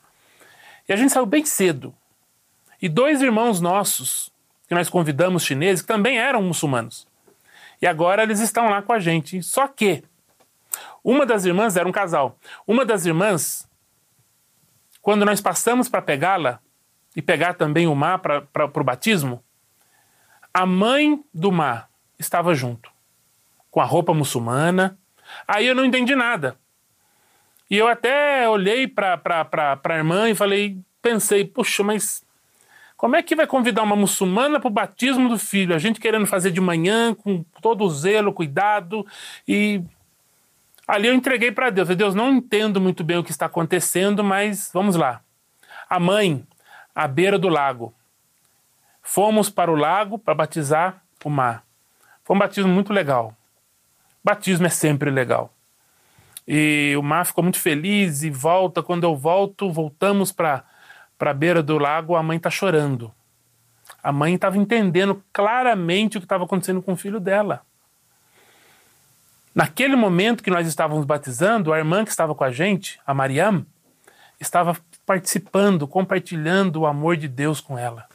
E 0.89 0.93
a 0.93 0.97
gente 0.97 1.13
saiu 1.13 1.27
bem 1.27 1.45
cedo. 1.45 1.95
E 2.81 2.89
dois 2.89 3.23
irmãos 3.23 3.61
nossos, 3.61 4.31
que 4.69 4.75
nós 4.75 4.89
convidamos 4.89 5.45
chineses, 5.45 5.83
que 5.83 5.89
também 5.89 6.19
eram 6.19 6.43
muçulmanos. 6.43 7.07
E 7.81 7.87
agora 7.87 8.23
eles 8.23 8.41
estão 8.41 8.69
lá 8.69 8.83
com 8.83 8.93
a 8.93 8.99
gente. 8.99 9.43
Só 9.43 9.67
que 9.67 10.03
uma 11.03 11.27
das 11.27 11.45
irmãs 11.45 11.77
era 11.77 11.89
um 11.89 11.93
casal. 11.93 12.39
Uma 12.67 12.85
das 12.85 13.07
irmãs, 13.07 13.69
quando 15.05 15.25
nós 15.25 15.41
passamos 15.41 15.89
para 15.89 16.03
pegá-la 16.03 16.59
e 17.15 17.23
pegar 17.23 17.55
também 17.55 17.87
o 17.87 17.95
mar 17.95 18.19
para 18.19 18.65
o 18.65 18.85
batismo, 18.85 19.45
a 20.53 20.67
mãe 20.67 21.23
do 21.33 21.53
mar 21.53 21.89
estava 22.19 22.53
junto, 22.55 22.91
com 23.71 23.81
a 23.81 23.85
roupa 23.85 24.13
muçulmana, 24.13 24.99
Aí 25.47 25.67
eu 25.67 25.75
não 25.75 25.85
entendi 25.85 26.15
nada. 26.15 26.57
E 27.71 27.77
eu 27.77 27.89
até 27.89 28.49
olhei 28.49 28.87
para 28.87 29.21
a 29.83 29.95
irmã 29.95 30.29
e 30.29 30.35
falei, 30.35 30.79
pensei, 31.01 31.45
puxa, 31.45 31.83
mas 31.83 32.23
como 32.97 33.17
é 33.17 33.23
que 33.23 33.35
vai 33.35 33.47
convidar 33.47 33.83
uma 33.83 33.97
muçulmana 33.97 34.61
para 34.61 34.69
o 34.69 34.73
batismo 34.73 35.29
do 35.29 35.39
filho? 35.39 35.75
A 35.75 35.79
gente 35.79 36.01
querendo 36.01 36.27
fazer 36.27 36.51
de 36.51 36.61
manhã, 36.61 37.15
com 37.15 37.45
todo 37.61 37.85
o 37.85 37.91
zelo, 37.91 38.33
cuidado. 38.33 39.07
E 39.49 39.83
ali 40.87 41.09
eu 41.09 41.15
entreguei 41.15 41.51
para 41.53 41.71
Deus. 41.71 41.89
Eu, 41.89 41.97
Deus, 41.97 42.15
não 42.15 42.35
entendo 42.35 42.81
muito 42.81 43.03
bem 43.05 43.19
o 43.19 43.25
que 43.25 43.31
está 43.31 43.47
acontecendo, 43.47 44.23
mas 44.23 44.71
vamos 44.73 44.97
lá. 44.97 45.23
A 45.89 45.99
mãe, 46.01 46.47
à 46.95 47.07
beira 47.09 47.39
do 47.39 47.49
lago. 47.49 47.95
Fomos 49.03 49.51
para 49.51 49.71
o 49.71 49.77
lago 49.77 50.19
para 50.19 50.35
batizar 50.35 51.03
o 51.25 51.31
mar. 51.31 51.65
Foi 52.23 52.35
um 52.35 52.39
batismo 52.39 52.73
muito 52.73 52.93
legal. 52.93 53.37
Batismo 54.23 54.67
é 54.67 54.71
sempre 54.71 55.11
legal. 55.11 55.53
E 56.47 56.95
o 56.99 57.03
mar 57.03 57.27
ficou 57.27 57.43
muito 57.43 57.59
feliz 57.59 58.23
e 58.23 58.31
volta. 58.31 58.83
Quando 58.83 59.05
eu 59.05 59.17
volto, 59.17 59.71
voltamos 59.71 60.33
para 60.33 60.65
a 61.19 61.33
beira 61.35 61.63
do 61.63 61.79
lago, 61.79 62.17
a 62.17 62.23
mãe 62.23 62.37
está 62.37 62.51
chorando. 62.51 63.13
A 64.03 64.13
mãe 64.13 64.35
estava 64.35 64.57
entendendo 64.57 65.23
claramente 65.33 66.17
o 66.17 66.21
que 66.21 66.25
estava 66.25 66.45
acontecendo 66.45 66.83
com 66.83 66.93
o 66.93 66.97
filho 66.97 67.21
dela. 67.21 67.63
Naquele 69.55 69.95
momento 69.95 70.43
que 70.43 70.51
nós 70.51 70.67
estávamos 70.67 71.05
batizando, 71.05 71.73
a 71.73 71.79
irmã 71.79 72.05
que 72.05 72.11
estava 72.11 72.35
com 72.35 72.43
a 72.43 72.51
gente, 72.51 73.01
a 73.07 73.15
Mariam, 73.15 73.65
estava 74.41 74.77
participando, 75.07 75.87
compartilhando 75.87 76.81
o 76.81 76.87
amor 76.87 77.17
de 77.17 77.29
Deus 77.29 77.61
com 77.61 77.79
ela. 77.79 78.09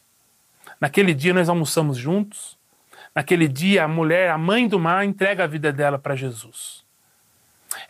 Naquele 0.82 1.14
dia 1.14 1.34
nós 1.34 1.48
almoçamos 1.48 1.98
juntos. 1.98 2.58
Naquele 3.16 3.48
dia 3.48 3.86
a 3.86 3.88
mulher, 3.88 4.30
a 4.30 4.38
mãe 4.38 4.68
do 4.68 4.80
mar, 4.80 5.06
entrega 5.06 5.46
a 5.46 5.48
vida 5.48 5.72
dela 5.72 5.98
para 5.98 6.16
Jesus. 6.16 6.84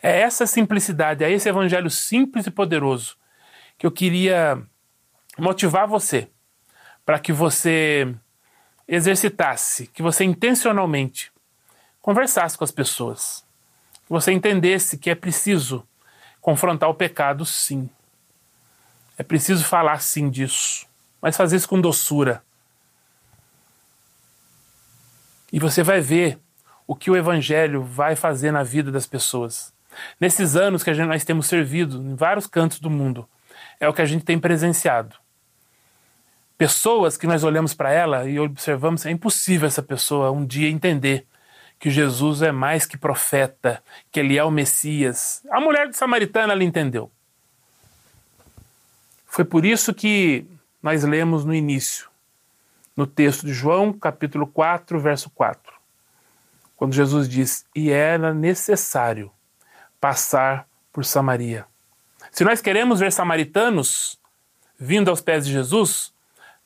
É 0.02 0.20
essa 0.20 0.46
simplicidade, 0.46 1.24
é 1.24 1.32
esse 1.32 1.50
evangelho 1.50 1.90
simples 1.90 2.46
e 2.46 2.52
poderoso 2.52 3.18
que 3.78 3.86
eu 3.88 3.92
queria 3.92 4.62
motivar 5.38 5.88
você 5.88 6.28
para 7.06 7.18
que 7.18 7.32
você 7.32 8.14
exercitasse, 8.88 9.88
que 9.88 10.02
você 10.02 10.24
intencionalmente 10.24 11.32
conversasse 12.02 12.58
com 12.58 12.64
as 12.64 12.72
pessoas, 12.72 13.44
que 14.06 14.10
você 14.10 14.32
entendesse 14.32 14.98
que 14.98 15.10
é 15.10 15.16
preciso 15.16 15.88
confrontar 16.42 16.90
o 16.90 16.94
pecado, 16.94 17.46
sim. 17.46 17.90
É 19.18 19.24
preciso 19.24 19.64
falar 19.64 20.02
sim 20.02 20.30
disso, 20.30 20.88
mas 21.22 21.36
fazer 21.36 21.58
isso 21.58 21.68
com 21.68 21.80
doçura. 21.80 22.42
E 25.52 25.60
você 25.60 25.84
vai 25.84 26.00
ver 26.00 26.40
o 26.88 26.96
que 26.96 27.12
o 27.12 27.18
Evangelho 27.18 27.84
vai 27.84 28.16
fazer 28.16 28.52
na 28.52 28.64
vida 28.64 28.92
das 28.92 29.06
pessoas. 29.06 29.74
Nesses 30.20 30.56
anos 30.56 30.84
que 30.84 30.94
gente, 30.94 31.08
nós 31.08 31.26
temos 31.26 31.48
servido 31.48 32.02
em 32.02 32.16
vários 32.16 32.48
cantos 32.48 32.80
do 32.80 32.90
mundo, 32.90 33.28
é 33.80 33.88
o 33.88 33.94
que 33.94 34.02
a 34.02 34.06
gente 34.06 34.24
tem 34.24 34.40
presenciado. 34.40 35.16
Pessoas 36.58 37.16
que 37.18 37.28
nós 37.28 37.44
olhamos 37.44 37.74
para 37.74 37.92
ela 37.92 38.28
e 38.28 38.40
observamos, 38.40 39.06
é 39.06 39.12
impossível 39.12 39.68
essa 39.68 39.82
pessoa 39.82 40.32
um 40.32 40.46
dia 40.46 40.70
entender 40.70 41.26
que 41.80 41.90
Jesus 41.90 42.42
é 42.42 42.52
mais 42.52 42.86
que 42.86 42.98
profeta, 42.98 43.82
que 44.12 44.20
ele 44.20 44.38
é 44.38 44.44
o 44.44 44.52
Messias. 44.52 45.42
A 45.50 45.62
mulher 45.62 45.92
samaritana 45.94 46.52
ela 46.52 46.64
entendeu. 46.64 47.10
Foi 49.26 49.46
por 49.46 49.66
isso 49.66 49.94
que 49.94 50.46
nós 50.84 51.04
lemos 51.04 51.46
no 51.46 51.54
início, 51.54 52.10
no 52.98 53.08
texto 53.08 53.46
de 53.46 53.54
João, 53.54 53.94
capítulo 53.94 54.46
4, 54.46 55.00
verso 55.00 55.30
4, 55.30 55.74
quando 56.76 56.94
Jesus 56.94 57.30
diz: 57.30 57.66
E 57.74 57.90
era 57.90 58.34
necessário 58.34 59.32
passar 60.02 60.68
por 60.92 61.06
Samaria. 61.06 61.66
Se 62.32 62.44
nós 62.44 62.62
queremos 62.62 63.00
ver 63.00 63.12
samaritanos 63.12 64.20
vindo 64.78 65.10
aos 65.10 65.22
pés 65.22 65.46
de 65.46 65.54
Jesus, 65.54 66.14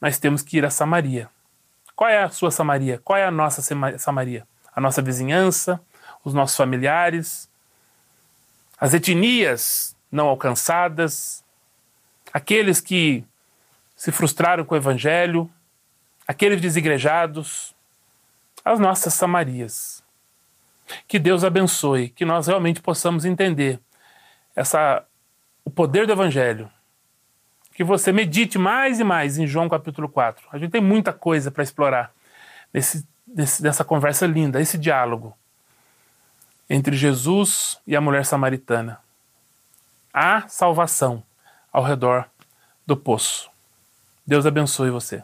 nós 0.01 0.18
temos 0.18 0.41
que 0.41 0.57
ir 0.57 0.66
a 0.66 0.70
Samaria. 0.70 1.30
Qual 1.95 2.09
é 2.09 2.24
a 2.24 2.30
sua 2.30 2.49
Samaria? 2.49 2.99
Qual 3.03 3.18
é 3.18 3.26
a 3.26 3.32
nossa 3.32 3.61
Samaria? 3.97 4.47
A 4.76 4.82
nossa 4.82 5.01
vizinhança, 5.01 5.80
os 6.24 6.34
nossos 6.34 6.55
familiares, 6.55 7.49
as 8.80 8.93
etnias 8.93 9.95
não 10.11 10.28
alcançadas, 10.28 11.43
aqueles 12.34 12.82
que 12.82 13.24
se 13.95 14.11
frustraram 14.11 14.65
com 14.65 14.76
o 14.76 14.78
Evangelho, 14.78 15.49
aqueles 16.28 16.59
desigrejados, 16.59 17.74
as 18.63 18.80
nossas 18.80 19.13
Samarias. 19.13 20.03
Que 21.07 21.17
Deus 21.17 21.43
abençoe, 21.43 22.09
que 22.09 22.26
nós 22.26 22.47
realmente 22.47 22.82
possamos 22.82 23.26
entender 23.26 23.80
essa, 24.55 25.05
o 25.63 25.69
poder 25.69 26.05
do 26.05 26.13
Evangelho. 26.13 26.69
Que 27.74 27.84
você 27.84 28.11
medite 28.11 28.59
mais 28.59 28.99
e 28.99 29.03
mais 29.03 29.38
em 29.38 29.47
João 29.47 29.67
capítulo 29.69 30.07
4. 30.07 30.47
A 30.51 30.57
gente 30.57 30.71
tem 30.71 30.82
muita 30.82 31.11
coisa 31.11 31.49
para 31.49 31.63
explorar 31.63 32.13
nesse, 32.74 33.07
nesse, 33.34 33.63
nessa 33.63 33.84
conversa 33.84 34.25
linda, 34.25 34.61
esse 34.61 34.77
diálogo 34.77 35.36
entre 36.69 36.95
Jesus 36.95 37.77
e 37.86 37.95
a 37.95 38.01
mulher 38.01 38.25
samaritana. 38.25 38.99
Há 40.13 40.47
salvação 40.47 41.23
ao 41.71 41.84
redor 41.84 42.29
do 42.86 42.95
poço. 42.95 43.49
Deus 44.25 44.45
abençoe 44.45 44.89
você. 44.89 45.23